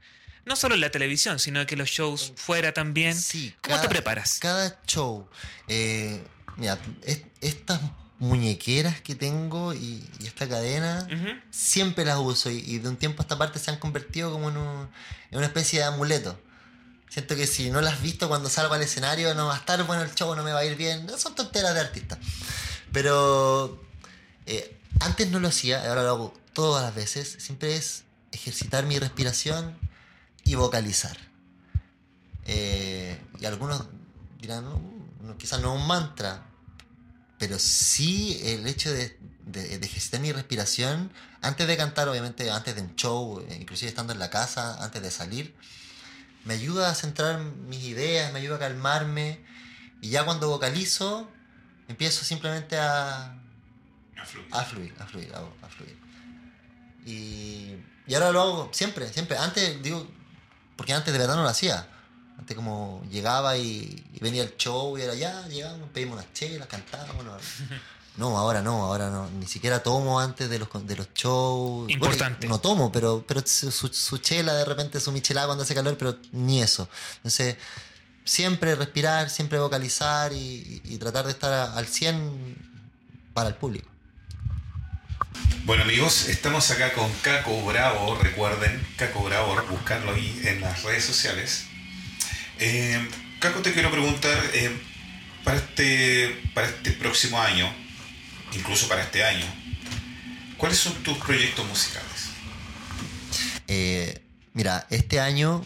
No 0.46 0.56
solo 0.56 0.74
en 0.76 0.82
la 0.82 0.90
televisión, 0.90 1.38
sino 1.38 1.64
que 1.68 1.76
los 1.76 1.90
shows 1.90 2.34
fuera 2.36 2.74
también. 2.74 3.16
Sí, 3.16 3.54
¿Cómo 3.62 3.76
cada- 3.76 3.82
te 3.84 3.90
preparas? 3.90 4.40
Cada 4.40 4.80
show. 4.88 5.28
eh, 5.68 6.24
mira, 6.56 6.80
es- 7.04 7.22
estas 7.42 7.80
muñequeras 8.20 9.02
que 9.02 9.16
tengo 9.16 9.74
y, 9.74 10.06
y 10.20 10.28
esta 10.28 10.48
cadena, 10.48 11.08
Ujú. 11.12 11.28
siempre 11.52 12.04
las 12.06 12.18
uso 12.18 12.50
y, 12.52 12.58
y 12.58 12.80
de 12.80 12.90
un 12.90 12.98
tiempo 12.98 13.22
a 13.22 13.24
esta 13.24 13.38
parte 13.38 13.60
se 13.60 13.72
han 13.72 13.78
convertido 13.78 14.32
como 14.32 14.50
en, 14.50 14.58
un- 14.58 14.90
en 15.32 15.38
una 15.38 15.48
especie 15.48 15.80
de 15.80 15.86
amuleto. 15.86 16.38
Siento 17.10 17.36
que 17.36 17.48
si 17.48 17.72
no 17.72 17.82
las 17.82 17.94
has 17.94 18.02
visto 18.02 18.28
cuando 18.28 18.50
salgo 18.50 18.74
al 18.76 18.82
escenario 18.84 19.34
no 19.34 19.48
va 19.48 19.56
a 19.56 19.58
estar 19.58 19.82
bueno 19.86 20.04
el 20.04 20.14
show, 20.14 20.36
no 20.36 20.44
me 20.44 20.52
va 20.52 20.60
a 20.60 20.66
ir 20.66 20.76
bien. 20.76 21.06
No 21.08 21.18
son 21.18 21.34
tonteras 21.34 21.74
de 21.74 21.80
artista. 21.80 22.20
Pero 22.92 23.82
eh, 24.46 24.78
antes 25.00 25.30
no 25.32 25.40
lo 25.40 25.48
hacía, 25.48 25.88
ahora 25.90 26.04
lo 26.04 26.10
hago 26.10 26.34
todas 26.54 26.84
las 26.84 26.94
veces. 26.94 27.38
Siempre 27.40 27.76
es 27.76 28.04
ejercitar 28.32 28.86
mi 28.86 29.00
respiración 29.00 29.76
y 30.44 30.56
vocalizar. 30.56 31.18
Eh, 32.46 33.20
y 33.40 33.46
algunos 33.46 33.86
dirán, 34.40 34.66
"No, 35.22 35.38
quizás 35.38 35.62
no 35.62 35.74
es 35.76 35.82
un 35.82 35.88
mantra, 35.88 36.46
pero 37.40 37.58
sí 37.58 38.40
el 38.44 38.68
hecho 38.68 38.92
de, 38.92 39.18
de- 39.46 39.80
de 39.80 39.86
ejercitar 39.88 40.20
mi 40.20 40.32
respiración 40.32 41.12
antes 41.42 41.68
de 41.68 41.78
cantar, 41.78 42.08
obviamente 42.10 42.52
antes 42.52 42.76
de 42.76 42.82
un 42.82 42.96
show, 42.96 43.44
inclusive 43.60 43.90
estando 43.90 44.14
en 44.14 44.20
la 44.20 44.30
casa, 44.30 44.84
antes 44.84 45.02
de 45.02 45.10
salir, 45.10 45.56
me 46.46 46.54
ayuda 46.54 46.90
a 46.92 46.96
centrar 46.96 47.40
mis 47.40 47.84
ideas, 47.86 48.32
me 48.34 48.40
ayuda 48.40 48.58
a 48.58 48.60
calmarme 48.60 49.40
y 50.02 50.10
ya 50.10 50.26
cuando 50.26 50.50
vocalizo 50.50 51.30
empiezo 51.88 52.24
simplemente 52.26 52.78
a, 52.78 53.36
a 54.52 54.64
fluir, 54.64 54.94
a 55.00 55.06
fluir, 55.06 55.34
a, 55.34 55.40
a 55.66 55.70
fluir. 55.70 55.98
Y, 57.06 57.76
y 58.08 58.14
ahora 58.14 58.32
lo 58.32 58.42
hago 58.42 58.70
siempre, 58.74 59.12
siempre. 59.14 59.38
Antes, 59.38 59.82
digo, 59.82 60.08
porque 60.76 60.94
antes 60.94 61.12
de 61.14 61.20
verdad 61.20 61.36
no 61.36 61.44
lo 61.44 61.50
hacía. 61.50 61.88
Antes 62.40 62.56
como 62.56 63.04
llegaba 63.12 63.58
y, 63.58 64.04
y 64.14 64.20
venía 64.22 64.42
el 64.44 64.56
show 64.58 64.98
y 64.98 65.02
era 65.02 65.14
ya, 65.14 65.46
llegamos, 65.48 65.90
pedimos 65.94 66.16
unas 66.16 66.34
chelas, 66.34 66.68
cantábamos. 66.68 67.24
No, 67.26 67.38
no, 68.18 68.38
ahora 68.38 68.62
no, 68.62 68.86
ahora 68.86 69.10
no. 69.10 69.30
Ni 69.32 69.46
siquiera 69.46 69.84
tomo 69.84 70.20
antes 70.20 70.50
de 70.50 70.58
los, 70.58 70.68
con- 70.70 70.88
de 70.88 70.96
los 70.96 71.14
shows. 71.14 71.90
Importante. 71.90 72.48
Bueno, 72.48 72.56
no 72.56 72.62
tomo, 72.62 72.92
pero, 72.92 73.24
pero 73.28 73.42
su, 73.46 73.72
su- 73.72 73.90
su 73.94 74.18
chela 74.20 74.54
de 74.54 74.66
repente, 74.66 75.00
su 75.00 75.12
michelada 75.12 75.48
cuando 75.48 75.64
hace 75.64 75.76
calor, 75.76 75.98
pero 75.98 76.18
ni 76.32 76.62
eso. 76.62 76.90
Entonces, 77.18 77.58
siempre 78.24 78.76
respirar, 78.76 79.30
siempre 79.30 79.60
vocalizar 79.60 80.32
y, 80.34 80.82
y 80.86 80.98
tratar 80.98 81.26
de 81.26 81.32
estar 81.32 81.52
a- 81.52 81.74
al 81.76 81.88
100 81.88 82.56
para 83.34 83.50
el 83.50 83.56
público. 83.56 83.88
Bueno 85.66 85.84
amigos, 85.84 86.28
estamos 86.30 86.72
acá 86.72 86.94
con 86.94 87.12
Caco 87.22 87.64
Bravo, 87.66 88.16
recuerden, 88.16 88.86
Caco 88.98 89.24
Bravo, 89.24 89.56
buscarlo 89.70 90.14
ahí 90.14 90.42
en 90.46 90.62
las 90.62 90.82
redes 90.84 91.06
sociales. 91.06 91.66
Eh, 92.60 93.08
Caco, 93.40 93.62
te 93.62 93.72
quiero 93.74 93.90
preguntar, 93.92 94.38
eh, 94.54 94.70
para, 95.44 95.58
este, 95.58 96.42
para 96.54 96.68
este 96.68 96.92
próximo 96.92 97.40
año, 97.42 97.72
incluso 98.54 98.88
para 98.90 99.04
este 99.04 99.24
año, 99.24 99.46
¿cuáles 100.58 100.78
son 100.78 100.94
tus 101.04 101.18
proyectos 101.20 101.66
musicales? 101.68 102.30
Eh, 103.68 104.22
mira, 104.54 104.86
este 104.90 105.20
año 105.22 105.64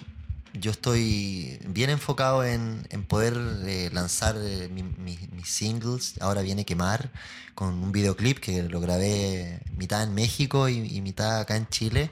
yo 0.53 0.69
estoy 0.69 1.57
bien 1.65 1.89
enfocado 1.89 2.45
en, 2.45 2.85
en 2.91 3.03
poder 3.03 3.33
eh, 3.65 3.89
lanzar 3.91 4.35
eh, 4.39 4.69
mi- 4.71 4.83
mi- 4.83 5.17
mis 5.31 5.49
singles. 5.49 6.13
Ahora 6.21 6.43
viene 6.43 6.63
Quemar 6.63 7.09
con 7.55 7.73
un 7.73 7.91
videoclip 7.91 8.37
que 8.37 8.61
lo 8.61 8.79
grabé 8.81 9.61
mitad 9.75 10.03
en 10.03 10.13
México 10.13 10.69
y, 10.69 11.01
mitad 11.01 11.39
acá 11.39 11.55
en 11.55 11.67
Chile. 11.69 12.11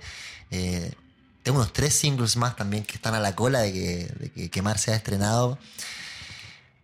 Tengo 1.44 1.58
unos 1.60 1.74
tres 1.74 1.94
singles 1.94 2.38
más 2.38 2.56
también 2.56 2.84
que 2.84 2.96
están 2.96 3.14
a 3.16 3.20
la 3.20 3.36
cola 3.36 3.62
de 3.62 3.74
que, 3.74 4.14
de 4.20 4.32
que 4.32 4.50
Quemar 4.50 4.78
sea 4.78 4.96
estrenado. 4.96 5.58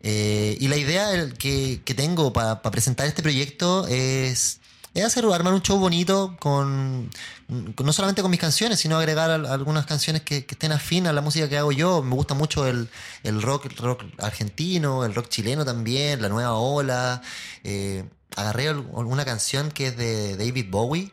Eh, 0.01 0.57
y 0.59 0.67
la 0.67 0.77
idea 0.77 1.29
que, 1.37 1.81
que 1.83 1.93
tengo 1.93 2.31
para 2.31 2.61
presentar 2.61 3.07
este 3.07 3.23
proyecto 3.23 3.87
es, 3.87 4.59
es 4.93 5.03
hacer 5.03 5.25
armar 5.25 5.53
un 5.53 5.61
show 5.61 5.77
bonito 5.79 6.37
con, 6.39 7.09
no 7.47 7.93
solamente 7.93 8.21
con 8.21 8.31
mis 8.31 8.39
canciones, 8.39 8.79
sino 8.79 8.97
agregar 8.97 9.29
al- 9.31 9.47
algunas 9.47 9.85
canciones 9.85 10.21
que, 10.21 10.45
que 10.45 10.53
estén 10.55 10.71
afín 10.71 11.07
a 11.07 11.13
la 11.13 11.21
música 11.21 11.49
que 11.49 11.57
hago 11.57 11.71
yo. 11.71 12.03
Me 12.03 12.13
gusta 12.15 12.35
mucho 12.35 12.67
el, 12.67 12.89
el 13.23 13.41
rock, 13.41 13.65
el 13.65 13.77
rock 13.77 14.03
argentino, 14.19 15.03
el 15.03 15.15
rock 15.15 15.29
chileno 15.29 15.65
también, 15.65 16.21
la 16.21 16.29
nueva 16.29 16.53
ola. 16.53 17.21
Eh, 17.63 18.05
agarré 18.35 18.71
una 18.71 19.25
canción 19.25 19.71
que 19.71 19.87
es 19.87 19.97
de 19.97 20.37
David 20.37 20.67
Bowie, 20.69 21.11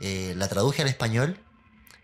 eh, 0.00 0.34
la 0.36 0.48
traduje 0.48 0.82
al 0.82 0.88
español 0.88 1.38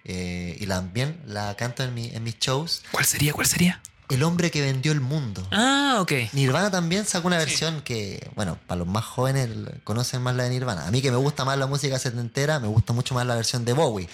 eh, 0.05 0.57
y 0.61 0.66
también 0.66 1.20
la 1.26 1.55
canto 1.57 1.82
en, 1.84 1.94
mi- 1.94 2.11
en 2.14 2.22
mis 2.24 2.38
shows. 2.38 2.82
¿Cuál 2.90 3.05
sería? 3.05 3.32
¿Cuál 3.32 3.46
sería? 3.46 3.80
El 4.09 4.22
hombre 4.24 4.50
que 4.50 4.61
vendió 4.61 4.92
el 4.92 5.00
mundo. 5.00 5.46
Ah, 5.53 5.96
ok. 6.00 6.12
Nirvana 6.32 6.70
también 6.70 7.07
sacó 7.07 7.28
una 7.28 7.40
Sí. 7.40 7.46
versión 7.46 7.80
que, 7.80 8.30
bueno, 8.34 8.59
para 8.66 8.80
los 8.80 8.88
más 8.88 9.05
jóvenes 9.05 9.48
conocen 9.84 10.20
más 10.20 10.34
la 10.36 10.42
de 10.44 10.50
Nirvana. 10.50 10.86
A 10.86 10.90
mí 10.90 11.00
que 11.00 11.11
me 11.11 11.16
gusta 11.16 11.44
más 11.46 11.57
la 11.57 11.66
música 11.66 11.98
setentera, 11.98 12.61
me 12.61 12.68
gusta 12.68 12.92
mucho 12.92 13.14
más 13.14 13.26
la 13.26 13.34
versión 13.36 13.64
de 13.64 13.72
Bowie. 13.72 14.09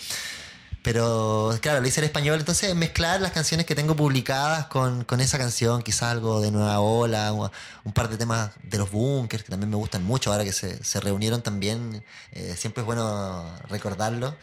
Pero 0.91 1.55
claro, 1.61 1.82
lo 1.82 1.86
hice 1.86 2.01
en 2.01 2.07
español, 2.07 2.39
entonces 2.39 2.74
mezclar 2.74 3.20
las 3.20 3.32
canciones 3.32 3.66
que 3.66 3.74
tengo 3.74 3.95
publicadas 3.95 4.68
con, 4.68 5.05
con 5.05 5.20
esa 5.20 5.36
canción, 5.36 5.82
quizás 5.82 6.05
algo 6.05 6.41
de 6.41 6.51
Nueva 6.51 6.80
Ola, 6.80 7.30
un, 7.34 7.93
par 7.93 8.09
de 8.09 8.16
temas 8.16 8.53
de 8.62 8.78
los 8.78 8.91
Bunkers 8.91 9.43
que 9.43 9.51
también 9.51 9.68
me 9.68 9.76
gustan 9.76 10.03
mucho 10.03 10.32
ahora 10.32 10.45
que 10.45 10.53
se, 10.55 10.82
se 10.82 10.99
reunieron 11.01 11.43
también, 11.43 12.03
eh, 12.32 12.55
siempre 12.57 12.80
es 12.80 12.86
bueno 12.86 13.45
recordarlo. 13.68 14.34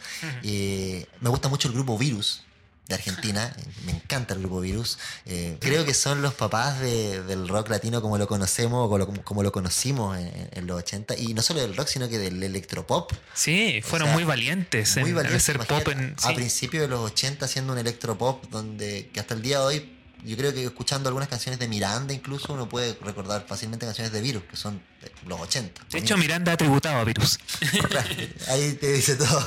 Y 0.44 1.04
me 1.20 1.30
gusta 1.30 1.48
mucho 1.48 1.66
el 1.66 1.74
grupo 1.74 1.98
Virus 1.98 2.44
de 2.88 2.94
Argentina, 2.94 3.54
me 3.84 3.92
encanta 3.92 4.34
el 4.34 4.40
grupo 4.40 4.60
Virus. 4.60 4.98
Eh, 5.24 5.56
creo 5.60 5.84
que 5.84 5.92
son 5.94 6.22
los 6.22 6.34
papás 6.34 6.78
de- 6.80 7.22
del 7.24 7.48
rock 7.48 7.68
latino 7.68 8.00
como 8.00 8.16
lo 8.18 8.28
conocemos, 8.28 8.86
o 8.86 9.06
como, 9.06 9.22
como 9.24 9.42
lo 9.42 9.50
conocimos 9.52 10.16
en, 10.18 10.48
en 10.52 10.66
los 10.66 10.78
80, 10.78 11.16
y 11.16 11.34
no 11.34 11.42
solo 11.42 11.60
del 11.60 11.76
rock, 11.76 11.88
sino 11.88 12.08
que 12.08 12.18
del 12.18 12.42
electropop. 12.42 13.12
Sí, 13.34 13.80
O 13.84 13.86
fueron 13.86 14.06
sea, 14.08 14.14
muy 14.14 14.24
valientes 14.24 14.96
Muy 14.98 15.10
en 15.10 15.16
valiente, 15.16 15.36
hacer 15.36 15.58
pop. 15.58 15.82
A 16.22 16.34
principios 16.34 16.82
de 16.82 16.88
los 16.88 17.00
80 17.00 17.44
haciendo 17.46 17.72
un 17.72 17.78
electropop 17.80 18.44
donde 18.50 19.10
que 19.12 19.18
hasta 19.20 19.34
el 19.34 19.42
día 19.42 19.58
de 19.58 19.64
hoy 19.64 19.95
yo 20.24 20.36
creo 20.36 20.52
que 20.52 20.64
escuchando 20.64 21.08
algunas 21.08 21.28
canciones 21.28 21.58
de 21.60 21.68
Miranda 21.68 22.12
incluso 22.14 22.52
uno 22.52 22.68
puede 22.68 22.96
recordar 23.02 23.44
fácilmente 23.46 23.86
canciones 23.86 24.12
de 24.12 24.20
Virus 24.20 24.42
que 24.44 24.56
son 24.56 24.82
de 25.00 25.12
los 25.26 25.40
80. 25.40 25.82
De 25.90 25.98
hecho, 25.98 26.16
Miranda 26.16 26.52
ha 26.52 26.56
tributado 26.56 26.96
a 26.98 27.04
Virus. 27.04 27.38
Ahí 28.48 28.72
te 28.74 28.92
dice 28.92 29.16
todo. 29.16 29.44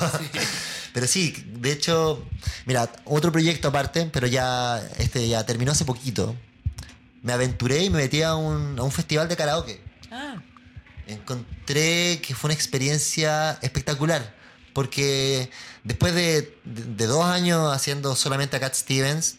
Pero 0.92 1.06
sí, 1.06 1.32
de 1.54 1.72
hecho, 1.72 2.24
mira, 2.66 2.90
otro 3.04 3.30
proyecto 3.32 3.68
aparte, 3.68 4.06
pero 4.12 4.26
ya 4.26 4.78
este 4.98 5.28
ya 5.28 5.44
terminó 5.44 5.72
hace 5.72 5.84
poquito. 5.84 6.36
Me 7.22 7.32
aventuré 7.32 7.84
y 7.84 7.90
me 7.90 7.98
metí 7.98 8.22
a 8.22 8.34
un, 8.34 8.78
a 8.78 8.82
un 8.82 8.90
festival 8.92 9.28
de 9.28 9.36
karaoke. 9.36 9.80
Ah, 10.10 10.36
Encontré 11.06 12.20
que 12.22 12.34
fue 12.34 12.48
una 12.48 12.54
experiencia 12.54 13.58
espectacular. 13.62 14.34
Porque 14.72 15.50
después 15.82 16.14
de, 16.14 16.56
de- 16.64 16.84
de 16.84 17.06
dos 17.06 17.24
años 17.24 17.74
haciendo 17.74 18.14
solamente 18.14 18.56
a 18.56 18.60
Cat 18.60 18.74
Stevens 18.74 19.36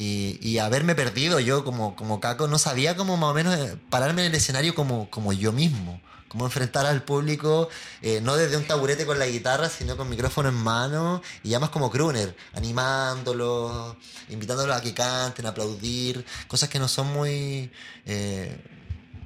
y, 0.00 0.38
y 0.40 0.58
haberme 0.60 0.94
perdido 0.94 1.40
yo 1.40 1.62
como, 1.62 1.94
como 1.94 2.20
Caco, 2.20 2.48
no 2.48 2.58
sabía 2.58 2.96
cómo 2.96 3.18
más 3.18 3.32
o 3.32 3.34
menos 3.34 3.54
eh, 3.54 3.76
pararme 3.90 4.22
en 4.22 4.28
el 4.28 4.34
escenario 4.34 4.74
como, 4.74 5.10
como 5.10 5.34
yo 5.34 5.52
mismo. 5.52 6.00
Cómo 6.28 6.46
enfrentar 6.46 6.86
al 6.86 7.02
público, 7.02 7.68
eh, 8.00 8.20
no 8.22 8.36
desde 8.36 8.56
un 8.56 8.64
taburete 8.64 9.04
con 9.04 9.18
la 9.18 9.26
guitarra, 9.26 9.68
sino 9.68 9.98
con 9.98 10.08
micrófono 10.08 10.48
en 10.48 10.54
mano 10.54 11.20
y 11.42 11.50
ya 11.50 11.58
más 11.58 11.68
como 11.68 11.90
crooner, 11.90 12.34
animándolos, 12.54 13.96
invitándolos 14.30 14.74
a 14.74 14.80
que 14.80 14.94
canten, 14.94 15.44
aplaudir, 15.44 16.24
cosas 16.48 16.70
que 16.70 16.78
no 16.78 16.88
son 16.88 17.08
muy. 17.12 17.70
eh, 18.06 18.56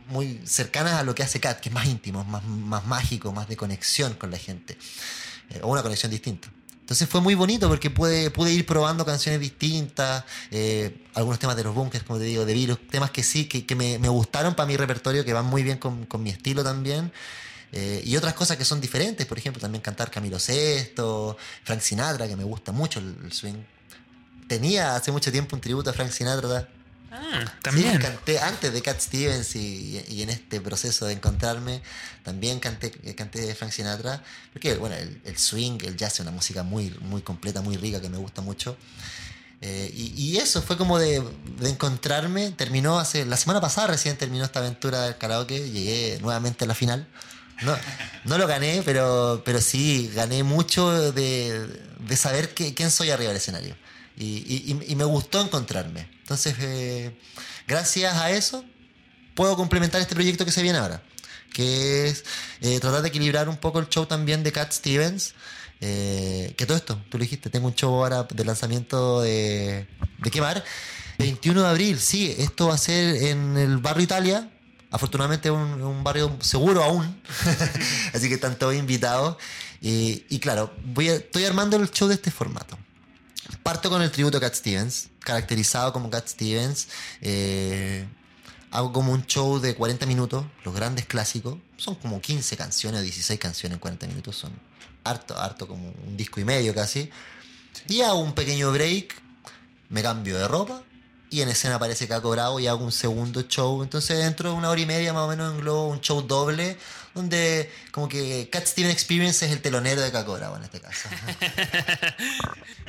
muy 0.09 0.41
cercanas 0.45 0.95
a 0.95 1.03
lo 1.05 1.15
que 1.15 1.23
hace 1.23 1.41
Kat, 1.41 1.61
que 1.61 1.69
es 1.69 1.75
más 1.75 1.87
íntimo, 1.87 2.25
más, 2.25 2.43
más 2.45 2.85
mágico, 2.85 3.33
más 3.33 3.49
de 3.49 3.57
conexión 3.57 4.15
con 4.15 4.31
la 4.31 4.39
gente. 4.39 4.77
O 5.63 5.69
una 5.69 5.83
conexión 5.83 6.11
distinta. 6.11 6.49
Entonces 6.85 7.09
fue 7.09 7.23
muy 7.23 7.35
bonito 7.35 7.67
porque 7.67 7.89
pude, 7.89 8.31
pude 8.31 8.53
ir 8.53 8.67
probando 8.67 9.07
canciones 9.07 9.41
distintas, 9.41 10.23
eh, 10.51 10.95
algunos 11.15 11.39
temas 11.39 11.57
de 11.57 11.65
los 11.65 11.75
bunkers, 11.75 12.05
como 12.05 12.19
te 12.19 12.27
digo, 12.27 12.45
de 12.45 12.53
virus, 12.53 12.79
temas 12.91 13.11
que 13.11 13.23
sí, 13.23 13.47
que, 13.47 13.65
que 13.65 13.75
me, 13.75 13.99
me 13.99 14.11
gustaron 14.11 14.55
para 14.55 14.67
mi 14.67 14.77
repertorio, 14.77 15.25
que 15.25 15.33
van 15.33 15.47
muy 15.47 15.63
bien 15.63 15.79
con, 15.79 16.05
con 16.05 16.23
mi 16.23 16.29
estilo 16.29 16.63
también. 16.63 17.11
Eh, 17.73 18.03
y 18.05 18.15
otras 18.19 18.35
cosas 18.35 18.59
que 18.59 18.67
son 18.67 18.83
diferentes, 18.83 19.25
por 19.25 19.39
ejemplo, 19.39 19.63
también 19.63 19.81
cantar 19.81 20.11
Camilo 20.11 20.37
VI, 20.37 20.93
Frank 21.65 21.81
Sinatra, 21.81 22.29
que 22.29 22.37
me 22.37 22.45
gusta 22.45 22.71
mucho 22.71 22.99
el, 22.99 23.17
el 23.25 23.33
swing. 23.33 23.65
Tenía 24.47 24.95
hace 24.95 25.11
mucho 25.11 25.33
tiempo 25.33 25.57
un 25.57 25.63
tributo 25.63 25.89
a 25.89 25.95
Frank 25.95 26.11
Sinatra, 26.11 26.69
ah, 27.15 27.53
también. 27.63 27.93
Sí, 27.93 27.99
canté 27.99 28.39
antes 28.41 28.73
de 28.73 28.83
Cat 28.83 29.01
Stevens 29.01 29.55
y, 29.57 30.05
y 30.09 30.23
en 30.23 30.31
este 30.31 30.61
proceso 30.61 31.07
de 31.07 31.13
encontrarme 31.15 31.81
también 32.23 32.61
canté, 32.61 32.91
canté 33.15 33.55
Frank 33.55 33.73
Sinatra. 33.73 34.23
Porque, 34.53 34.75
bueno, 34.75 34.97
el, 34.97 35.21
el 35.25 35.39
swing, 35.39 35.79
el 35.85 35.97
jazz 35.97 36.15
es 36.15 36.21
una 36.21 36.31
música 36.31 36.63
muy, 36.63 36.91
muy 37.01 37.23
completa, 37.23 37.61
muy 37.63 37.77
rica 37.77 38.01
que 38.01 38.09
me 38.09 38.19
gusta 38.19 38.43
mucho. 38.43 38.77
Eh, 39.61 39.91
y, 39.95 40.13
y 40.23 40.37
eso 40.39 40.61
fue 40.61 40.77
como 40.77 40.99
de, 40.99 41.23
de 41.61 41.71
encontrarme. 41.71 42.51
Terminó 42.51 42.99
hace. 42.99 43.25
La 43.25 43.37
semana 43.37 43.61
pasada 43.61 43.87
recién 43.87 44.17
terminó 44.19 44.45
esta 44.45 44.59
aventura 44.61 45.03
del 45.03 45.17
karaoke. 45.17 45.71
Llegué 45.71 46.19
nuevamente 46.21 46.65
a 46.65 46.67
la 46.69 46.75
final. 46.75 47.07
No, 47.63 47.75
no 48.25 48.37
lo 48.37 48.47
gané, 48.49 48.83
pero, 48.85 49.43
pero 49.45 49.61
sí 49.61 50.11
gané 50.15 50.43
mucho 50.43 51.13
de, 51.13 51.67
de 52.01 52.17
saber 52.17 52.53
que- 52.53 52.75
quién 52.75 52.91
soy 52.91 53.11
arriba 53.11 53.29
del 53.29 53.37
escenario. 53.37 53.77
Y, 54.17 54.25
y- 54.25 54.73
y- 54.87 54.93
y 54.93 54.97
me 54.97 55.05
gustó 55.05 55.41
encontrarme. 55.41 56.09
Entonces, 56.25 56.55
eh, 56.61 57.15
gracias 57.69 58.17
a 58.17 58.31
eso, 58.31 58.65
puedo 59.35 59.57
complementar 59.57 60.01
este 60.01 60.15
proyecto 60.15 60.47
que 60.47 60.53
se 60.53 60.63
viene 60.63 60.79
ahora. 60.79 61.03
Que 61.53 62.09
es 62.09 62.25
eh, 62.63 62.81
tratar 62.81 63.03
de 63.03 63.09
equilibrar 63.09 63.49
un 63.49 63.59
poco 63.59 63.79
el 63.79 63.89
show 63.91 64.07
también 64.07 64.43
de 64.43 64.51
Cat 64.51 64.73
Stevens. 64.73 65.35
Eh, 65.83 66.55
que 66.57 66.65
todo 66.65 66.77
esto, 66.79 66.99
tú 67.11 67.19
lo 67.19 67.23
dijiste, 67.23 67.51
tengo 67.51 67.67
un 67.69 67.75
show 67.75 67.93
ahora 67.95 68.23
de 68.25 68.45
lanzamiento 68.45 69.21
de, 69.21 69.87
de 70.19 70.31
Quemar. 70.31 70.65
21 71.19 71.63
de 71.63 71.69
abril, 71.69 72.01
sí, 72.01 72.35
esto 72.39 72.69
va 72.69 72.75
a 72.75 72.79
ser 72.79 73.17
en 73.25 73.57
el 73.59 73.77
barrio 73.79 74.03
Italia. 74.05 74.51
Afortunadamente 74.91 75.51
un, 75.51 75.83
un 75.83 76.03
barrio 76.03 76.37
seguro 76.41 76.83
aún. 76.83 77.21
Así 78.15 78.29
que 78.29 78.35
están 78.35 78.59
todos 78.59 78.75
invitados. 78.75 79.37
Y, 79.83 80.25
y 80.31 80.39
claro, 80.39 80.75
voy 80.87 81.11
a- 81.11 81.17
estoy 81.17 81.45
armando 81.45 81.77
el 81.77 81.91
show 81.91 82.09
de 82.09 82.15
este 82.15 82.31
formato. 82.31 82.79
Parto 83.63 83.91
con 83.91 84.01
el 84.03 84.11
tributo 84.11 84.39
a 84.39 84.41
Cat 84.41 84.55
Stevens, 84.55 85.09
caracterizado 85.25 85.93
como 85.93 86.11
Cat 86.11 86.29
Stevens. 86.29 86.89
Eh, 87.21 88.07
hago 88.71 88.93
como 88.93 89.13
un 89.13 89.27
show 89.27 89.59
de 89.59 89.75
40 89.75 90.07
minutos, 90.07 90.45
los 90.65 90.75
grandes 90.75 91.07
clásicos. 91.07 91.57
Son 91.77 91.95
como 91.97 92.21
15 92.21 92.57
canciones, 92.57 93.03
16 93.03 93.41
canciones 93.41 93.77
en 93.77 93.81
40 93.81 94.07
minutos. 94.07 94.37
Son 94.37 94.53
harto, 95.03 95.39
harto, 95.39 95.67
como 95.67 95.93
un 96.07 96.17
disco 96.17 96.41
y 96.41 96.45
medio 96.45 96.75
casi. 96.75 97.11
Y 97.89 98.03
hago 98.03 98.21
un 98.21 98.35
pequeño 98.35 98.71
break, 98.73 99.15
me 99.89 100.03
cambio 100.03 100.39
de 100.39 100.47
ropa 100.49 100.83
y 101.35 101.43
en 101.43 101.49
escena 101.49 101.75
aparece 101.77 102.07
Caco 102.07 102.31
Bravo 102.31 102.61
y 102.61 102.69
hago 102.69 102.85
un 102.85 102.93
segundo 102.93 103.43
show. 103.43 103.83
Entonces 103.83 104.19
dentro 104.19 104.51
de 104.51 104.57
una 104.57 104.71
hora 104.71 104.81
y 104.81 104.87
media 104.87 105.13
más 105.13 105.25
o 105.25 105.29
menos 105.29 105.53
englobo 105.53 105.89
un 105.89 106.01
show 106.01 106.23
doble 106.23 106.79
donde 107.13 107.71
como 107.91 108.09
que 108.09 108.49
Cat 108.51 108.67
Steven 108.67 108.91
Experience 108.91 109.45
es 109.45 109.51
el 109.51 109.61
telonero 109.61 110.01
de 110.01 110.13
Caco 110.13 110.35
Bravo 110.35 110.57
en 110.57 110.65
este 110.65 110.81
caso. 110.81 111.09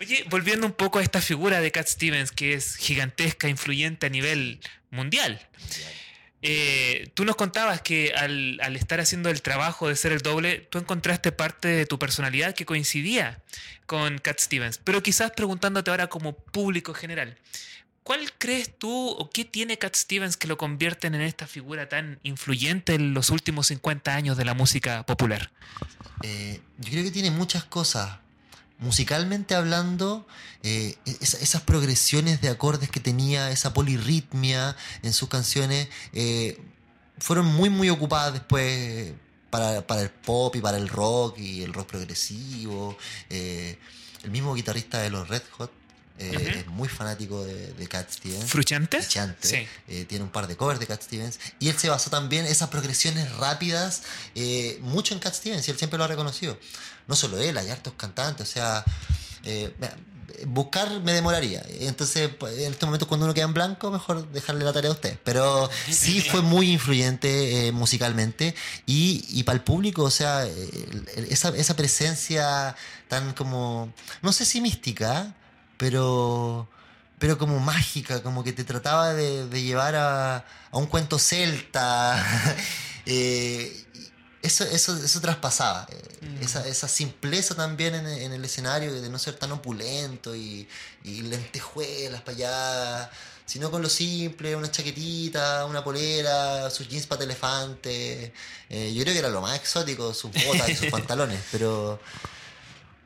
Oye, 0.00 0.24
volviendo 0.30 0.66
un 0.66 0.72
poco 0.72 0.98
a 1.00 1.02
esta 1.02 1.20
figura 1.20 1.60
de 1.60 1.72
Cat 1.72 1.88
Stevens, 1.88 2.30
que 2.30 2.54
es 2.54 2.76
gigantesca, 2.76 3.48
influyente 3.48 4.06
a 4.06 4.10
nivel 4.10 4.60
mundial. 4.90 5.40
Eh, 6.40 7.10
tú 7.14 7.24
nos 7.24 7.34
contabas 7.34 7.82
que 7.82 8.12
al, 8.16 8.60
al 8.62 8.76
estar 8.76 9.00
haciendo 9.00 9.28
el 9.28 9.42
trabajo 9.42 9.88
de 9.88 9.96
ser 9.96 10.12
el 10.12 10.20
doble, 10.20 10.58
tú 10.70 10.78
encontraste 10.78 11.32
parte 11.32 11.66
de 11.66 11.84
tu 11.84 11.98
personalidad 11.98 12.54
que 12.54 12.64
coincidía 12.64 13.42
con 13.86 14.18
Cat 14.18 14.38
Stevens. 14.38 14.78
Pero 14.78 15.02
quizás 15.02 15.32
preguntándote 15.32 15.90
ahora 15.90 16.06
como 16.06 16.36
público 16.36 16.94
general, 16.94 17.36
¿cuál 18.04 18.32
crees 18.38 18.78
tú 18.78 19.08
o 19.08 19.30
qué 19.30 19.44
tiene 19.44 19.78
Cat 19.78 19.96
Stevens 19.96 20.36
que 20.36 20.46
lo 20.46 20.56
convierten 20.58 21.16
en 21.16 21.22
esta 21.22 21.48
figura 21.48 21.88
tan 21.88 22.20
influyente 22.22 22.94
en 22.94 23.14
los 23.14 23.30
últimos 23.30 23.66
50 23.66 24.14
años 24.14 24.36
de 24.36 24.44
la 24.44 24.54
música 24.54 25.04
popular? 25.06 25.50
Eh, 26.22 26.60
yo 26.78 26.90
creo 26.92 27.02
que 27.02 27.10
tiene 27.10 27.32
muchas 27.32 27.64
cosas. 27.64 28.18
Musicalmente 28.78 29.54
hablando, 29.54 30.26
eh, 30.62 30.96
es- 31.04 31.34
esas 31.34 31.62
progresiones 31.62 32.40
de 32.40 32.48
acordes 32.48 32.90
que 32.90 33.00
tenía, 33.00 33.50
esa 33.50 33.74
polirritmia 33.74 34.76
en 35.02 35.12
sus 35.12 35.28
canciones, 35.28 35.88
eh, 36.12 36.60
fueron 37.18 37.46
muy, 37.46 37.70
muy 37.70 37.90
ocupadas 37.90 38.32
después 38.34 39.12
para, 39.50 39.84
para 39.86 40.02
el 40.02 40.10
pop 40.10 40.54
y 40.56 40.60
para 40.60 40.76
el 40.78 40.88
rock 40.88 41.38
y 41.38 41.62
el 41.62 41.72
rock 41.72 41.88
progresivo. 41.88 42.96
Eh, 43.30 43.78
el 44.22 44.30
mismo 44.30 44.54
guitarrista 44.54 44.98
de 45.00 45.10
los 45.10 45.28
Red 45.28 45.42
Hot 45.56 45.72
eh, 46.18 46.30
Ujú. 46.36 46.58
es 46.58 46.66
muy 46.66 46.88
fanático 46.88 47.44
de, 47.44 47.72
de 47.74 47.86
Cat 47.88 48.10
Stevens. 48.10 48.50
¿Fruchante? 48.50 48.98
Chante. 49.06 49.48
Sí. 49.48 49.68
Eh, 49.88 50.04
tiene 50.04 50.24
un 50.24 50.30
par 50.30 50.46
de 50.46 50.56
covers 50.56 50.80
de 50.80 50.86
Cat 50.86 51.02
Stevens. 51.02 51.38
Y 51.60 51.68
él 51.68 51.78
se 51.78 51.88
basó 51.88 52.10
también 52.10 52.44
en 52.46 52.52
esas 52.52 52.68
progresiones 52.70 53.30
rápidas, 53.36 54.02
eh, 54.34 54.78
mucho 54.82 55.14
en 55.14 55.20
Cat 55.20 55.34
Stevens, 55.34 55.66
y 55.68 55.70
él 55.70 55.78
siempre 55.78 55.96
lo 55.98 56.04
ha 56.04 56.08
reconocido. 56.08 56.58
No 57.06 57.16
solo 57.16 57.38
él, 57.38 57.56
hay 57.56 57.70
hartos 57.70 57.94
cantantes, 57.96 58.48
o 58.48 58.52
sea, 58.52 58.84
eh, 59.44 59.72
buscar 60.46 61.00
me 61.00 61.12
demoraría. 61.12 61.64
Entonces, 61.80 62.28
pues, 62.38 62.58
en 62.58 62.72
estos 62.72 62.86
momentos 62.86 63.08
cuando 63.08 63.24
uno 63.26 63.34
queda 63.34 63.46
en 63.46 63.54
blanco, 63.54 63.90
mejor 63.90 64.30
dejarle 64.30 64.64
la 64.64 64.72
tarea 64.72 64.90
a 64.90 64.94
usted. 64.94 65.18
Pero 65.24 65.70
sí 65.90 66.20
fue 66.30 66.42
muy 66.42 66.70
influyente 66.72 67.68
eh, 67.68 67.72
musicalmente 67.72 68.54
y, 68.86 69.24
y 69.30 69.42
para 69.44 69.56
el 69.56 69.64
público, 69.64 70.02
o 70.04 70.10
sea, 70.10 70.42
el- 70.44 71.26
esa, 71.30 71.48
esa 71.56 71.74
presencia 71.76 72.76
tan 73.08 73.32
como, 73.32 73.92
no 74.22 74.32
sé 74.32 74.44
si 74.44 74.60
mística, 74.60 75.34
pero 75.78 76.68
pero 77.18 77.36
como 77.38 77.58
mágica, 77.58 78.22
como 78.22 78.44
que 78.44 78.52
te 78.52 78.62
trataba 78.62 79.12
de, 79.14 79.48
de 79.48 79.62
llevar 79.62 79.96
a, 79.96 80.36
a 80.70 80.78
un 80.78 80.86
cuento 80.86 81.18
celta. 81.18 82.22
Eh, 83.10 83.86
eso, 84.42 84.64
eso, 84.64 84.94
eso 85.02 85.20
traspasaba. 85.22 85.86
eh, 85.90 86.02
Mm. 86.20 86.42
Esa, 86.42 86.66
esa 86.68 86.88
simpleza 86.88 87.54
también 87.54 87.94
en, 87.94 88.06
en 88.06 88.32
el 88.32 88.44
escenario 88.44 88.92
de 89.00 89.08
no 89.08 89.18
ser 89.18 89.34
tan 89.36 89.52
opulento 89.52 90.34
y, 90.34 90.68
y 91.04 91.22
lentejuelas 91.22 92.20
para 92.22 92.36
allá, 92.36 93.10
sino 93.46 93.70
con 93.70 93.82
lo 93.82 93.88
simple, 93.88 94.56
una 94.56 94.70
chaquetita, 94.70 95.64
una 95.64 95.82
polera, 95.84 96.68
sus 96.70 96.88
jeans 96.88 97.06
para 97.06 97.24
elefante. 97.24 98.32
Eh, 98.68 98.92
yo 98.94 99.02
creo 99.04 99.14
que 99.14 99.20
era 99.20 99.28
lo 99.30 99.40
más 99.40 99.56
exótico, 99.56 100.12
sus 100.12 100.32
botas 100.32 100.68
y 100.68 100.74
sus 100.74 100.86
pantalones, 100.90 101.40
pero 101.52 102.00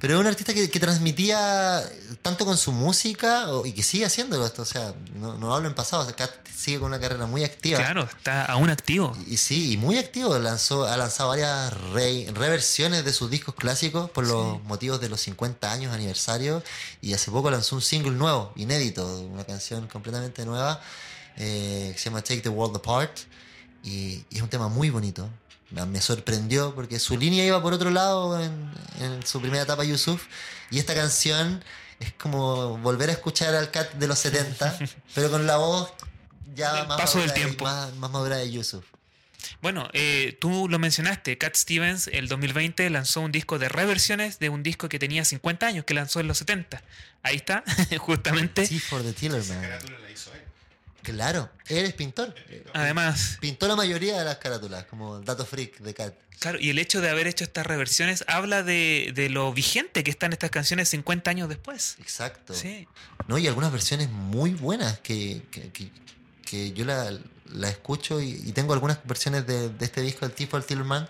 Pero 0.02 0.14
es 0.14 0.20
un 0.20 0.26
artista 0.26 0.52
que, 0.52 0.68
que 0.68 0.80
transmitía 0.80 1.80
tanto 2.22 2.44
con 2.44 2.58
su 2.58 2.72
música 2.72 3.46
y 3.64 3.70
que 3.72 3.84
sigue 3.84 4.04
haciéndolo 4.04 4.44
esto. 4.44 4.62
O 4.62 4.64
sea, 4.64 4.92
no, 5.14 5.38
no 5.38 5.54
hablo 5.54 5.68
en 5.68 5.74
pasado. 5.76 6.04
Kat 6.16 6.28
sigue 6.52 6.80
con 6.80 6.88
una 6.88 6.98
carrera 6.98 7.26
muy 7.26 7.44
activa. 7.44 7.78
Claro, 7.78 8.02
está 8.02 8.44
aún 8.46 8.68
activo. 8.68 9.16
Y 9.28 9.36
sí, 9.36 9.72
y 9.72 9.76
muy 9.76 9.98
activo. 9.98 10.36
Lanzó, 10.40 10.86
ha 10.86 10.96
lanzado 10.96 11.28
varias 11.28 11.72
re- 11.92 12.26
reversiones 12.34 13.04
de 13.04 13.12
sus 13.12 13.30
discos 13.30 13.54
clásicos 13.54 14.10
por 14.10 14.26
los 14.26 14.60
motivos 14.64 15.00
de 15.00 15.08
los 15.08 15.20
50 15.20 15.70
años 15.70 15.94
aniversario. 15.94 16.64
Y 17.00 17.14
hace 17.14 17.30
poco 17.30 17.48
lanzó 17.52 17.76
un 17.76 17.82
single 17.82 18.10
nuevo, 18.12 18.52
inédito, 18.56 19.06
una 19.20 19.44
canción 19.44 19.86
completamente 19.86 20.44
nueva 20.44 20.80
eh, 21.36 21.90
que 21.94 21.98
se 21.98 22.06
llama 22.10 22.22
Take 22.22 22.40
the 22.40 22.48
World 22.48 22.74
Apart. 22.76 23.16
Y, 23.84 24.24
y 24.30 24.36
es 24.36 24.42
un 24.42 24.48
tema 24.48 24.66
muy 24.68 24.90
bonito. 24.90 25.28
Me 25.72 25.84
me 25.86 26.00
sorprendió 26.00 26.74
porque 26.74 26.98
su 26.98 27.16
línea 27.16 27.44
iba 27.44 27.62
por 27.62 27.72
otro 27.72 27.90
lado 27.90 28.40
en, 28.40 28.70
en 29.00 29.26
su 29.26 29.40
primera 29.40 29.62
etapa 29.62 29.84
Yusuf. 29.84 30.26
Y 30.70 30.78
esta 30.78 30.94
canción 30.94 31.62
es 32.00 32.12
como 32.14 32.78
volver 32.78 33.10
a 33.10 33.12
escuchar 33.12 33.54
al 33.54 33.70
Cat 33.70 33.92
de 33.94 34.06
los 34.06 34.18
70, 34.18 34.78
pero 35.14 35.30
con 35.30 35.46
la 35.46 35.56
voz 35.56 35.92
ya 36.54 36.74
Del 36.74 36.88
más 36.88 37.00
paso 37.00 37.18
del 37.18 37.28
madura 37.28 37.40
y 37.40 37.44
tiempo. 37.44 37.64
Más, 37.64 37.94
más 37.96 38.10
madura 38.10 38.36
de 38.36 38.50
Yusuf. 38.50 38.84
Bueno, 39.60 39.88
eh, 39.92 40.36
tú 40.40 40.68
lo 40.68 40.78
mencionaste, 40.78 41.38
Cat 41.38 41.54
Stevens 41.56 42.08
el 42.12 42.28
2020 42.28 42.88
lanzó 42.90 43.20
un 43.20 43.32
disco 43.32 43.58
de 43.58 43.68
reversiones 43.68 44.38
de 44.38 44.48
un 44.48 44.62
disco 44.62 44.88
que 44.88 44.98
tenía 44.98 45.24
50 45.24 45.66
años, 45.66 45.84
que 45.84 45.94
lanzó 45.94 46.20
en 46.20 46.28
los 46.28 46.38
70. 46.38 46.82
Ahí 47.22 47.36
está, 47.36 47.64
justamente. 47.98 48.66
Sí, 48.66 48.78
for 48.80 49.02
the 49.02 49.12
Tillerman. 49.12 49.60
carátula 49.60 49.98
la 49.98 50.10
hizo 50.10 50.32
él. 50.34 50.42
Claro, 51.02 51.50
él 51.68 51.84
es 51.84 51.94
pintor. 51.94 52.34
Además, 52.74 53.38
Pintó 53.40 53.66
la 53.68 53.76
mayoría 53.76 54.18
de 54.18 54.24
las 54.24 54.36
carátulas, 54.38 54.84
como 54.84 55.20
Dato 55.20 55.44
Freak 55.44 55.78
de 55.80 55.94
Cat. 55.94 56.14
claro, 56.38 56.58
y 56.60 56.70
el 56.70 56.78
hecho 56.78 57.00
de 57.00 57.10
haber 57.10 57.26
hecho 57.26 57.44
estas 57.44 57.66
reversiones 57.66 58.24
habla 58.28 58.62
de, 58.62 59.12
de 59.14 59.28
lo 59.28 59.52
vigente 59.52 60.04
que 60.04 60.10
están 60.10 60.32
estas 60.32 60.50
canciones 60.50 60.88
50 60.90 61.30
años 61.30 61.48
después. 61.48 61.96
Exacto. 62.00 62.54
Sí. 62.54 62.86
¿no? 63.26 63.38
Y 63.38 63.46
algunas 63.48 63.72
versiones 63.72 64.10
muy 64.10 64.50
buenas 64.50 64.98
que, 65.00 65.42
que, 65.50 65.70
que- 65.72 65.90
que 66.44 66.72
yo 66.72 66.84
la, 66.84 67.10
la 67.54 67.68
escucho 67.70 68.20
y, 68.20 68.28
y 68.44 68.52
tengo 68.52 68.74
algunas 68.74 68.98
versiones 69.04 69.46
de, 69.46 69.70
de 69.70 69.84
este 69.86 70.02
disco, 70.02 70.26
el 70.26 70.32
tipo 70.32 70.56
del 70.58 70.66
Tillerman, 70.66 71.08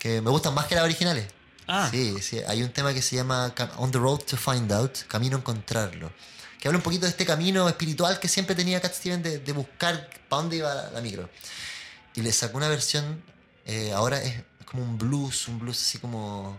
que 0.00 0.20
me 0.20 0.30
gustan 0.30 0.52
más 0.52 0.66
que 0.66 0.74
las 0.74 0.82
originales. 0.82 1.26
Ah. 1.68 1.88
Sí, 1.90 2.16
sí, 2.20 2.40
hay 2.46 2.62
un 2.64 2.70
tema 2.70 2.92
que 2.92 3.00
se 3.00 3.14
llama 3.16 3.54
On 3.76 3.90
the 3.92 3.98
Road 3.98 4.18
to 4.24 4.36
Find 4.36 4.72
Out, 4.72 5.04
Camino 5.06 5.36
a 5.36 5.38
Encontrarlo, 5.40 6.12
que 6.64 6.68
habla 6.68 6.78
un 6.78 6.82
poquito 6.82 7.04
de 7.04 7.10
este 7.10 7.26
camino 7.26 7.68
espiritual 7.68 8.18
que 8.18 8.26
siempre 8.26 8.54
tenía 8.56 8.80
Cat 8.80 8.94
Stevens 8.94 9.22
de, 9.22 9.38
de 9.38 9.52
buscar 9.52 10.08
para 10.30 10.40
dónde 10.40 10.56
iba 10.56 10.74
la, 10.74 10.90
la 10.92 11.02
micro. 11.02 11.28
Y 12.14 12.22
le 12.22 12.32
sacó 12.32 12.56
una 12.56 12.68
versión, 12.68 13.22
eh, 13.66 13.92
ahora 13.92 14.22
es 14.22 14.32
como 14.64 14.82
un 14.82 14.96
blues, 14.96 15.46
un 15.48 15.58
blues 15.58 15.78
así 15.78 15.98
como, 15.98 16.58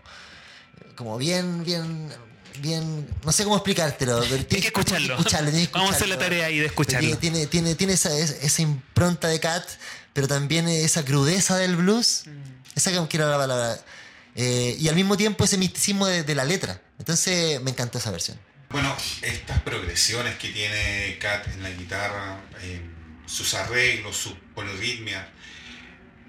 como 0.95 1.17
bien, 1.17 1.63
bien, 1.63 2.13
bien, 2.59 3.09
no 3.23 3.31
sé 3.31 3.45
cómo 3.45 3.55
explicártelo. 3.55 4.19
Pero 4.29 4.45
Tienes 4.45 4.61
que 4.61 4.67
escucharlo. 4.67 5.15
escucharlo, 5.15 5.49
tienes 5.49 5.69
que 5.69 5.73
Vamos 5.73 5.93
a 5.93 5.95
hacer 5.95 6.07
la 6.07 6.13
escucharlo. 6.13 6.35
tarea 6.37 6.45
ahí 6.49 6.59
de 6.59 6.65
escucharlo. 6.67 7.17
Tiene, 7.17 7.47
tiene, 7.47 7.73
tiene, 7.73 7.93
esa, 7.93 8.15
es- 8.15 8.37
esa 8.43 8.61
impronta 8.61 9.27
de 9.27 9.39
Cat, 9.39 9.67
pero 10.13 10.27
también 10.27 10.67
esa 10.67 11.03
crudeza 11.03 11.57
del 11.57 11.77
blues. 11.77 12.25
Mm. 12.27 12.77
Esa 12.77 12.91
que 12.91 13.07
quiero 13.07 13.27
la 13.31 13.37
palabra. 13.37 13.79
Eh, 14.35 14.77
y 14.79 14.87
al 14.87 14.93
mismo 14.95 15.17
tiempo 15.17 15.45
ese 15.45 15.57
misticismo 15.57 16.05
de, 16.05 16.21
de 16.21 16.35
la 16.35 16.45
letra. 16.45 16.79
Entonces 16.99 17.59
me 17.61 17.71
encantó 17.71 17.97
esa 17.97 18.11
versión. 18.11 18.37
Bueno, 18.75 18.93
estas 19.21 19.61
progresiones 19.61 20.35
que 20.35 20.49
tiene 20.49 21.17
Kat 21.17 21.47
en 21.47 21.63
la 21.63 21.69
guitarra, 21.69 22.41
eh, 22.61 22.81
sus 23.25 23.53
arreglos, 23.53 24.17
su 24.17 24.35
polirritmia, 24.53 25.29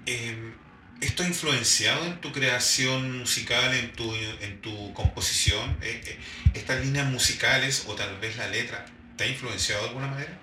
eh, 0.05 0.53
¿esto 1.01 1.23
ha 1.23 1.27
influenciado 1.27 2.05
en 2.05 2.21
tu 2.21 2.31
creación 2.31 3.19
musical, 3.19 3.73
en 3.75 3.91
tu, 3.91 4.15
en 4.15 4.61
tu 4.61 4.93
composición? 4.93 5.77
Eh, 5.81 6.01
eh, 6.05 6.19
¿Estas 6.53 6.85
líneas 6.85 7.07
musicales 7.11 7.83
o 7.87 7.95
tal 7.95 8.17
vez 8.21 8.37
la 8.37 8.47
letra 8.47 8.85
te 9.17 9.25
ha 9.25 9.27
influenciado 9.27 9.81
de 9.81 9.87
alguna 9.89 10.07
manera? 10.07 10.39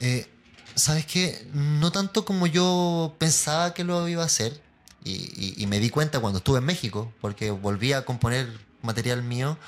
Eh, 0.00 0.26
¿Sabes 0.74 1.04
qué? 1.04 1.48
No 1.52 1.92
tanto 1.92 2.24
como 2.24 2.46
yo 2.46 3.14
pensaba 3.18 3.74
que 3.74 3.84
lo 3.84 4.08
iba 4.08 4.22
a 4.22 4.26
hacer. 4.26 4.58
Y, 5.04 5.10
y- 5.36 5.54
y 5.62 5.66
me 5.66 5.80
di 5.80 5.90
cuenta 5.90 6.20
cuando 6.20 6.38
estuve 6.38 6.60
en 6.60 6.64
México, 6.64 7.12
porque 7.20 7.50
volví 7.50 7.92
a 7.92 8.06
componer 8.06 8.48
material 8.80 9.22
mío. 9.22 9.58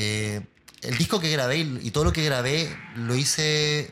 Eh, 0.00 0.46
el 0.82 0.96
disco 0.96 1.18
que 1.18 1.28
grabé 1.30 1.58
y, 1.58 1.90
todo 1.90 2.04
lo 2.04 2.12
que 2.12 2.24
grabé 2.24 2.72
lo 2.94 3.16
hice 3.16 3.90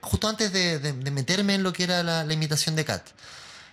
justo 0.00 0.28
antes 0.28 0.52
de, 0.52 0.78
de- 0.78 0.92
de 0.92 1.10
meterme 1.10 1.54
en 1.56 1.64
lo 1.64 1.72
que 1.72 1.82
era 1.82 2.02
la, 2.04 2.22
la 2.24 2.32
imitación 2.32 2.76
de 2.76 2.84
Cat. 2.84 3.04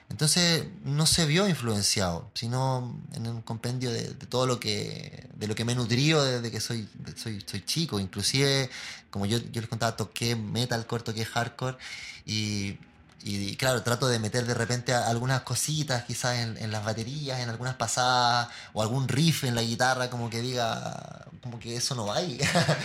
Entonces 0.09 0.63
no 0.83 1.05
se 1.05 1.25
vio 1.25 1.47
influenciado, 1.47 2.29
sino 2.33 2.99
en 3.13 3.27
un 3.27 3.41
compendio 3.43 3.91
de, 3.91 4.01
de 4.15 4.25
todo 4.27 4.45
lo 4.47 4.59
que 4.59 5.27
de 5.35 5.47
lo 5.47 5.55
que 5.55 5.63
me 5.63 5.75
nutrío 5.75 6.23
desde 6.23 6.49
que 6.51 6.59
soy, 6.59 6.87
de- 6.95 7.15
soy, 7.17 7.43
soy 7.45 7.61
chico. 7.65 7.99
Inclusive, 7.99 8.69
como 9.11 9.25
yo, 9.27 9.37
yo 9.37 9.61
les 9.61 9.69
contaba, 9.69 9.95
toqué 9.95 10.35
metalcore, 10.35 11.03
toqué 11.03 11.25
hardcore 11.25 11.77
y, 12.25 12.77
y, 13.25 13.55
claro, 13.55 13.81
trato 13.83 14.07
de 14.07 14.19
meter 14.19 14.45
de 14.45 14.53
repente 14.53 14.93
algunas 14.93 15.41
cositas 15.41 16.03
quizás 16.03 16.37
en, 16.37 16.71
las 16.71 16.83
baterías, 16.83 17.39
en 17.39 17.49
algunas 17.49 17.75
pasadas, 17.75 18.49
o 18.73 18.81
algún 18.81 19.07
riff 19.07 19.45
en 19.45 19.55
la 19.55 19.61
guitarra, 19.61 20.09
como 20.09 20.29
que 20.29 20.41
diga, 20.41 21.25
como 21.41 21.57
que 21.59 21.77
eso 21.77 21.95
no 21.95 22.11
ahí. 22.11 22.39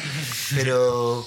Pero... 0.55 1.27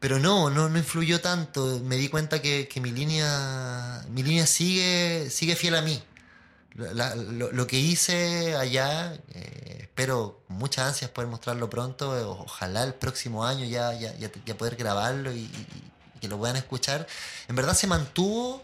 Pero 0.00 0.20
no, 0.20 0.48
no, 0.48 0.68
no 0.68 0.78
influyó 0.78 1.20
tanto. 1.20 1.80
Me 1.82 1.96
di 1.96 2.08
cuenta 2.08 2.40
que, 2.40 2.68
que 2.68 2.80
mi 2.80 2.92
línea. 2.92 4.04
Mi 4.10 4.22
línea 4.22 4.46
sigue, 4.46 5.28
sigue 5.28 5.56
fiel 5.56 5.74
a 5.74 5.82
mí. 5.82 6.00
Lo, 6.76 7.66
que 7.66 7.80
hice 7.80 8.54
allá, 8.54 9.12
eh, 9.34 9.78
espero 9.80 10.44
muchas 10.46 10.86
ansias 10.86 11.10
poder 11.10 11.28
mostrarlo 11.28 11.68
pronto. 11.68 12.12
Ojalá 12.30 12.84
el 12.84 12.94
próximo 12.94 13.44
año 13.44 13.64
ya, 13.64 13.92
ya, 13.94 14.14
ya, 14.16 14.56
poder 14.56 14.76
grabarlo 14.76 15.32
y 15.32 15.50
que 16.20 16.28
lo 16.28 16.38
puedan 16.38 16.56
escuchar. 16.56 17.06
En 17.48 17.56
verdad 17.56 17.74
se 17.74 17.86
mantuvo 17.86 18.62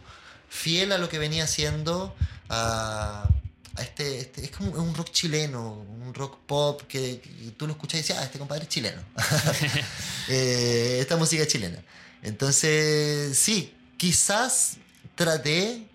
fiel 0.49 0.93
a 0.93 0.99
lo 0.99 1.09
que 1.09 1.19
venía 1.19 1.45
haciendo. 1.45 2.15
A, 2.49 3.29
a 3.77 3.83
este, 3.83 4.21
este- 4.21 4.45
Es 4.45 4.51
como 4.51 4.71
un 4.73 4.95
rock 4.95 5.11
chileno, 5.11 5.73
un 5.73 6.15
rock 6.15 6.39
pop 6.47 6.83
que, 6.87 7.21
que 7.21 7.51
tú 7.57 7.67
lo 7.67 7.73
escuchas 7.73 8.01
y 8.01 8.03
dices, 8.03 8.17
ah, 8.19 8.25
este 8.25 8.39
compadre 8.39 8.65
es 8.65 8.69
chileno. 8.69 9.03
Eh, 10.29 10.99
esta 11.01 11.17
música 11.17 11.43
es 11.43 11.49
chilena. 11.49 11.79
Entonces, 12.23 13.37
sí, 13.39 13.75
quizás 13.99 14.79
traté 15.15 15.87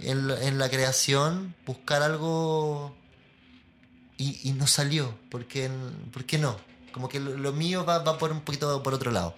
en 0.00 0.28
la, 0.28 0.42
en 0.42 0.58
la 0.58 0.68
creación 0.68 1.54
buscar 1.66 2.02
algo 2.02 2.94
y, 4.18 4.38
y 4.48 4.52
no 4.52 4.66
salió. 4.66 5.18
Porque, 5.30 5.70
¿Por 6.12 6.24
qué 6.26 6.36
no? 6.38 6.58
Como 6.92 7.08
que 7.08 7.20
lo, 7.20 7.52
mío 7.52 7.84
va, 7.84 7.98
va 8.00 8.18
por 8.18 8.32
un 8.32 8.40
poquito 8.40 8.82
por 8.82 8.94
otro 8.94 9.10
lado. 9.10 9.34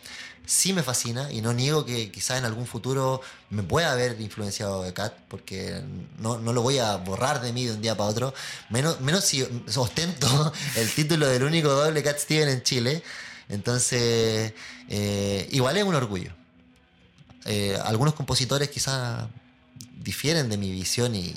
Sí 0.46 0.72
me 0.72 0.82
fascina 0.82 1.30
y 1.30 1.42
no 1.42 1.52
niego 1.52 1.84
que 1.84 2.10
quizás 2.10 2.38
en 2.38 2.44
algún 2.44 2.66
futuro 2.66 3.20
me 3.50 3.62
pueda 3.62 3.92
haber 3.92 4.20
influenciado 4.20 4.82
de 4.82 4.92
Cat, 4.92 5.14
porque 5.28 5.82
no, 6.18 6.38
no 6.38 6.52
lo 6.52 6.62
voy 6.62 6.78
a 6.78 6.96
borrar 6.96 7.40
de 7.40 7.52
mí 7.52 7.66
de 7.66 7.74
un 7.74 7.82
día 7.82 7.96
para 7.96 8.10
otro. 8.10 8.34
Menos, 8.68 9.00
menos 9.00 9.24
si 9.24 9.46
ostento 9.76 10.52
el 10.76 10.90
título 10.92 11.28
del 11.28 11.44
único 11.44 11.68
doble 11.68 12.02
Cat 12.02 12.18
Steven 12.18 12.48
en 12.48 12.62
Chile. 12.62 13.02
Entonces, 13.48 14.54
eh, 14.88 15.48
igual 15.50 15.76
es 15.76 15.84
un 15.84 15.94
orgullo. 15.94 16.32
Eh, 17.46 17.78
algunos 17.84 18.14
compositores 18.14 18.70
quizás 18.70 19.26
difieren 20.02 20.48
de 20.48 20.56
mi 20.56 20.70
visión 20.70 21.14
y, 21.14 21.34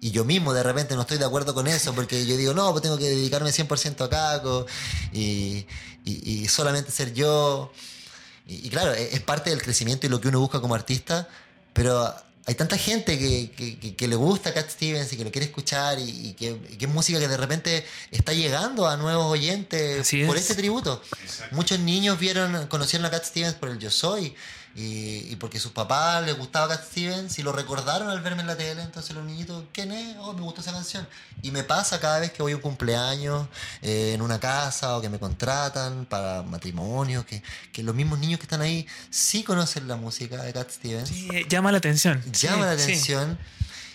y 0.00 0.10
yo 0.12 0.24
mismo 0.24 0.54
de 0.54 0.62
repente 0.62 0.94
no 0.94 1.02
estoy 1.02 1.18
de 1.18 1.24
acuerdo 1.26 1.54
con 1.54 1.66
eso 1.66 1.94
porque 1.94 2.24
yo 2.26 2.36
digo, 2.36 2.54
no, 2.54 2.70
pues 2.70 2.82
tengo 2.82 2.96
que 2.98 3.08
dedicarme 3.08 3.50
100% 3.50 4.04
a 4.04 4.08
Caco 4.08 4.66
y, 5.12 5.66
y- 6.04 6.40
y 6.44 6.48
solamente 6.48 6.90
ser 6.90 7.12
yo. 7.12 7.72
Y, 8.46 8.66
y 8.66 8.70
claro, 8.70 8.92
es, 8.92 9.12
es 9.14 9.20
parte 9.20 9.50
del 9.50 9.60
crecimiento 9.62 10.06
y 10.06 10.08
lo 10.10 10.20
que 10.20 10.28
uno 10.28 10.40
busca 10.40 10.60
como 10.60 10.74
artista, 10.74 11.28
pero 11.72 12.14
hay 12.46 12.54
tanta 12.54 12.78
gente 12.78 13.18
que, 13.18 13.50
que- 13.52 13.78
que- 13.78 13.94
que 13.94 14.08
le 14.08 14.16
gusta 14.16 14.54
Cat 14.54 14.70
Stevens 14.70 15.12
y 15.12 15.16
que 15.18 15.24
lo 15.24 15.30
quiere 15.30 15.44
escuchar 15.46 15.98
y, 15.98 16.28
y 16.28 16.32
que, 16.32 16.58
y 16.70 16.76
que 16.76 16.86
es 16.86 16.90
música 16.90 17.18
que 17.20 17.28
de 17.28 17.36
repente 17.36 17.84
está 18.10 18.32
llegando 18.32 18.88
a 18.88 18.96
nuevos 18.96 19.26
oyentes 19.26 20.00
Así 20.00 20.24
por 20.24 20.36
es. 20.36 20.42
este 20.42 20.54
tributo. 20.54 21.02
Exacto. 21.22 21.54
Muchos 21.54 21.78
niños 21.78 22.18
vieron, 22.18 22.66
conocieron 22.68 23.04
a 23.06 23.10
Cat 23.10 23.24
Stevens 23.26 23.54
por 23.54 23.68
el 23.68 23.78
Yo 23.78 23.90
Soy 23.90 24.34
y, 24.76 25.26
y 25.32 25.36
porque 25.36 25.58
a 25.58 25.60
sus 25.60 25.72
papás 25.72 26.24
les 26.24 26.36
gustaba 26.38 26.68
Cat 26.68 26.84
Stevens 26.84 27.38
y 27.38 27.42
lo 27.42 27.52
recordaron 27.52 28.08
al 28.08 28.20
verme 28.20 28.42
en 28.42 28.46
la 28.46 28.56
tele. 28.56 28.82
Entonces 28.82 29.14
los 29.16 29.24
niñitos, 29.24 29.64
¿quién 29.72 29.90
es? 29.92 30.16
Oh, 30.20 30.32
me 30.32 30.42
gusta 30.42 30.60
esa 30.60 30.72
canción. 30.72 31.06
Y 31.42 31.50
me 31.50 31.64
pasa 31.64 31.98
cada 32.00 32.20
vez 32.20 32.32
que 32.32 32.42
voy 32.42 32.52
a 32.52 32.56
un 32.56 32.62
cumpleaños 32.62 33.48
eh, 33.82 34.12
en 34.14 34.22
una 34.22 34.38
casa 34.38 34.96
o 34.96 35.00
que 35.00 35.08
me 35.08 35.18
contratan 35.18 36.06
para 36.06 36.42
matrimonio, 36.42 37.26
que, 37.26 37.42
que 37.72 37.82
los 37.82 37.94
mismos 37.94 38.18
niños 38.18 38.38
que 38.38 38.44
están 38.44 38.60
ahí 38.60 38.86
sí 39.10 39.42
conocen 39.42 39.88
la 39.88 39.96
música 39.96 40.42
de 40.42 40.52
Cat 40.52 40.70
Stevens 40.70 41.08
Sí, 41.08 41.28
eh, 41.32 41.46
llama 41.48 41.72
la 41.72 41.78
atención. 41.78 42.22
llama 42.32 42.56
Sí, 42.56 42.60
la 42.70 42.76
sí. 42.78 42.82
atención. 42.84 43.38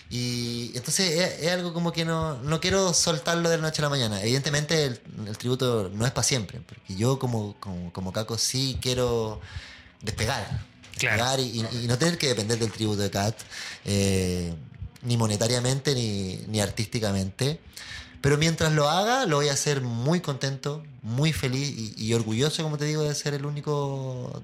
Y 0.08 0.70
entonces 0.76 1.10
es, 1.18 1.42
es 1.46 1.52
algo 1.52 1.72
como 1.74 1.90
que 1.92 2.04
no, 2.04 2.36
no 2.42 2.60
quiero 2.60 2.94
soltarlo 2.94 3.48
de 3.48 3.56
la 3.56 3.62
noche 3.62 3.82
a 3.82 3.86
la 3.86 3.88
mañana. 3.88 4.22
Evidentemente 4.22 4.84
el, 4.84 5.00
el 5.26 5.36
tributo 5.36 5.90
no 5.92 6.06
es 6.06 6.12
para 6.12 6.22
siempre, 6.22 6.60
porque 6.60 6.94
yo 6.94 7.18
como, 7.18 7.56
como, 7.58 7.92
como 7.92 8.12
Caco 8.12 8.38
sí 8.38 8.78
quiero 8.80 9.40
despegar. 10.02 10.64
Claro. 10.98 11.34
despegar 11.36 11.40
y, 11.72 11.84
y 11.84 11.86
no 11.86 11.98
tener 11.98 12.16
que 12.18 12.28
depender 12.28 12.58
del 12.58 12.70
tributo 12.72 13.02
de 13.02 13.10
Cat, 13.10 13.36
eh, 13.84 14.54
ni 15.02 15.16
monetariamente 15.16 15.94
ni, 15.94 16.36
ni 16.48 16.60
artísticamente. 16.60 17.60
Pero 18.22 18.38
mientras 18.38 18.72
lo 18.72 18.88
haga, 18.88 19.26
lo 19.26 19.36
voy 19.36 19.48
a 19.48 19.52
hacer 19.52 19.82
muy 19.82 20.20
contento, 20.20 20.82
muy 21.02 21.32
feliz 21.32 21.68
y, 21.68 21.94
y 22.06 22.14
orgulloso, 22.14 22.62
como 22.62 22.76
te 22.78 22.86
digo, 22.86 23.02
de 23.02 23.14
ser 23.14 23.34
el 23.34 23.44
único 23.46 24.42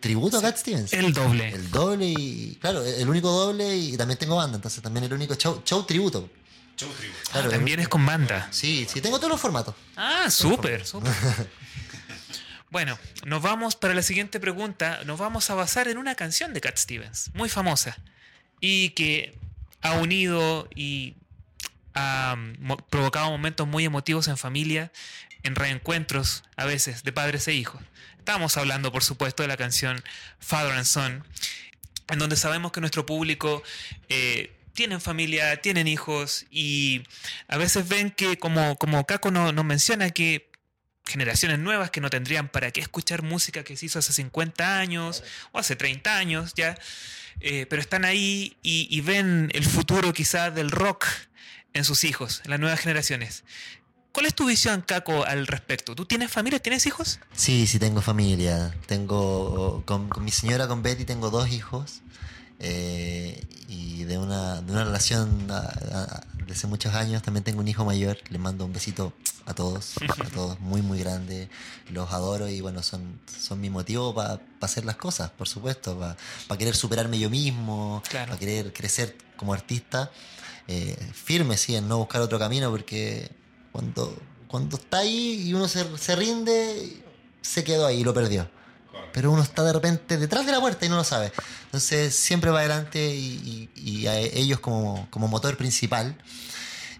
tributo 0.00 0.38
a 0.38 0.42
Cat 0.42 0.56
Stevens. 0.56 0.92
El 0.92 1.12
doble. 1.12 1.48
El 1.50 1.70
doble 1.70 2.06
y, 2.06 2.56
claro, 2.60 2.82
el 2.84 3.08
único 3.08 3.30
doble 3.30 3.76
y 3.76 3.96
también 3.96 4.18
tengo 4.18 4.36
banda, 4.36 4.56
entonces 4.56 4.82
también 4.82 5.04
el 5.04 5.12
único 5.12 5.34
show, 5.34 5.60
show 5.64 5.82
tributo. 5.84 6.30
Show 6.76 6.88
tributo. 6.96 7.20
Ah, 7.26 7.32
Claro, 7.32 7.50
también 7.50 7.80
el- 7.80 7.82
es 7.82 7.88
con 7.88 8.06
banda. 8.06 8.48
Sí, 8.52 8.86
sí, 8.90 9.00
tengo 9.02 9.18
todos 9.18 9.30
los 9.32 9.40
formatos. 9.40 9.74
Ah, 9.96 10.30
súper, 10.30 10.86
súper. 10.86 11.12
Bueno, 12.70 12.98
nos 13.24 13.40
vamos 13.42 13.76
para 13.76 13.94
la 13.94 14.02
siguiente 14.02 14.40
pregunta. 14.40 15.00
Nos 15.06 15.18
vamos 15.18 15.48
a 15.50 15.54
basar 15.54 15.88
en 15.88 15.96
una 15.98 16.14
canción 16.14 16.52
de 16.52 16.60
Cat 16.60 16.76
Stevens, 16.76 17.30
muy 17.34 17.48
famosa, 17.48 17.96
y 18.60 18.90
que 18.90 19.38
ha 19.80 19.92
unido 19.92 20.68
y 20.74 21.14
ha 21.94 22.36
provocado 22.90 23.30
momentos 23.30 23.66
muy 23.66 23.84
emotivos 23.84 24.28
en 24.28 24.36
familia, 24.36 24.92
en 25.42 25.54
reencuentros 25.54 26.44
a 26.56 26.64
veces 26.66 27.04
de 27.04 27.12
padres 27.12 27.48
e 27.48 27.54
hijos. 27.54 27.80
Estamos 28.18 28.56
hablando, 28.58 28.92
por 28.92 29.02
supuesto, 29.02 29.42
de 29.42 29.48
la 29.48 29.56
canción 29.56 30.02
Father 30.38 30.72
and 30.72 30.84
Son, 30.84 31.24
en 32.08 32.18
donde 32.18 32.36
sabemos 32.36 32.72
que 32.72 32.80
nuestro 32.80 33.06
público 33.06 33.62
eh, 34.10 34.52
tienen 34.74 35.00
familia, 35.00 35.60
tienen 35.62 35.88
hijos 35.88 36.44
y 36.50 37.02
a 37.48 37.56
veces 37.56 37.88
ven 37.88 38.10
que, 38.10 38.38
como, 38.38 38.76
como 38.76 39.06
Caco 39.06 39.30
no- 39.30 39.52
nos 39.52 39.64
menciona, 39.64 40.10
que 40.10 40.47
generaciones 41.08 41.58
nuevas 41.58 41.90
que 41.90 42.00
no 42.00 42.10
tendrían 42.10 42.48
para 42.48 42.70
qué 42.70 42.80
escuchar 42.80 43.22
música 43.22 43.64
que 43.64 43.76
se 43.76 43.86
hizo 43.86 43.98
hace 43.98 44.12
50 44.12 44.78
años 44.78 45.24
o 45.52 45.58
hace 45.58 45.74
30 45.74 46.16
años 46.16 46.52
ya, 46.54 46.76
eh, 47.40 47.66
pero 47.68 47.82
están 47.82 48.04
ahí 48.04 48.56
y, 48.62 48.86
y 48.90 49.00
ven 49.00 49.50
el 49.54 49.64
futuro 49.64 50.12
quizás 50.12 50.54
del 50.54 50.70
rock 50.70 51.06
en 51.72 51.84
sus 51.84 52.04
hijos, 52.04 52.42
en 52.44 52.50
las 52.52 52.60
nuevas 52.60 52.78
generaciones. 52.80 53.44
¿Cuál 54.12 54.26
es 54.26 54.34
tu 54.34 54.46
visión, 54.46 54.80
Caco, 54.82 55.24
al 55.24 55.46
respecto? 55.46 55.94
¿Tú 55.94 56.04
tienes 56.06 56.30
familia? 56.32 56.58
¿Tienes 56.58 56.86
hijos? 56.86 57.20
Sí, 57.34 57.66
sí, 57.68 57.78
tengo 57.78 58.00
familia. 58.00 58.74
Tengo, 58.86 59.82
con, 59.86 60.08
con 60.08 60.24
mi 60.24 60.32
señora, 60.32 60.66
con 60.66 60.82
Betty, 60.82 61.04
tengo 61.04 61.30
dos 61.30 61.50
hijos. 61.50 62.00
eh, 62.58 63.40
y 63.68 64.02
de 64.04 64.18
una, 64.18 64.60
de 64.62 64.72
una 64.72 64.82
relación 64.84 65.46
a- 65.50 65.58
a- 65.58 66.22
de 66.48 66.54
hace 66.54 66.66
muchos 66.66 66.94
años 66.94 67.22
también 67.22 67.44
tengo 67.44 67.60
un 67.60 67.68
hijo 67.68 67.84
mayor. 67.84 68.18
Le 68.30 68.38
mando 68.38 68.64
un 68.64 68.72
besito 68.72 69.12
a 69.46 69.54
todos, 69.54 69.94
a 70.18 70.24
todos, 70.34 70.58
muy, 70.60 70.82
muy 70.82 70.98
grande. 70.98 71.48
Los 71.90 72.10
adoro 72.12 72.48
y 72.48 72.60
bueno, 72.60 72.82
son, 72.82 73.20
son 73.40 73.60
mi 73.60 73.70
motivo 73.70 74.14
para 74.14 74.40
hacer 74.60 74.84
las 74.84 74.96
cosas, 74.96 75.30
por 75.30 75.46
supuesto. 75.46 75.98
Para 76.48 76.58
querer 76.58 76.74
superarme 76.74 77.18
yo 77.18 77.30
mismo, 77.30 78.02
Claro. 78.08 78.28
para 78.28 78.38
querer 78.40 78.72
crecer 78.72 79.16
como 79.36 79.52
artista. 79.52 80.10
Eh, 80.66 80.96
firme, 81.12 81.56
sí, 81.56 81.76
en 81.76 81.86
no 81.88 81.98
buscar 81.98 82.20
otro 82.20 82.38
camino 82.38 82.70
porque 82.70 83.30
cuando, 83.72 84.14
cuando 84.48 84.76
está 84.76 84.98
ahí 84.98 85.44
y 85.48 85.54
uno 85.54 85.68
se, 85.68 85.96
se 85.98 86.16
rinde, 86.16 87.02
se 87.40 87.62
quedó 87.64 87.86
ahí 87.86 88.00
y 88.00 88.04
lo 88.04 88.12
perdió. 88.12 88.50
Pero 89.12 89.32
uno 89.32 89.42
está 89.42 89.64
de 89.64 89.72
repente 89.72 90.16
detrás 90.16 90.46
de 90.46 90.52
la 90.52 90.60
puerta 90.60 90.84
y 90.86 90.88
no 90.88 90.96
lo 90.96 91.04
sabe. 91.04 91.32
Entonces 91.64 92.14
siempre 92.14 92.50
va 92.50 92.60
adelante 92.60 93.14
y, 93.14 94.06
a 94.06 94.16
ellos 94.18 94.60
como, 94.60 95.08
como 95.10 95.28
motor 95.28 95.56
principal. 95.56 96.16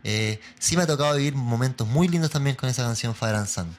Eh, 0.04 0.40
sí 0.58 0.76
me 0.76 0.84
ha 0.84 0.86
tocado 0.86 1.16
vivir 1.16 1.34
momentos 1.34 1.86
muy 1.86 2.08
lindos 2.08 2.30
también 2.30 2.56
con 2.56 2.68
esa 2.68 2.82
canción 2.82 3.14
and 3.20 3.46
Son. 3.46 3.76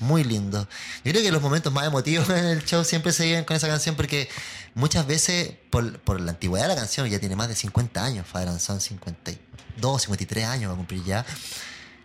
Muy 0.00 0.22
lindo. 0.22 0.68
Yo 1.04 1.10
creo 1.10 1.22
que 1.22 1.32
los 1.32 1.42
momentos 1.42 1.72
más 1.72 1.86
emotivos 1.86 2.28
en 2.30 2.44
el 2.44 2.64
show 2.64 2.84
siempre 2.84 3.12
se 3.12 3.24
viven 3.24 3.44
con 3.44 3.56
esa 3.56 3.66
canción 3.66 3.96
porque 3.96 4.28
muchas 4.74 5.06
veces, 5.06 5.54
por, 5.70 5.98
por 6.00 6.20
la 6.20 6.32
antigüedad 6.32 6.64
de 6.64 6.74
la 6.74 6.80
canción, 6.80 7.08
ya 7.08 7.18
tiene 7.18 7.34
más 7.34 7.48
de 7.48 7.56
50 7.56 8.04
años, 8.04 8.26
and 8.34 8.60
Son 8.60 8.80
52, 8.80 10.02
53 10.02 10.44
años 10.44 10.70
va 10.70 10.74
a 10.74 10.76
cumplir 10.76 11.02
ya. 11.04 11.26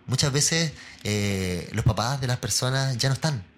Muchas 0.06 0.32
veces 0.32 0.72
eh, 1.04 1.70
los 1.72 1.84
papás 1.84 2.20
de 2.20 2.26
las 2.26 2.38
personas 2.38 2.96
ya 2.98 3.08
no 3.08 3.14
están. 3.14 3.53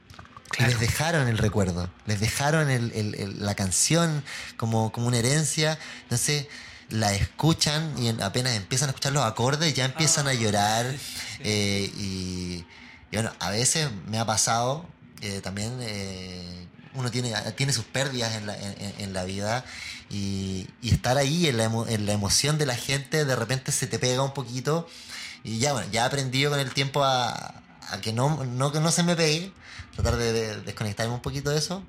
Y 0.52 0.56
Claro. 0.56 0.70
les 0.72 0.80
dejaron 0.80 1.28
el 1.28 1.38
recuerdo, 1.38 1.90
les 2.06 2.20
dejaron 2.20 2.70
el- 2.70 2.92
el- 2.92 3.14
el- 3.16 3.44
la 3.44 3.54
canción 3.54 4.22
como, 4.56 4.92
como 4.92 5.08
una 5.08 5.18
herencia. 5.18 5.78
Entonces 6.04 6.46
la 6.88 7.12
escuchan 7.14 7.92
y 7.98 8.08
en- 8.08 8.22
apenas 8.22 8.52
empiezan 8.54 8.88
a 8.88 8.90
escuchar 8.90 9.12
los 9.12 9.24
acordes 9.24 9.74
ya 9.74 9.84
empiezan 9.84 10.28
a 10.28 10.34
llorar. 10.34 10.86
eh, 11.40 11.92
y, 11.98 12.64
y 13.10 13.16
bueno, 13.16 13.30
a 13.40 13.50
veces 13.50 13.88
me 14.06 14.18
ha 14.18 14.24
pasado 14.24 14.86
eh, 15.20 15.40
también. 15.42 15.76
eh, 15.80 16.66
uno 16.94 17.10
tiene, 17.10 17.34
tiene 17.56 17.72
sus 17.74 17.84
pérdidas 17.84 18.34
en 18.36 18.46
la, 18.46 18.56
en- 18.56 18.94
en 18.98 19.12
la 19.12 19.24
vida 19.24 19.64
y, 20.08 20.66
y 20.80 20.94
estar 20.94 21.18
ahí 21.18 21.46
en 21.46 21.58
la, 21.58 21.68
emo- 21.68 21.86
en 21.88 22.06
la 22.06 22.12
emoción 22.12 22.56
de 22.56 22.64
la 22.66 22.74
gente 22.76 23.24
de 23.26 23.36
repente 23.36 23.70
se 23.72 23.86
te 23.86 23.98
pega 23.98 24.22
un 24.22 24.32
poquito 24.32 24.88
y 25.44 25.58
ya 25.58 25.72
bueno, 25.74 25.88
ya 25.92 26.02
he 26.02 26.06
aprendido 26.06 26.50
con 26.50 26.58
el 26.60 26.72
tiempo 26.72 27.04
a, 27.04 27.54
a 27.90 28.00
que 28.00 28.12
no, 28.14 28.44
no, 28.44 28.72
que 28.72 28.80
no 28.80 28.90
se 28.92 29.02
me 29.02 29.14
pegue, 29.14 29.52
tratar 29.96 30.16
de, 30.16 30.32
de 30.32 30.60
desconectarme 30.60 31.14
un 31.14 31.20
poquito 31.20 31.50
de 31.50 31.58
eso. 31.58 31.82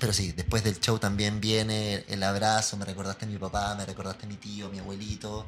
Pero 0.00 0.12
sí, 0.12 0.32
después 0.32 0.62
del 0.64 0.78
show 0.80 0.98
también 0.98 1.40
viene 1.40 2.04
el 2.08 2.22
abrazo, 2.22 2.76
me 2.76 2.84
recordaste 2.84 3.24
a 3.24 3.28
mi 3.28 3.38
papá, 3.38 3.74
me 3.76 3.86
recordaste 3.86 4.26
a 4.26 4.28
mi 4.28 4.36
tío, 4.36 4.66
a 4.66 4.68
mi 4.68 4.78
abuelito. 4.78 5.46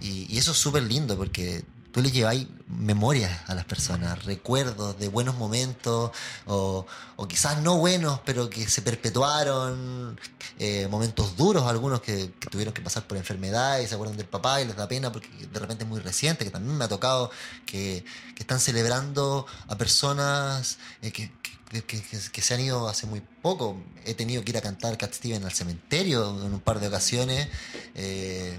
Y, 0.00 0.26
y 0.34 0.38
eso 0.38 0.52
es 0.52 0.58
súper 0.58 0.82
lindo 0.82 1.16
porque 1.16 1.64
tú 1.92 2.02
le 2.02 2.10
lleváis 2.10 2.46
memorias 2.66 3.30
a 3.48 3.54
las 3.54 3.64
personas, 3.64 4.24
recuerdos 4.24 4.98
de 4.98 5.08
buenos 5.08 5.36
momentos, 5.36 6.10
o, 6.46 6.86
o 7.16 7.28
quizás 7.28 7.60
no 7.62 7.78
buenos, 7.78 8.20
pero 8.24 8.48
que 8.48 8.68
se 8.68 8.82
perpetuaron, 8.82 10.18
eh, 10.58 10.86
momentos 10.88 11.36
duros, 11.36 11.64
algunos 11.64 12.00
que, 12.00 12.28
tuvieron 12.50 12.72
que 12.72 12.82
pasar 12.82 13.06
por 13.06 13.16
enfermedad 13.16 13.80
y 13.80 13.86
se 13.86 13.94
acuerdan 13.94 14.16
del 14.16 14.26
papá 14.26 14.60
y 14.60 14.66
les 14.66 14.76
da 14.76 14.88
pena 14.88 15.10
porque 15.12 15.28
de 15.28 15.58
repente 15.58 15.84
es 15.84 15.90
muy 15.90 16.00
reciente, 16.00 16.44
que 16.44 16.50
también 16.50 16.76
me 16.76 16.84
ha 16.84 16.88
tocado 16.88 17.30
que, 17.66 18.04
están 18.38 18.58
celebrando 18.58 19.46
a 19.68 19.76
personas 19.76 20.78
eh, 21.02 21.12
que 21.12 22.42
se 22.42 22.54
han 22.54 22.60
ido 22.60 22.88
hace 22.88 23.06
muy 23.06 23.20
poco. 23.42 23.76
He 24.06 24.14
tenido 24.14 24.42
que 24.42 24.52
ir 24.52 24.56
a 24.56 24.62
cantar 24.62 24.96
Cat 24.96 25.12
Steven 25.12 25.44
al 25.44 25.52
cementerio 25.52 26.30
en 26.42 26.54
un 26.54 26.60
par 26.60 26.80
de 26.80 26.88
ocasiones. 26.88 27.48
eh, 27.94 28.58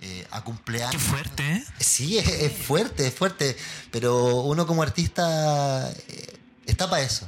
eh, 0.00 0.26
a 0.30 0.42
cumpleaños. 0.42 0.92
Qué 0.92 0.98
fuerte, 0.98 1.42
¿eh? 1.52 1.64
Sí, 1.78 2.18
es, 2.18 2.28
es 2.28 2.52
fuerte, 2.52 3.06
es 3.06 3.14
fuerte. 3.14 3.56
Pero 3.90 4.36
uno 4.42 4.66
como 4.66 4.82
artista 4.82 5.90
eh, 6.08 6.38
está 6.66 6.88
para 6.88 7.02
eso. 7.02 7.26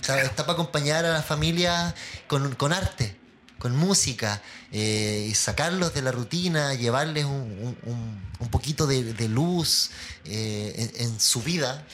Está, 0.00 0.20
está 0.22 0.44
para 0.46 0.52
acompañar 0.54 1.04
a 1.04 1.12
la 1.12 1.22
familia 1.22 1.94
con, 2.28 2.54
con 2.54 2.72
arte, 2.72 3.16
con 3.58 3.74
música, 3.76 4.40
eh, 4.72 5.26
y 5.28 5.34
sacarlos 5.34 5.92
de 5.94 6.02
la 6.02 6.12
rutina, 6.12 6.74
llevarles 6.74 7.24
un, 7.24 7.76
un- 7.84 8.28
poquito 8.50 8.86
de, 8.86 9.12
de 9.14 9.28
luz 9.28 9.90
en, 10.24 10.90
en 10.96 11.20
su 11.20 11.42
vida. 11.42 11.84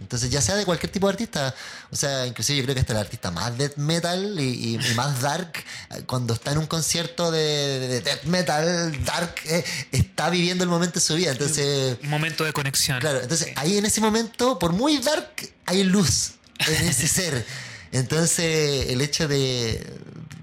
Entonces, 0.00 0.30
ya 0.30 0.40
sea 0.40 0.56
de 0.56 0.64
cualquier 0.64 0.90
tipo 0.90 1.06
de 1.06 1.12
artista, 1.12 1.54
o 1.90 1.96
sea, 1.96 2.26
inclusive 2.26 2.56
yo 2.58 2.64
creo 2.64 2.74
que 2.74 2.80
hasta 2.80 2.94
el 2.94 2.98
artista 2.98 3.30
más 3.30 3.56
death 3.58 3.76
metal 3.76 4.40
y, 4.40 4.76
y- 4.76 4.76
y 4.90 4.94
más 4.94 5.20
dark, 5.20 5.52
eh, 5.90 6.02
cuando 6.06 6.32
está 6.34 6.52
en 6.52 6.58
un 6.58 6.66
concierto 6.66 7.30
de, 7.30 7.40
de 7.88 8.00
death 8.00 8.24
metal, 8.24 9.04
dark, 9.04 9.34
eh, 9.44 9.62
está 9.92 10.30
viviendo 10.30 10.64
el 10.64 10.70
momento 10.70 10.94
de 10.94 11.00
su 11.00 11.14
vida. 11.14 11.32
Entonces, 11.32 11.98
Un 12.02 12.08
momento 12.10 12.44
de 12.44 12.52
conexión. 12.52 12.98
Claro, 12.98 13.20
entonces 13.20 13.48
Sí. 13.48 13.52
ahí 13.56 13.76
en 13.78 13.84
ese 13.86 14.00
momento, 14.00 14.58
por 14.58 14.72
muy 14.72 14.96
dark, 14.98 15.28
hay 15.66 15.84
luz 15.84 16.32
en 16.66 16.86
ese 16.88 17.06
ser. 17.08 17.46
Entonces, 17.92 18.86
el 18.90 19.00
hecho 19.02 19.28
de, 19.28 19.84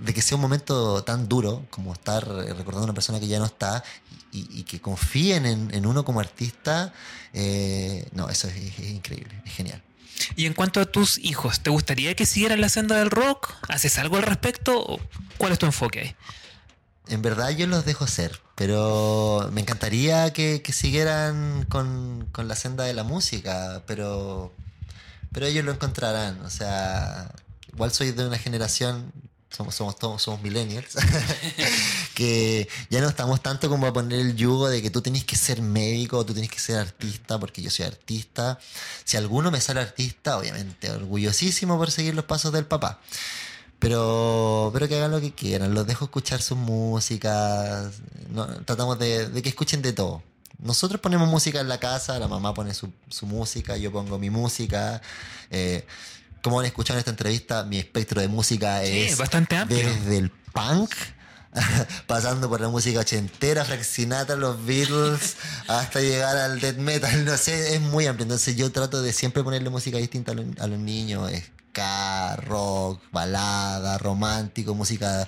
de 0.01 0.13
que 0.13 0.21
sea 0.21 0.35
un 0.35 0.41
momento 0.41 1.03
tan 1.03 1.27
duro 1.27 1.65
como 1.71 1.93
estar 1.93 2.23
eh, 2.23 2.53
recordando 2.53 2.81
a 2.81 2.83
una 2.85 2.93
persona 2.93 3.19
que 3.19 3.27
ya 3.27 3.39
no 3.39 3.45
está 3.45 3.83
y, 4.49 4.59
y 4.59 4.63
que 4.63 4.79
confíen 4.79 5.45
en, 5.45 5.73
en 5.73 5.85
uno 5.85 6.03
como 6.05 6.19
artista, 6.19 6.93
eh, 7.33 8.07
no, 8.13 8.29
eso 8.29 8.47
es, 8.47 8.55
es 8.55 8.89
increíble, 8.91 9.41
es 9.45 9.53
genial. 9.53 9.81
Y 10.35 10.45
en 10.45 10.53
cuanto 10.53 10.79
a 10.79 10.85
tus 10.85 11.17
hijos, 11.19 11.61
¿te 11.61 11.69
gustaría 11.69 12.15
que 12.15 12.25
siguieran 12.25 12.61
la 12.61 12.69
senda 12.69 12.97
del 12.97 13.11
rock? 13.11 13.53
¿Haces 13.69 13.97
algo 13.97 14.17
al 14.17 14.23
respecto? 14.23 14.79
¿O 14.79 14.99
¿Cuál 15.37 15.53
es 15.53 15.59
tu 15.59 15.65
enfoque 15.65 15.99
ahí? 15.99 16.15
En 17.07 17.21
verdad 17.21 17.49
yo 17.51 17.67
los 17.67 17.85
dejo 17.85 18.05
ser, 18.07 18.41
pero 18.55 19.49
me 19.53 19.61
encantaría 19.61 20.33
que, 20.33 20.61
que 20.61 20.73
siguieran 20.73 21.65
con, 21.69 22.27
con 22.31 22.47
la 22.47 22.55
senda 22.55 22.83
de 22.83 22.93
la 22.93 23.03
música, 23.03 23.83
pero, 23.85 24.53
pero 25.31 25.45
ellos 25.45 25.63
lo 25.63 25.71
encontrarán. 25.71 26.41
O 26.41 26.49
sea, 26.49 27.31
igual 27.71 27.93
soy 27.93 28.11
de 28.11 28.27
una 28.27 28.37
generación, 28.37 29.13
somos, 29.57 29.73
somos 29.73 29.97
todos, 29.97 30.21
somos 30.21 30.41
millennials, 30.43 30.95
que 32.13 32.69
ya 32.91 33.01
no 33.01 33.09
estamos 33.09 33.41
tanto 33.41 33.69
como 33.69 33.87
a 33.87 33.93
poner 33.93 34.19
el 34.19 34.35
yugo 34.35 34.69
de 34.69 34.83
que 34.83 34.91
tú 34.91 35.01
tenés 35.01 35.23
que 35.23 35.35
ser 35.35 35.63
médico, 35.63 36.23
tú 36.25 36.35
tenés 36.35 36.51
que 36.51 36.59
ser 36.59 36.77
artista, 36.77 37.39
porque 37.39 37.63
yo 37.63 37.71
soy 37.71 37.87
artista. 37.87 38.59
Si 39.03 39.17
alguno 39.17 39.49
me 39.49 39.59
sale 39.59 39.79
artista, 39.81 40.37
obviamente, 40.37 40.91
orgullosísimo 40.91 41.77
por 41.77 41.89
seguir 41.89 42.13
los 42.13 42.25
pasos 42.25 42.51
del 42.53 42.65
papá. 42.65 43.01
Pero, 43.79 44.69
pero 44.73 44.87
que 44.87 44.95
hagan 44.95 45.11
lo 45.11 45.21
que 45.21 45.33
quieran, 45.33 45.73
los 45.73 45.87
dejo 45.87 46.05
escuchar 46.05 46.41
sus 46.41 46.57
músicas, 46.57 47.93
tratamos 48.65 48.99
de, 48.99 49.41
que 49.41 49.49
escuchen 49.49 49.81
de 49.81 49.93
todo. 49.93 50.21
Nosotros 50.59 51.01
ponemos 51.01 51.27
música 51.27 51.61
en 51.61 51.67
la 51.67 51.79
casa, 51.79 52.19
la 52.19 52.27
mamá 52.27 52.53
pone 52.53 52.73
su, 52.73 52.91
su 53.09 53.25
música, 53.25 53.77
yo 53.77 53.91
pongo 53.91 54.17
mi 54.19 54.29
música. 54.29 55.01
Eh, 55.49 55.85
como 56.41 56.59
han 56.59 56.65
escuchado 56.65 56.97
en 56.97 56.99
esta 56.99 57.11
entrevista, 57.11 57.63
mi 57.63 57.77
espectro 57.77 58.21
de 58.21 58.27
música 58.27 58.81
Sí, 58.83 58.99
es 59.01 59.17
bastante 59.17 59.55
amplio. 59.55 59.79
desde 59.79 60.17
el 60.17 60.29
punk 60.53 60.91
pasando 62.07 62.49
por 62.49 62.61
la 62.61 62.69
música 62.69 62.99
ochentera, 62.99 63.65
Frank 63.65 63.81
Sinatra, 63.81 64.35
los 64.35 64.63
Beatles, 64.65 65.35
hasta 65.67 66.01
llegar 66.01 66.37
al 66.37 66.59
death 66.59 66.77
metal, 66.77 67.25
no 67.25 67.37
sé, 67.37 67.75
es 67.75 67.81
muy 67.81 68.05
amplio. 68.05 68.23
Entonces 68.23 68.55
yo 68.55 68.71
trato 68.71 69.01
de 69.01 69.13
siempre 69.13 69.43
ponerle 69.43 69.69
música 69.69 69.97
distinta 69.97 70.33
a 70.33 70.35
los, 70.35 70.45
a 70.59 70.67
los 70.67 70.79
niños, 70.79 71.31
ska, 71.77 72.35
rock, 72.37 72.99
balada, 73.11 73.97
romántico, 73.99 74.73
música, 74.73 75.27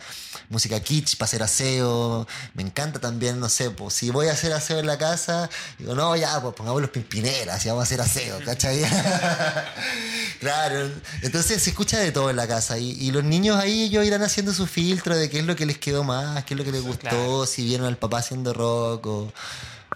música 0.50 0.80
kitsch 0.80 1.16
para 1.18 1.26
hacer 1.28 1.44
aseo. 1.44 2.28
Me 2.56 2.64
encanta 2.64 3.00
también, 3.00 3.40
no 3.40 3.50
sé, 3.50 3.70
pues 3.70 3.94
si 3.94 4.10
voy 4.10 4.28
a 4.30 4.32
hacer 4.32 4.52
aseo 4.54 4.80
en 4.80 4.88
la 4.88 4.98
casa, 4.98 5.48
digo, 5.78 5.94
no, 5.94 6.16
ya, 6.16 6.42
pues 6.42 6.56
pongamos 6.56 6.82
los 6.82 6.90
pimpineras 6.90 7.64
y 7.64 7.70
vamos 7.70 7.82
a 7.82 7.84
hacer 7.84 8.02
aseo, 8.02 8.40
¿cachai? 8.46 8.82
claro, 10.40 10.90
entonces 11.22 11.62
se 11.62 11.70
escucha 11.70 12.00
de 12.00 12.12
todo 12.12 12.30
en 12.32 12.36
la 12.36 12.48
casa 12.48 12.78
y, 12.80 12.92
y 12.92 13.12
los 13.12 13.24
niños 13.24 13.58
ahí 13.58 13.84
ellos 13.84 14.04
irán 14.06 14.24
haciendo 14.24 14.52
su 14.54 14.66
filtro 14.66 15.16
de 15.16 15.30
qué 15.30 15.40
es 15.40 15.46
lo 15.46 15.56
que 15.56 15.66
les 15.68 15.78
quedó 15.78 16.04
más, 16.04 16.44
qué 16.46 16.56
es 16.56 16.58
lo 16.58 16.64
que 16.64 16.72
les 16.72 16.82
gustó, 16.82 17.00
Claro. 17.10 17.46
si 17.46 17.64
vieron 17.64 17.86
al 17.88 17.98
papá 17.98 18.20
haciendo 18.20 18.54
rock 18.54 19.06
o 19.06 19.34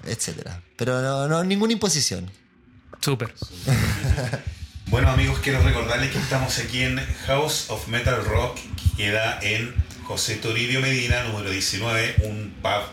etcétera. 0.05 0.61
Pero 0.77 1.01
no, 1.01 1.27
no 1.27 1.43
ninguna 1.43 1.73
imposición. 1.73 2.29
Súper. 3.01 3.33
Bueno 4.93 5.09
amigos, 5.09 5.39
quiero 5.39 5.59
recordarles 5.63 6.11
que 6.11 6.19
estamos 6.19 6.59
aquí 6.59 6.83
en 6.83 7.03
House 7.25 7.71
of 7.71 7.87
Metal 7.87 8.23
Rock, 8.25 8.59
que 8.59 9.05
queda 9.05 9.39
en 9.41 9.73
José 10.03 10.35
Toribio 10.35 10.81
Medina, 10.81 11.23
número 11.23 11.49
19, 11.49 12.17
un 12.25 12.53
pub 12.61 12.83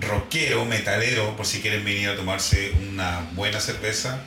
rockero, 0.00 0.64
metalero, 0.64 1.36
por 1.36 1.46
si 1.46 1.60
quieren 1.60 1.84
venir 1.84 2.08
a 2.08 2.16
tomarse 2.16 2.72
una 2.72 3.28
buena 3.34 3.60
cerveza. 3.60 4.18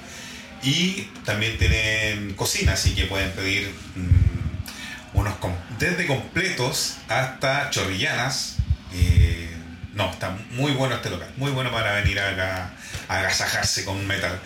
Y 0.64 1.10
también 1.26 1.58
tienen 1.58 2.36
cocina, 2.36 2.72
así 2.72 2.96
que 2.96 3.04
pueden 3.04 3.32
pedir 3.34 3.70
mm, 3.98 5.18
unos 5.18 5.34
desde 5.78 6.08
completos 6.08 7.00
hasta 7.10 7.70
chorrillanas. 7.70 8.60
Eh, 8.94 9.53
no, 9.94 10.10
está 10.12 10.36
muy 10.52 10.72
bueno 10.72 10.96
este 10.96 11.10
local, 11.10 11.30
muy 11.38 11.52
bueno 11.52 11.72
para 11.72 11.94
venir 11.94 12.20
acá 12.20 12.74
a 13.08 13.20
agasajarse 13.20 13.86
con 13.86 14.06
metal. 14.08 14.40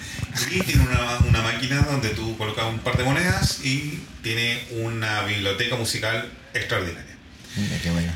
Y 0.52 0.60
tiene 0.62 0.84
una, 0.84 1.18
una 1.20 1.42
máquina 1.42 1.82
donde 1.82 2.10
tú 2.10 2.38
colocas 2.38 2.66
un 2.66 2.80
par 2.80 2.98
de 2.98 3.04
monedas 3.04 3.64
y 3.64 4.04
tiene 4.24 4.66
una 4.72 5.24
biblioteca 5.24 5.76
musical 5.76 6.30
extraordinaria. 6.54 7.16
Mira, 7.56 7.78
qué 7.82 7.92
bueno. 7.92 8.12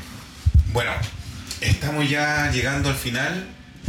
Bueno, 0.72 0.92
estamos 1.60 2.08
ya 2.08 2.50
llegando 2.50 2.90
al 2.90 2.96
final. 2.96 3.46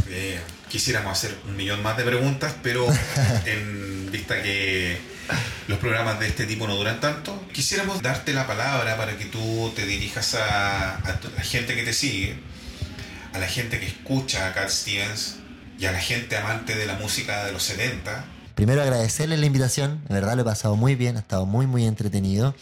Eh, 0.08 0.40
quisiéramos 0.68 1.12
hacer 1.12 1.36
un 1.46 1.56
millón 1.56 1.82
más 1.82 1.96
de 1.98 2.04
preguntas, 2.04 2.54
pero 2.62 2.86
en 3.44 4.10
vista 4.10 4.42
que 4.42 4.98
los 5.68 5.78
programas 5.78 6.18
de 6.18 6.28
este 6.28 6.46
tipo 6.46 6.66
no 6.66 6.76
duran 6.76 7.00
tanto, 7.00 7.46
quisiéramos 7.52 8.00
darte 8.00 8.32
la 8.32 8.46
palabra 8.46 8.96
para 8.96 9.16
que 9.16 9.26
tú 9.26 9.72
te 9.76 9.84
dirijas 9.86 10.34
a, 10.34 10.96
a 10.96 11.20
la 11.36 11.42
gente 11.42 11.74
que 11.74 11.82
te 11.82 11.92
sigue, 11.92 12.36
a 13.34 13.38
la 13.38 13.48
gente 13.48 13.80
que 13.80 13.86
escucha 13.86 14.46
a 14.46 14.54
Cat 14.54 14.68
Stevens 14.70 15.36
y 15.78 15.86
a 15.86 15.92
la 15.92 16.00
gente 16.00 16.36
amante 16.36 16.76
de 16.76 16.86
la 16.86 16.94
música 16.94 17.44
de 17.44 17.52
los 17.52 17.64
70. 17.64 18.24
Primero 18.54 18.80
agradecerles 18.80 19.40
la 19.40 19.46
invitación, 19.46 20.02
de 20.08 20.14
verdad 20.14 20.36
lo 20.36 20.42
he 20.42 20.44
pasado 20.44 20.76
muy 20.76 20.94
bien, 20.94 21.16
ha 21.16 21.20
estado 21.20 21.44
muy 21.44 21.66
muy 21.66 21.84
entretenido. 21.84 22.54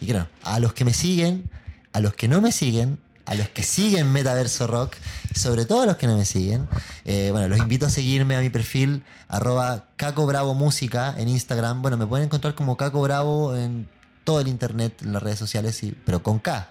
Y 0.00 0.06
claro, 0.06 0.28
a 0.44 0.60
los 0.60 0.72
que 0.72 0.84
me 0.84 0.94
siguen, 0.94 1.50
a 1.92 1.98
los 1.98 2.14
que 2.14 2.28
no 2.28 2.40
me 2.40 2.52
siguen, 2.52 3.00
a 3.26 3.34
los 3.34 3.48
que 3.48 3.64
siguen 3.64 4.12
Metaverso 4.12 4.68
Rock, 4.68 4.94
sobre 5.34 5.64
todo 5.64 5.82
a 5.82 5.86
los 5.86 5.96
que 5.96 6.06
no 6.06 6.16
me 6.16 6.24
siguen, 6.24 6.68
eh, 7.04 7.30
bueno, 7.32 7.48
los 7.48 7.58
invito 7.58 7.86
a 7.86 7.90
seguirme 7.90 8.36
a 8.36 8.40
mi 8.40 8.50
perfil 8.50 9.02
arroba 9.26 9.86
Caco 9.96 10.26
Bravo 10.26 10.54
Música 10.54 11.12
en 11.18 11.28
Instagram. 11.28 11.82
Bueno, 11.82 11.96
me 11.96 12.06
pueden 12.06 12.26
encontrar 12.26 12.54
como 12.54 12.76
Caco 12.76 13.02
Bravo 13.02 13.56
en 13.56 13.88
todo 14.22 14.40
el 14.40 14.46
internet, 14.46 15.02
en 15.02 15.12
las 15.12 15.24
redes 15.24 15.40
sociales, 15.40 15.80
pero 16.06 16.22
con 16.22 16.38
K. 16.38 16.70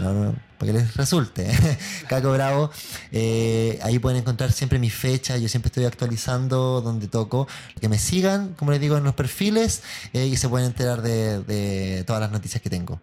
No, 0.00 0.12
no, 0.12 0.34
para 0.58 0.72
que 0.72 0.78
les 0.78 0.94
resulte. 0.94 1.48
Caco 2.08 2.32
Bravo. 2.32 2.70
Eh, 3.10 3.78
ahí 3.82 3.98
pueden 3.98 4.20
encontrar 4.20 4.52
siempre 4.52 4.78
mis 4.78 4.94
fechas. 4.94 5.40
Yo 5.40 5.48
siempre 5.48 5.68
estoy 5.68 5.84
actualizando 5.84 6.80
donde 6.80 7.08
toco. 7.08 7.48
Que 7.80 7.88
me 7.88 7.98
sigan, 7.98 8.54
como 8.54 8.70
les 8.70 8.80
digo, 8.80 8.96
en 8.96 9.04
los 9.04 9.14
perfiles 9.14 9.82
eh, 10.12 10.26
y 10.26 10.36
se 10.36 10.48
pueden 10.48 10.68
enterar 10.68 11.02
de, 11.02 12.04
todas 12.06 12.20
las 12.20 12.30
noticias 12.30 12.62
que 12.62 12.70
tengo. 12.70 13.00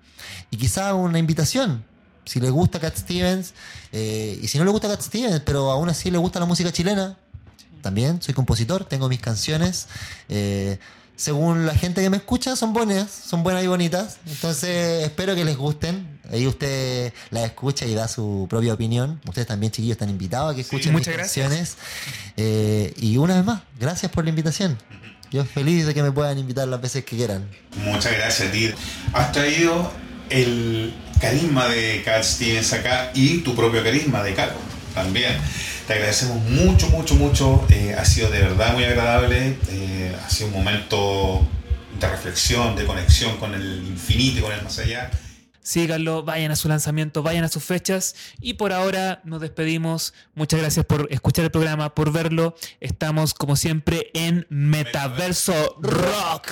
Y 0.52 0.58
quizá 0.58 0.94
una 0.94 1.20
invitación. 1.20 1.84
Si 2.26 2.40
les 2.40 2.52
gusta 2.52 2.80
Cat 2.80 2.98
Stevens, 2.98 3.54
eh, 3.92 4.40
y 4.42 4.48
si 4.48 4.58
no 4.58 4.66
le 4.66 4.72
gusta 4.72 4.88
Cat 4.88 5.02
Stevens, 5.02 5.42
pero 5.46 5.72
aún 5.72 5.90
así 5.90 6.10
le 6.10 6.18
gusta 6.18 6.40
la 6.40 6.48
música 6.48 6.72
chilena, 6.72 7.18
también 7.84 8.20
soy 8.20 8.34
compositor, 8.34 8.86
tengo 8.86 9.08
mis 9.10 9.20
canciones. 9.20 9.88
Según 11.16 11.66
la 11.66 11.74
gente 11.76 12.02
que 12.02 12.10
me 12.10 12.18
escucha, 12.18 12.56
son 12.56 12.74
buenas, 12.74 13.10
son 13.10 13.44
buenas 13.44 13.64
y 13.64 13.68
bonitas. 13.68 14.18
Entonces, 14.28 15.04
espero 15.04 15.36
que 15.36 15.46
les 15.46 15.58
gusten. 15.58 16.20
Ahí 16.32 16.48
usted 16.48 17.14
las 17.30 17.44
escucha 17.46 17.86
y 17.86 17.94
da 17.94 18.08
su 18.08 18.48
propia 18.50 18.74
opinión. 18.74 19.22
Ustedes 19.28 19.48
también, 19.48 19.72
chiquillos, 19.72 19.96
están 19.96 20.10
invitados 20.10 20.52
a 20.52 20.56
que 20.56 20.62
escuchen 20.62 20.94
mis 20.94 21.02
muchas 21.02 21.14
gracias. 21.14 21.48
canciones. 21.48 21.78
Eh, 22.38 22.94
y 22.98 23.18
una 23.18 23.36
vez 23.36 23.46
más, 23.46 23.62
gracias 23.80 24.12
por 24.12 24.24
la 24.24 24.30
invitación. 24.32 24.78
Yo 25.32 25.44
feliz 25.46 25.86
de 25.86 25.94
que 25.94 26.04
me 26.04 26.12
puedan 26.12 26.38
invitar 26.38 26.68
las 26.68 26.82
veces 26.82 27.04
que 27.06 27.16
quieran. 27.16 27.50
Muchas 27.84 28.14
gracias 28.14 28.50
a 28.50 28.52
ti. 28.52 28.72
Has 29.14 29.32
traído 29.32 29.92
el 30.30 30.94
carisma 31.20 31.68
de 31.68 32.02
Cat 32.04 32.24
Stevens 32.24 32.74
acá 32.74 33.12
y 33.14 33.40
tu 33.40 33.56
propio 33.56 33.84
carisma 33.84 34.24
de 34.24 34.34
Caco 34.34 34.60
también. 34.94 35.38
Te 35.88 35.94
agradecemos 35.94 36.44
mucho, 36.50 36.90
mucho, 36.90 37.14
mucho. 37.16 37.66
Eh, 37.70 37.96
ha 37.98 38.04
sido 38.06 38.32
de 38.32 38.42
verdad 38.42 38.74
muy 38.74 38.84
agradable. 38.84 39.58
Eh, 39.70 40.16
ha 40.24 40.30
sido 40.30 40.48
un 40.48 40.54
momento 40.54 41.48
de 42.00 42.10
reflexión, 42.10 42.76
de 42.76 42.86
conexión 42.86 43.38
con 43.38 43.54
el 43.54 43.86
infinito 43.88 44.40
y 44.40 44.42
con 44.42 44.52
el 44.52 44.64
más 44.64 44.80
allá. 44.80 45.12
Síganlo, 45.62 46.24
vayan 46.24 46.52
a 46.52 46.56
su 46.56 46.68
lanzamiento, 46.68 47.22
vayan 47.22 47.44
a 47.44 47.50
sus 47.50 47.64
fechas. 47.64 48.16
Y 48.42 48.56
por 48.56 48.74
ahora 48.74 49.22
nos 49.26 49.42
despedimos. 49.42 50.16
Muchas 50.34 50.60
gracias 50.60 50.86
por 50.88 51.08
escuchar 51.12 51.46
el 51.46 51.52
programa, 51.52 51.94
por 51.94 52.12
verlo. 52.12 52.56
Estamos 52.80 53.36
como 53.36 53.56
siempre 53.56 54.10
en 54.16 54.48
Metaverso 54.50 55.78
Rock. 55.82 56.52